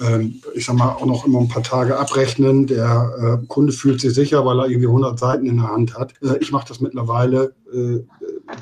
ähm, 0.00 0.40
ich 0.54 0.64
sag 0.64 0.76
mal, 0.76 0.90
auch 0.90 1.06
noch 1.06 1.26
immer 1.26 1.40
ein 1.40 1.48
paar 1.48 1.62
Tage 1.62 1.98
abrechnen. 1.98 2.66
Der 2.66 3.40
äh, 3.42 3.46
Kunde 3.46 3.72
fühlt 3.72 4.00
sich 4.00 4.14
sicher, 4.14 4.44
weil 4.46 4.58
er 4.60 4.68
irgendwie 4.68 4.88
100 4.88 5.18
Seiten 5.18 5.46
in 5.46 5.56
der 5.56 5.68
Hand 5.68 5.98
hat. 5.98 6.14
Äh, 6.22 6.38
ich 6.40 6.52
mache 6.52 6.68
das 6.68 6.80
mittlerweile 6.80 7.54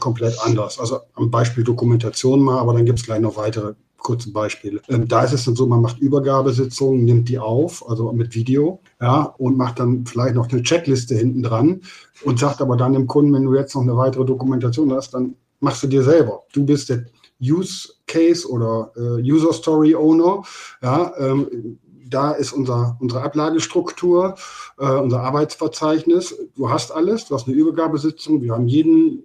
komplett 0.01 0.39
anders. 0.41 0.78
Also 0.78 1.01
am 1.14 1.30
Beispiel 1.30 1.64
Dokumentation 1.64 2.41
mal, 2.41 2.59
aber 2.59 2.74
dann 2.74 2.87
gibt 2.87 2.99
es 2.99 3.05
gleich 3.05 3.20
noch 3.20 3.37
weitere 3.37 3.74
kurze 4.05 4.30
Beispiele. 4.30 4.80
Ähm, 4.89 5.09
da 5.09 5.24
ist 5.24 5.32
es 5.32 5.45
dann 5.45 5.57
so, 5.57 5.66
man 5.66 5.80
macht 5.80 5.99
Übergabesitzungen, 5.99 7.05
nimmt 7.05 7.28
die 7.28 7.39
auf, 7.39 7.89
also 7.89 8.12
mit 8.12 8.35
Video, 8.35 8.80
ja, 9.01 9.35
und 9.39 9.57
macht 9.57 9.80
dann 9.80 10.07
vielleicht 10.07 10.37
noch 10.37 10.51
eine 10.51 10.62
Checkliste 10.62 11.16
hinten 11.16 11.43
dran 11.43 11.80
und 12.22 12.39
sagt 12.39 12.61
aber 12.61 12.76
dann 12.76 12.93
dem 12.93 13.07
Kunden, 13.07 13.32
wenn 13.32 13.45
du 13.45 13.55
jetzt 13.55 13.74
noch 13.74 13.82
eine 13.82 13.97
weitere 13.97 14.24
Dokumentation 14.24 14.93
hast, 14.93 15.14
dann 15.14 15.35
machst 15.61 15.82
du 15.82 15.87
dir 15.89 16.05
selber. 16.05 16.43
Du 16.53 16.64
bist 16.64 16.91
der 16.91 17.07
Use 17.41 17.89
Case 18.07 18.49
oder 18.49 18.93
äh, 18.97 19.22
User 19.22 19.53
Story 19.53 19.95
Owner, 19.95 20.43
ja, 20.82 21.12
ähm, 21.18 21.78
da 22.09 22.32
ist 22.32 22.52
unser, 22.52 22.96
unsere 23.00 23.22
Ablagestruktur, 23.22 24.36
äh, 24.78 24.86
unser 24.86 25.22
Arbeitsverzeichnis. 25.22 26.34
Du 26.57 26.70
hast 26.70 26.92
alles, 26.92 27.26
du 27.26 27.34
hast 27.34 27.46
eine 27.46 27.57
Übergabesitzung, 27.57 28.42
wir 28.42 28.52
haben 28.52 28.66
jeden 28.66 29.22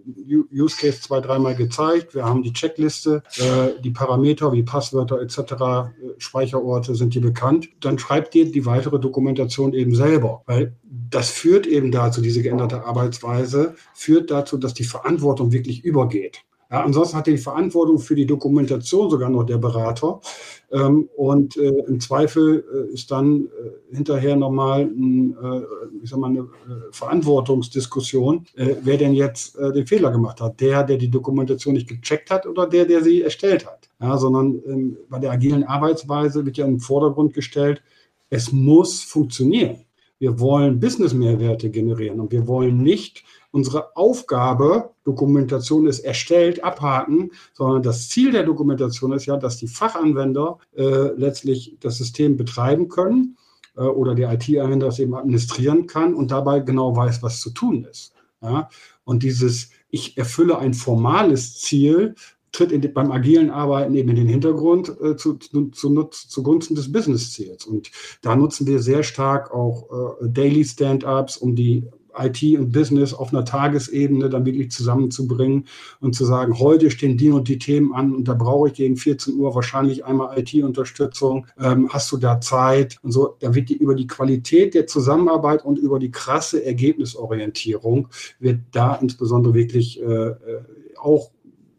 Use 0.51 0.77
Case 0.77 1.01
zwei, 1.01 1.19
dreimal 1.19 1.55
gezeigt, 1.55 2.15
wir 2.15 2.25
haben 2.25 2.43
die 2.43 2.53
Checkliste, 2.53 3.23
äh, 3.37 3.81
die 3.81 3.91
Parameter 3.91 4.51
wie 4.51 4.63
Passwörter 4.63 5.21
etc., 5.21 5.39
äh, 5.39 5.83
Speicherorte 6.17 6.95
sind 6.95 7.13
dir 7.13 7.21
bekannt. 7.21 7.69
Dann 7.79 7.99
schreibt 7.99 8.33
dir 8.33 8.51
die 8.51 8.65
weitere 8.65 8.99
Dokumentation 8.99 9.73
eben 9.73 9.95
selber, 9.95 10.43
weil 10.45 10.75
das 11.09 11.29
führt 11.29 11.67
eben 11.67 11.91
dazu, 11.91 12.21
diese 12.21 12.41
geänderte 12.41 12.85
Arbeitsweise 12.85 13.75
führt 13.93 14.31
dazu, 14.31 14.57
dass 14.57 14.73
die 14.73 14.83
Verantwortung 14.83 15.51
wirklich 15.51 15.83
übergeht. 15.83 16.43
Ja, 16.71 16.83
ansonsten 16.83 17.17
hat 17.17 17.25
die 17.25 17.37
Verantwortung 17.37 17.97
für 17.97 18.13
die 18.13 18.27
Dokumentation 18.27 19.09
sogar 19.09 19.29
noch 19.31 19.43
der 19.43 19.57
Berater. 19.57 20.21
Ähm, 20.71 21.09
und 21.15 21.57
äh, 21.57 21.83
im 21.87 21.99
Zweifel 21.99 22.63
äh, 22.71 22.93
ist 22.93 23.09
dann 23.09 23.45
äh, 23.45 23.95
hinterher 23.95 24.35
nochmal 24.35 24.83
ein, 24.83 25.35
äh, 25.41 25.61
ich 26.03 26.11
sag 26.11 26.19
mal 26.19 26.29
eine 26.29 26.39
äh, 26.41 26.91
Verantwortungsdiskussion, 26.91 28.45
äh, 28.55 28.75
wer 28.83 28.97
denn 28.97 29.13
jetzt 29.13 29.57
den 29.57 29.87
Fehler 29.87 30.11
gemacht 30.11 30.41
hat. 30.41 30.61
Der, 30.61 30.83
der 30.83 30.97
die 30.97 31.09
Dokumentation 31.09 31.73
nicht 31.73 31.89
gecheckt 31.89 32.29
hat 32.29 32.45
oder 32.45 32.67
der, 32.67 32.85
der 32.85 33.03
sie 33.03 33.23
erstellt 33.23 33.65
hat. 33.65 33.89
Ja, 33.99 34.17
sondern 34.17 34.61
ähm, 34.67 34.97
bei 35.09 35.17
der 35.17 35.31
agilen 35.31 35.63
Arbeitsweise 35.63 36.45
wird 36.45 36.57
ja 36.57 36.65
im 36.65 36.79
Vordergrund 36.79 37.33
gestellt, 37.33 37.81
es 38.29 38.51
muss 38.51 39.01
funktionieren. 39.01 39.85
Wir 40.19 40.39
wollen 40.39 40.79
Business-Mehrwerte 40.79 41.71
generieren 41.71 42.19
und 42.19 42.31
wir 42.31 42.47
wollen 42.47 42.83
nicht 42.83 43.23
unsere 43.51 43.95
Aufgabe, 43.95 44.91
Dokumentation 45.03 45.87
ist 45.87 45.99
erstellt, 45.99 46.63
abhaken, 46.63 47.31
sondern 47.53 47.81
das 47.81 48.09
Ziel 48.09 48.31
der 48.31 48.43
Dokumentation 48.43 49.11
ist 49.13 49.25
ja, 49.25 49.37
dass 49.37 49.57
die 49.57 49.67
Fachanwender 49.67 50.59
äh, 50.75 51.11
letztlich 51.15 51.77
das 51.79 51.97
System 51.97 52.37
betreiben 52.37 52.89
können 52.89 53.37
äh, 53.75 53.81
oder 53.81 54.15
der 54.15 54.31
IT-Anwender 54.33 54.87
das 54.87 54.99
eben 54.99 55.15
administrieren 55.15 55.87
kann 55.87 56.13
und 56.13 56.31
dabei 56.31 56.59
genau 56.59 56.95
weiß, 56.95 57.23
was 57.23 57.41
zu 57.41 57.49
tun 57.51 57.85
ist. 57.89 58.13
Ja? 58.41 58.69
Und 59.03 59.23
dieses, 59.23 59.71
ich 59.89 60.17
erfülle 60.17 60.59
ein 60.59 60.73
formales 60.73 61.59
Ziel, 61.59 62.15
tritt 62.51 62.71
in, 62.71 62.93
beim 62.93 63.11
agilen 63.11 63.49
Arbeiten 63.49 63.93
eben 63.95 64.09
in 64.09 64.15
den 64.15 64.27
Hintergrund 64.27 64.89
äh, 65.01 65.15
zu, 65.15 65.35
zu, 65.35 65.67
zu, 65.69 66.09
zugunsten 66.11 66.75
des 66.75 66.91
Business-Ziels. 66.91 67.65
Und 67.65 67.91
da 68.21 68.35
nutzen 68.35 68.65
wir 68.67 68.79
sehr 68.79 69.03
stark 69.03 69.51
auch 69.51 70.17
äh, 70.21 70.29
Daily 70.29 70.65
Stand-ups, 70.65 71.37
um 71.37 71.55
die 71.55 71.87
IT 72.17 72.41
und 72.57 72.71
Business 72.71 73.13
auf 73.13 73.33
einer 73.33 73.45
Tagesebene 73.45 74.29
dann 74.29 74.45
wirklich 74.45 74.71
zusammenzubringen 74.71 75.65
und 75.99 76.15
zu 76.15 76.25
sagen, 76.25 76.59
heute 76.59 76.91
stehen 76.91 77.17
die 77.17 77.29
und 77.29 77.47
die 77.47 77.57
Themen 77.59 77.93
an 77.93 78.13
und 78.13 78.27
da 78.27 78.33
brauche 78.33 78.69
ich 78.69 78.73
gegen 78.73 78.97
14 78.97 79.35
Uhr 79.37 79.53
wahrscheinlich 79.55 80.05
einmal 80.05 80.37
IT-Unterstützung. 80.39 81.47
Ähm, 81.59 81.89
hast 81.89 82.11
du 82.11 82.17
da 82.17 82.41
Zeit? 82.41 82.97
Und 83.03 83.11
so, 83.11 83.35
da 83.39 83.53
wird 83.53 83.69
die 83.69 83.77
über 83.77 83.95
die 83.95 84.07
Qualität 84.07 84.73
der 84.73 84.87
Zusammenarbeit 84.87 85.63
und 85.65 85.77
über 85.77 85.99
die 85.99 86.11
krasse 86.11 86.65
Ergebnisorientierung 86.65 88.07
wird 88.39 88.61
da 88.71 88.95
insbesondere 88.95 89.53
wirklich 89.53 90.01
äh, 90.01 90.05
äh 90.05 90.35
auch 90.97 91.31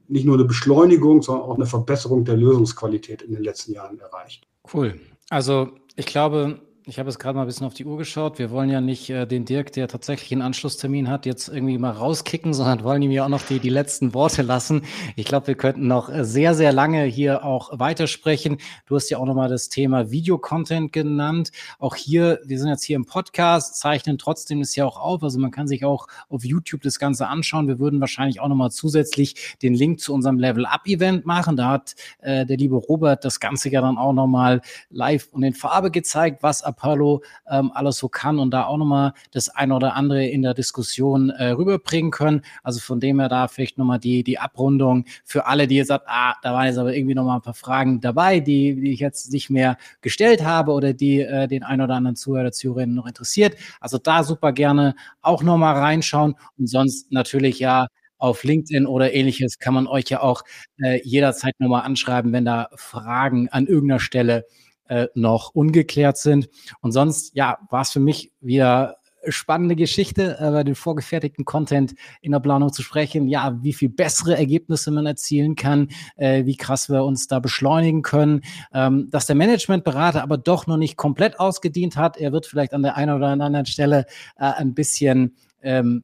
nicht 0.08 0.24
nur 0.24 0.34
eine 0.34 0.44
Beschleunigung, 0.44 1.22
sondern 1.22 1.44
auch 1.44 1.54
eine 1.54 1.66
Verbesserung 1.66 2.24
der 2.24 2.36
Lösungsqualität 2.36 3.22
in 3.22 3.34
den 3.34 3.44
letzten 3.44 3.72
Jahren 3.72 3.98
erreicht. 4.00 4.46
Cool. 4.72 4.98
Also 5.28 5.68
ich 5.96 6.06
glaube, 6.06 6.60
ich 6.90 6.98
habe 6.98 7.08
jetzt 7.08 7.20
gerade 7.20 7.36
mal 7.36 7.42
ein 7.42 7.46
bisschen 7.46 7.68
auf 7.68 7.74
die 7.74 7.84
Uhr 7.84 7.96
geschaut. 7.96 8.40
Wir 8.40 8.50
wollen 8.50 8.68
ja 8.68 8.80
nicht 8.80 9.08
äh, 9.10 9.24
den 9.24 9.44
Dirk, 9.44 9.72
der 9.72 9.86
tatsächlich 9.86 10.32
einen 10.32 10.42
Anschlusstermin 10.42 11.08
hat, 11.08 11.24
jetzt 11.24 11.46
irgendwie 11.46 11.78
mal 11.78 11.92
rauskicken, 11.92 12.52
sondern 12.52 12.82
wollen 12.82 13.00
ihm 13.00 13.12
ja 13.12 13.24
auch 13.24 13.28
noch 13.28 13.42
die, 13.42 13.60
die 13.60 13.68
letzten 13.68 14.12
Worte 14.12 14.42
lassen. 14.42 14.82
Ich 15.14 15.24
glaube, 15.24 15.46
wir 15.46 15.54
könnten 15.54 15.86
noch 15.86 16.10
äh, 16.10 16.24
sehr, 16.24 16.52
sehr 16.52 16.72
lange 16.72 17.04
hier 17.04 17.44
auch 17.44 17.78
weitersprechen. 17.78 18.58
Du 18.86 18.96
hast 18.96 19.08
ja 19.08 19.18
auch 19.18 19.24
nochmal 19.24 19.48
das 19.48 19.68
Thema 19.68 20.10
Videocontent 20.10 20.92
genannt. 20.92 21.52
Auch 21.78 21.94
hier, 21.94 22.40
wir 22.44 22.58
sind 22.58 22.68
jetzt 22.68 22.82
hier 22.82 22.96
im 22.96 23.06
Podcast, 23.06 23.78
zeichnen 23.78 24.18
trotzdem 24.18 24.60
es 24.60 24.74
ja 24.74 24.84
auch 24.84 24.98
auf. 24.98 25.22
Also 25.22 25.38
man 25.38 25.52
kann 25.52 25.68
sich 25.68 25.84
auch 25.84 26.08
auf 26.28 26.44
YouTube 26.44 26.82
das 26.82 26.98
Ganze 26.98 27.28
anschauen. 27.28 27.68
Wir 27.68 27.78
würden 27.78 28.00
wahrscheinlich 28.00 28.40
auch 28.40 28.48
nochmal 28.48 28.72
zusätzlich 28.72 29.56
den 29.62 29.74
Link 29.74 30.00
zu 30.00 30.12
unserem 30.12 30.40
Level-Up-Event 30.40 31.24
machen. 31.24 31.56
Da 31.56 31.68
hat 31.68 31.94
äh, 32.18 32.44
der 32.44 32.56
liebe 32.56 32.74
Robert 32.74 33.24
das 33.24 33.38
Ganze 33.38 33.70
ja 33.70 33.80
dann 33.80 33.96
auch 33.96 34.12
nochmal 34.12 34.60
live 34.90 35.28
und 35.30 35.44
in 35.44 35.54
Farbe 35.54 35.92
gezeigt, 35.92 36.42
was 36.42 36.64
ab 36.64 36.79
Apollo 36.80 37.22
ähm, 37.48 37.70
alles 37.74 37.98
so 37.98 38.08
kann 38.08 38.38
und 38.38 38.50
da 38.52 38.64
auch 38.64 38.78
nochmal 38.78 39.12
das 39.32 39.48
eine 39.50 39.74
oder 39.74 39.94
andere 39.94 40.26
in 40.26 40.42
der 40.42 40.54
Diskussion 40.54 41.30
äh, 41.30 41.50
rüberbringen 41.50 42.10
können. 42.10 42.42
Also 42.62 42.80
von 42.80 43.00
dem 43.00 43.20
her 43.20 43.28
da 43.28 43.48
vielleicht 43.48 43.78
nochmal 43.78 43.98
die, 43.98 44.24
die 44.24 44.38
Abrundung 44.38 45.04
für 45.24 45.46
alle, 45.46 45.66
die 45.66 45.76
jetzt 45.76 45.88
sagt, 45.88 46.06
ah, 46.08 46.34
da 46.42 46.54
waren 46.54 46.66
jetzt 46.66 46.78
aber 46.78 46.94
irgendwie 46.94 47.14
nochmal 47.14 47.36
ein 47.36 47.42
paar 47.42 47.54
Fragen 47.54 48.00
dabei, 48.00 48.40
die, 48.40 48.80
die 48.80 48.92
ich 48.92 49.00
jetzt 49.00 49.32
nicht 49.32 49.50
mehr 49.50 49.76
gestellt 50.00 50.44
habe 50.44 50.72
oder 50.72 50.92
die 50.94 51.20
äh, 51.20 51.46
den 51.46 51.62
ein 51.62 51.80
oder 51.80 51.94
anderen 51.94 52.16
Zuhörer, 52.16 52.52
Zuhörerinnen 52.52 52.94
noch 52.94 53.06
interessiert. 53.06 53.56
Also 53.80 53.98
da 53.98 54.24
super 54.24 54.52
gerne 54.52 54.94
auch 55.20 55.42
nochmal 55.42 55.76
reinschauen 55.76 56.34
und 56.58 56.66
sonst 56.66 57.12
natürlich 57.12 57.58
ja 57.58 57.88
auf 58.18 58.44
LinkedIn 58.44 58.86
oder 58.86 59.14
ähnliches 59.14 59.58
kann 59.58 59.72
man 59.72 59.86
euch 59.86 60.04
ja 60.10 60.20
auch 60.20 60.42
äh, 60.82 61.00
jederzeit 61.04 61.58
nochmal 61.58 61.82
anschreiben, 61.82 62.32
wenn 62.32 62.44
da 62.44 62.68
Fragen 62.74 63.48
an 63.48 63.66
irgendeiner 63.66 63.98
Stelle 64.00 64.40
äh, 64.40 64.69
noch 65.14 65.54
ungeklärt 65.54 66.18
sind. 66.18 66.48
Und 66.80 66.92
sonst, 66.92 67.34
ja, 67.34 67.58
war 67.70 67.82
es 67.82 67.90
für 67.90 68.00
mich 68.00 68.32
wieder 68.40 68.96
spannende 69.28 69.76
Geschichte, 69.76 70.38
über 70.40 70.64
den 70.64 70.74
vorgefertigten 70.74 71.44
Content 71.44 71.94
in 72.20 72.32
der 72.32 72.40
Planung 72.40 72.72
zu 72.72 72.82
sprechen. 72.82 73.28
Ja, 73.28 73.58
wie 73.62 73.72
viel 73.72 73.88
bessere 73.88 74.36
Ergebnisse 74.36 74.90
man 74.90 75.06
erzielen 75.06 75.56
kann, 75.56 75.88
äh, 76.16 76.44
wie 76.46 76.56
krass 76.56 76.88
wir 76.88 77.04
uns 77.04 77.26
da 77.26 77.38
beschleunigen 77.38 78.02
können, 78.02 78.42
ähm, 78.72 79.08
dass 79.10 79.26
der 79.26 79.36
Managementberater 79.36 80.22
aber 80.22 80.38
doch 80.38 80.66
noch 80.66 80.76
nicht 80.76 80.96
komplett 80.96 81.38
ausgedient 81.38 81.96
hat. 81.96 82.16
Er 82.16 82.32
wird 82.32 82.46
vielleicht 82.46 82.72
an 82.72 82.82
der 82.82 82.96
einen 82.96 83.14
oder 83.14 83.28
anderen 83.28 83.66
Stelle 83.66 84.06
äh, 84.36 84.44
ein 84.44 84.74
bisschen 84.74 85.36
ähm, 85.62 86.02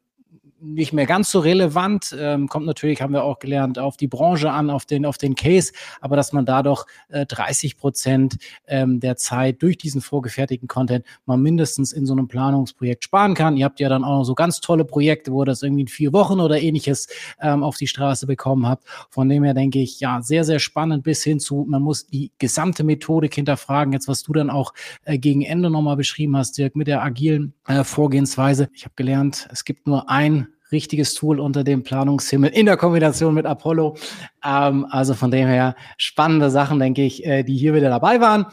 nicht 0.61 0.92
mehr 0.92 1.07
ganz 1.07 1.30
so 1.30 1.40
relevant. 1.40 2.16
Ähm, 2.18 2.48
kommt 2.48 2.66
natürlich, 2.66 3.02
haben 3.02 3.12
wir 3.12 3.24
auch 3.24 3.38
gelernt, 3.38 3.78
auf 3.78 3.96
die 3.96 4.07
Branche 4.07 4.50
an, 4.50 4.70
auf 4.70 4.86
den, 4.86 5.04
auf 5.04 5.18
den 5.18 5.34
Case, 5.34 5.72
aber 6.00 6.16
dass 6.16 6.32
man 6.32 6.46
da 6.46 6.62
doch 6.62 6.86
äh, 7.09 7.26
30 7.26 7.76
Prozent 7.76 8.36
ähm, 8.66 9.00
der 9.00 9.16
Zeit 9.16 9.62
durch 9.62 9.76
diesen 9.76 10.00
vorgefertigten 10.00 10.68
Content 10.68 11.04
mal 11.26 11.36
mindestens 11.36 11.92
in 11.92 12.07
so 12.07 12.14
einem 12.14 12.28
Planungsprojekt 12.28 13.04
sparen 13.04 13.34
kann. 13.34 13.57
Ihr 13.57 13.64
habt 13.64 13.80
ja 13.80 13.88
dann 13.88 14.04
auch 14.04 14.18
noch 14.18 14.24
so 14.24 14.34
ganz 14.34 14.61
tolle 14.61 14.84
Projekte, 14.84 15.32
wo 15.32 15.44
das 15.44 15.62
irgendwie 15.62 15.82
in 15.82 15.88
vier 15.88 16.12
Wochen 16.12 16.40
oder 16.40 16.61
ähnliches 16.61 17.09
ähm, 17.40 17.62
auf 17.62 17.76
die 17.76 17.86
Straße 17.86 18.26
bekommen 18.26 18.66
habt. 18.66 18.84
Von 19.11 19.28
dem 19.28 19.44
her 19.44 19.54
denke 19.54 19.80
ich, 19.80 20.00
ja, 20.00 20.22
sehr, 20.22 20.44
sehr 20.44 20.59
spannend 20.59 21.04
bis 21.04 21.22
hin 21.22 21.40
zu, 21.40 21.66
man 21.68 21.82
muss 21.82 22.07
die 22.07 22.32
gesamte 22.38 22.84
Methodik 22.84 23.34
hinterfragen. 23.34 23.92
Jetzt, 23.92 24.09
was 24.09 24.22
du 24.22 24.32
dann 24.32 24.50
auch 24.50 24.72
äh, 25.04 25.18
gegen 25.18 25.42
Ende 25.42 25.70
nochmal 25.70 25.96
beschrieben 25.96 26.36
hast, 26.36 26.59
Dirk, 26.59 26.76
mit 26.76 26.86
der 26.86 27.02
agilen 27.02 27.54
äh, 27.66 27.84
Vorgehensweise. 27.84 28.68
Ich 28.72 28.84
habe 28.84 28.94
gelernt, 28.96 29.48
es 29.52 29.64
gibt 29.64 29.86
nur 29.86 30.09
ein 30.09 30.45
richtiges 30.72 31.14
Tool 31.14 31.40
unter 31.40 31.64
dem 31.64 31.82
Planungshimmel 31.82 32.51
in 32.51 32.66
der 32.66 32.76
Kombination 32.76 33.34
mit 33.34 33.47
Apollo. 33.47 33.97
Ähm, 34.44 34.86
also 34.90 35.14
von 35.14 35.30
dem 35.30 35.47
her 35.47 35.76
spannende 35.97 36.51
Sachen, 36.51 36.78
denke 36.78 37.03
ich, 37.03 37.24
äh, 37.24 37.42
die 37.42 37.57
hier 37.57 37.74
wieder 37.74 37.88
dabei 37.88 38.20
waren. 38.20 38.47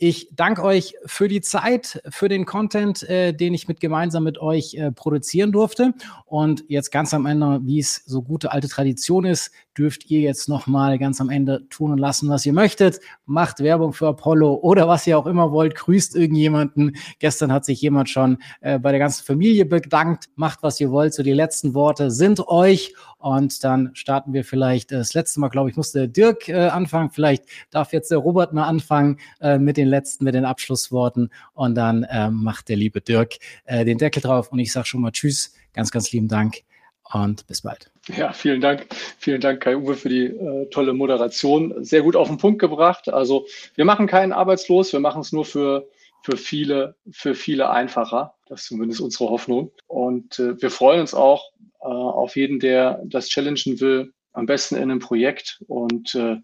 Ich 0.00 0.28
danke 0.30 0.62
euch 0.62 0.94
für 1.06 1.26
die 1.26 1.40
Zeit, 1.40 2.00
für 2.08 2.28
den 2.28 2.46
Content, 2.46 3.02
äh, 3.08 3.32
den 3.32 3.52
ich 3.52 3.66
mit 3.66 3.80
gemeinsam 3.80 4.22
mit 4.22 4.38
euch 4.38 4.74
äh, 4.74 4.92
produzieren 4.92 5.50
durfte. 5.50 5.92
Und 6.24 6.64
jetzt 6.68 6.92
ganz 6.92 7.12
am 7.12 7.26
Ende, 7.26 7.58
wie 7.64 7.80
es 7.80 8.04
so 8.06 8.22
gute 8.22 8.52
alte 8.52 8.68
Tradition 8.68 9.24
ist, 9.24 9.50
dürft 9.76 10.08
ihr 10.08 10.20
jetzt 10.20 10.48
noch 10.48 10.68
mal 10.68 11.00
ganz 11.00 11.20
am 11.20 11.30
Ende 11.30 11.68
tun 11.68 11.90
und 11.90 11.98
lassen, 11.98 12.28
was 12.28 12.46
ihr 12.46 12.52
möchtet. 12.52 13.00
Macht 13.26 13.58
Werbung 13.58 13.92
für 13.92 14.06
Apollo 14.06 14.60
oder 14.62 14.86
was 14.86 15.04
ihr 15.04 15.18
auch 15.18 15.26
immer 15.26 15.50
wollt. 15.50 15.74
Grüßt 15.74 16.14
irgendjemanden. 16.14 16.96
Gestern 17.18 17.50
hat 17.50 17.64
sich 17.64 17.80
jemand 17.80 18.08
schon 18.08 18.38
äh, 18.60 18.78
bei 18.78 18.92
der 18.92 19.00
ganzen 19.00 19.24
Familie 19.24 19.66
bedankt. 19.66 20.28
Macht, 20.36 20.62
was 20.62 20.78
ihr 20.80 20.92
wollt. 20.92 21.12
So 21.12 21.24
die 21.24 21.32
letzten 21.32 21.74
Worte 21.74 22.12
sind 22.12 22.46
euch. 22.46 22.94
Und 23.18 23.64
dann 23.64 23.90
starten 23.94 24.32
wir 24.32 24.44
vielleicht, 24.44 24.92
äh, 24.92 24.98
das 24.98 25.14
letzte 25.14 25.40
Mal, 25.40 25.48
glaube 25.48 25.70
ich, 25.70 25.76
musste 25.76 26.08
Dirk 26.08 26.48
äh, 26.48 26.68
anfangen. 26.68 27.10
Vielleicht 27.10 27.44
darf 27.70 27.92
jetzt 27.92 28.10
der 28.10 28.18
Robert 28.18 28.52
mal 28.52 28.66
anfangen 28.66 29.18
äh, 29.40 29.58
mit 29.58 29.76
den 29.76 29.88
letzten, 29.88 30.24
mit 30.24 30.34
den 30.34 30.44
Abschlussworten. 30.44 31.30
Und 31.54 31.74
dann 31.74 32.04
äh, 32.04 32.30
macht 32.30 32.68
der 32.68 32.76
liebe 32.76 33.00
Dirk 33.00 33.36
äh, 33.64 33.84
den 33.84 33.98
Deckel 33.98 34.22
drauf. 34.22 34.52
Und 34.52 34.60
ich 34.60 34.72
sage 34.72 34.86
schon 34.86 35.00
mal 35.00 35.10
Tschüss. 35.10 35.52
Ganz, 35.72 35.90
ganz 35.90 36.10
lieben 36.12 36.28
Dank 36.28 36.62
und 37.12 37.46
bis 37.46 37.62
bald. 37.62 37.90
Ja, 38.16 38.32
vielen 38.32 38.60
Dank. 38.60 38.86
Vielen 39.18 39.40
Dank, 39.40 39.60
Kai-Uwe, 39.60 39.94
für 39.94 40.08
die 40.08 40.26
äh, 40.26 40.68
tolle 40.70 40.92
Moderation. 40.92 41.84
Sehr 41.84 42.02
gut 42.02 42.16
auf 42.16 42.28
den 42.28 42.38
Punkt 42.38 42.58
gebracht. 42.58 43.08
Also 43.08 43.46
wir 43.74 43.84
machen 43.84 44.06
keinen 44.06 44.32
arbeitslos, 44.32 44.92
wir 44.92 45.00
machen 45.00 45.20
es 45.20 45.32
nur 45.32 45.44
für, 45.44 45.88
für 46.22 46.36
viele, 46.36 46.96
für 47.10 47.34
viele 47.34 47.70
einfacher. 47.70 48.34
Das 48.46 48.62
ist 48.62 48.68
zumindest 48.68 49.00
unsere 49.00 49.30
Hoffnung. 49.30 49.72
Und 49.86 50.38
äh, 50.38 50.60
wir 50.60 50.70
freuen 50.70 51.00
uns 51.00 51.14
auch 51.14 51.52
äh, 51.80 51.86
auf 51.86 52.36
jeden, 52.36 52.60
der 52.60 53.02
das 53.04 53.28
challengen 53.28 53.80
will, 53.80 54.12
am 54.32 54.46
besten 54.46 54.76
in 54.76 54.82
einem 54.82 54.98
Projekt. 55.00 55.62
Und 55.68 56.14
äh, 56.14 56.36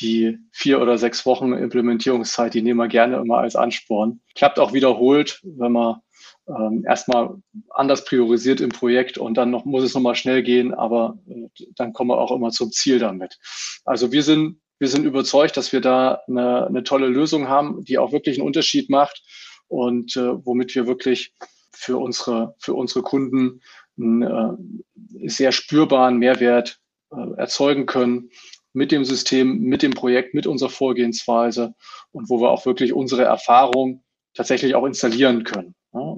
die 0.00 0.38
vier 0.52 0.80
oder 0.80 0.98
sechs 0.98 1.26
Wochen 1.26 1.52
Implementierungszeit, 1.52 2.54
die 2.54 2.62
nehmen 2.62 2.78
wir 2.78 2.88
gerne 2.88 3.16
immer 3.16 3.38
als 3.38 3.56
Ansporn. 3.56 4.20
Klappt 4.34 4.58
auch 4.58 4.72
wiederholt, 4.72 5.40
wenn 5.44 5.72
man 5.72 6.00
ähm, 6.48 6.84
erstmal 6.86 7.36
anders 7.70 8.04
priorisiert 8.04 8.60
im 8.60 8.70
Projekt 8.70 9.18
und 9.18 9.34
dann 9.34 9.50
noch 9.50 9.64
muss 9.64 9.84
es 9.84 9.94
nochmal 9.94 10.14
schnell 10.14 10.42
gehen, 10.42 10.74
aber 10.74 11.18
äh, 11.28 11.48
dann 11.76 11.92
kommen 11.92 12.10
wir 12.10 12.18
auch 12.18 12.32
immer 12.32 12.50
zum 12.50 12.72
Ziel 12.72 12.98
damit. 12.98 13.38
Also 13.84 14.12
wir 14.12 14.22
sind, 14.22 14.60
wir 14.82 14.88
sind 14.88 15.04
überzeugt, 15.04 15.56
dass 15.56 15.72
wir 15.72 15.80
da 15.80 16.22
eine, 16.26 16.66
eine 16.66 16.82
tolle 16.82 17.06
Lösung 17.06 17.46
haben, 17.46 17.84
die 17.84 17.98
auch 17.98 18.10
wirklich 18.10 18.38
einen 18.38 18.46
Unterschied 18.48 18.90
macht 18.90 19.22
und 19.68 20.16
äh, 20.16 20.44
womit 20.44 20.74
wir 20.74 20.88
wirklich 20.88 21.34
für 21.70 21.98
unsere, 21.98 22.56
für 22.58 22.74
unsere 22.74 23.02
Kunden 23.02 23.60
einen 23.96 24.22
äh, 24.22 25.28
sehr 25.28 25.52
spürbaren 25.52 26.18
Mehrwert 26.18 26.80
äh, 27.12 27.36
erzeugen 27.36 27.86
können 27.86 28.30
mit 28.72 28.90
dem 28.90 29.04
System, 29.04 29.60
mit 29.60 29.84
dem 29.84 29.92
Projekt, 29.92 30.34
mit 30.34 30.48
unserer 30.48 30.70
Vorgehensweise 30.70 31.74
und 32.10 32.28
wo 32.28 32.40
wir 32.40 32.50
auch 32.50 32.66
wirklich 32.66 32.92
unsere 32.92 33.22
Erfahrung 33.22 34.02
tatsächlich 34.34 34.74
auch 34.74 34.84
installieren 34.84 35.44
können. 35.44 35.76
Ja, 35.94 36.16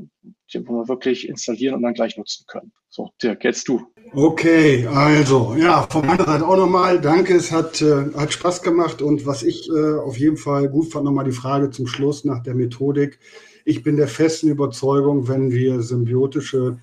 den 0.55 0.69
wir 0.69 0.89
wirklich 0.89 1.29
installieren 1.29 1.75
und 1.75 1.83
dann 1.83 1.95
gleich 1.95 2.17
nutzen 2.17 2.45
können. 2.47 2.73
So, 2.89 3.11
Dirk, 3.21 3.43
jetzt 3.43 3.67
du. 3.67 3.81
Okay, 4.13 4.87
also 4.87 5.57
ja, 5.59 5.85
von 5.91 6.07
meiner 6.07 6.25
Seite 6.25 6.47
auch 6.47 6.57
nochmal 6.57 7.01
danke, 7.01 7.35
es 7.35 7.51
hat, 7.51 7.83
äh, 7.83 8.13
hat 8.15 8.33
Spaß 8.33 8.63
gemacht 8.63 9.03
und 9.03 9.27
was 9.27 9.43
ich 9.43 9.69
äh, 9.69 9.99
auf 9.99 10.17
jeden 10.17 10.37
Fall 10.37 10.69
gut 10.69 10.93
fand, 10.93 11.05
nochmal 11.05 11.25
die 11.25 11.33
Frage 11.33 11.71
zum 11.71 11.89
Schluss 11.89 12.25
nach 12.25 12.41
der 12.41 12.55
Methodik. 12.55 13.19
Ich 13.65 13.83
bin 13.83 13.97
der 13.97 14.07
festen 14.07 14.49
Überzeugung, 14.49 15.27
wenn 15.27 15.51
wir 15.51 15.83
symbiotische 15.83 16.79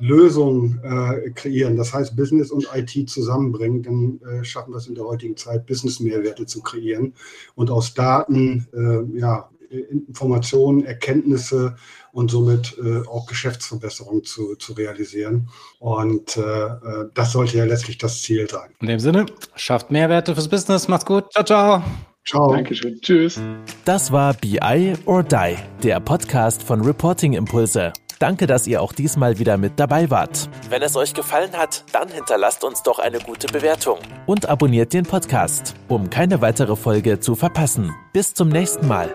Lösungen 0.00 0.80
äh, 0.82 1.30
kreieren, 1.30 1.76
das 1.76 1.94
heißt 1.94 2.16
Business 2.16 2.50
und 2.50 2.68
IT 2.74 3.08
zusammenbringen, 3.08 3.82
dann 3.82 4.20
äh, 4.22 4.44
schaffen 4.44 4.72
wir 4.72 4.78
es 4.78 4.88
in 4.88 4.96
der 4.96 5.04
heutigen 5.04 5.36
Zeit, 5.36 5.66
Business-Mehrwerte 5.66 6.46
zu 6.46 6.62
kreieren 6.62 7.14
und 7.54 7.70
aus 7.70 7.94
Daten 7.94 8.66
äh, 8.72 9.18
ja, 9.20 9.48
Informationen, 9.70 10.84
Erkenntnisse 10.84 11.76
und 12.14 12.30
somit 12.30 12.78
äh, 12.78 13.06
auch 13.08 13.26
Geschäftsverbesserungen 13.26 14.24
zu, 14.24 14.54
zu 14.54 14.72
realisieren. 14.72 15.48
Und 15.80 16.36
äh, 16.36 16.40
äh, 16.40 17.10
das 17.12 17.32
sollte 17.32 17.58
ja 17.58 17.64
letztlich 17.64 17.98
das 17.98 18.22
Ziel 18.22 18.48
sein. 18.48 18.70
In 18.80 18.86
dem 18.86 19.00
Sinne, 19.00 19.26
schafft 19.56 19.90
Mehrwerte 19.90 20.34
fürs 20.34 20.48
Business. 20.48 20.88
Macht's 20.88 21.04
gut. 21.04 21.30
Ciao, 21.32 21.44
ciao. 21.44 21.82
Ciao. 22.24 22.52
Dankeschön. 22.52 23.00
Tschüss. 23.00 23.38
Das 23.84 24.12
war 24.12 24.32
BI 24.34 24.94
or 25.04 25.22
Die, 25.22 25.56
der 25.82 26.00
Podcast 26.00 26.62
von 26.62 26.80
Reporting 26.80 27.34
Impulse. 27.34 27.92
Danke, 28.20 28.46
dass 28.46 28.66
ihr 28.68 28.80
auch 28.80 28.92
diesmal 28.92 29.38
wieder 29.40 29.58
mit 29.58 29.72
dabei 29.76 30.08
wart. 30.08 30.48
Wenn 30.70 30.82
es 30.82 30.96
euch 30.96 31.14
gefallen 31.14 31.52
hat, 31.52 31.84
dann 31.92 32.08
hinterlasst 32.08 32.62
uns 32.64 32.82
doch 32.82 33.00
eine 33.00 33.18
gute 33.18 33.48
Bewertung 33.48 33.98
und 34.26 34.48
abonniert 34.48 34.92
den 34.92 35.04
Podcast, 35.04 35.74
um 35.88 36.08
keine 36.08 36.40
weitere 36.40 36.76
Folge 36.76 37.18
zu 37.18 37.34
verpassen. 37.34 37.92
Bis 38.12 38.32
zum 38.32 38.48
nächsten 38.48 38.86
Mal. 38.86 39.12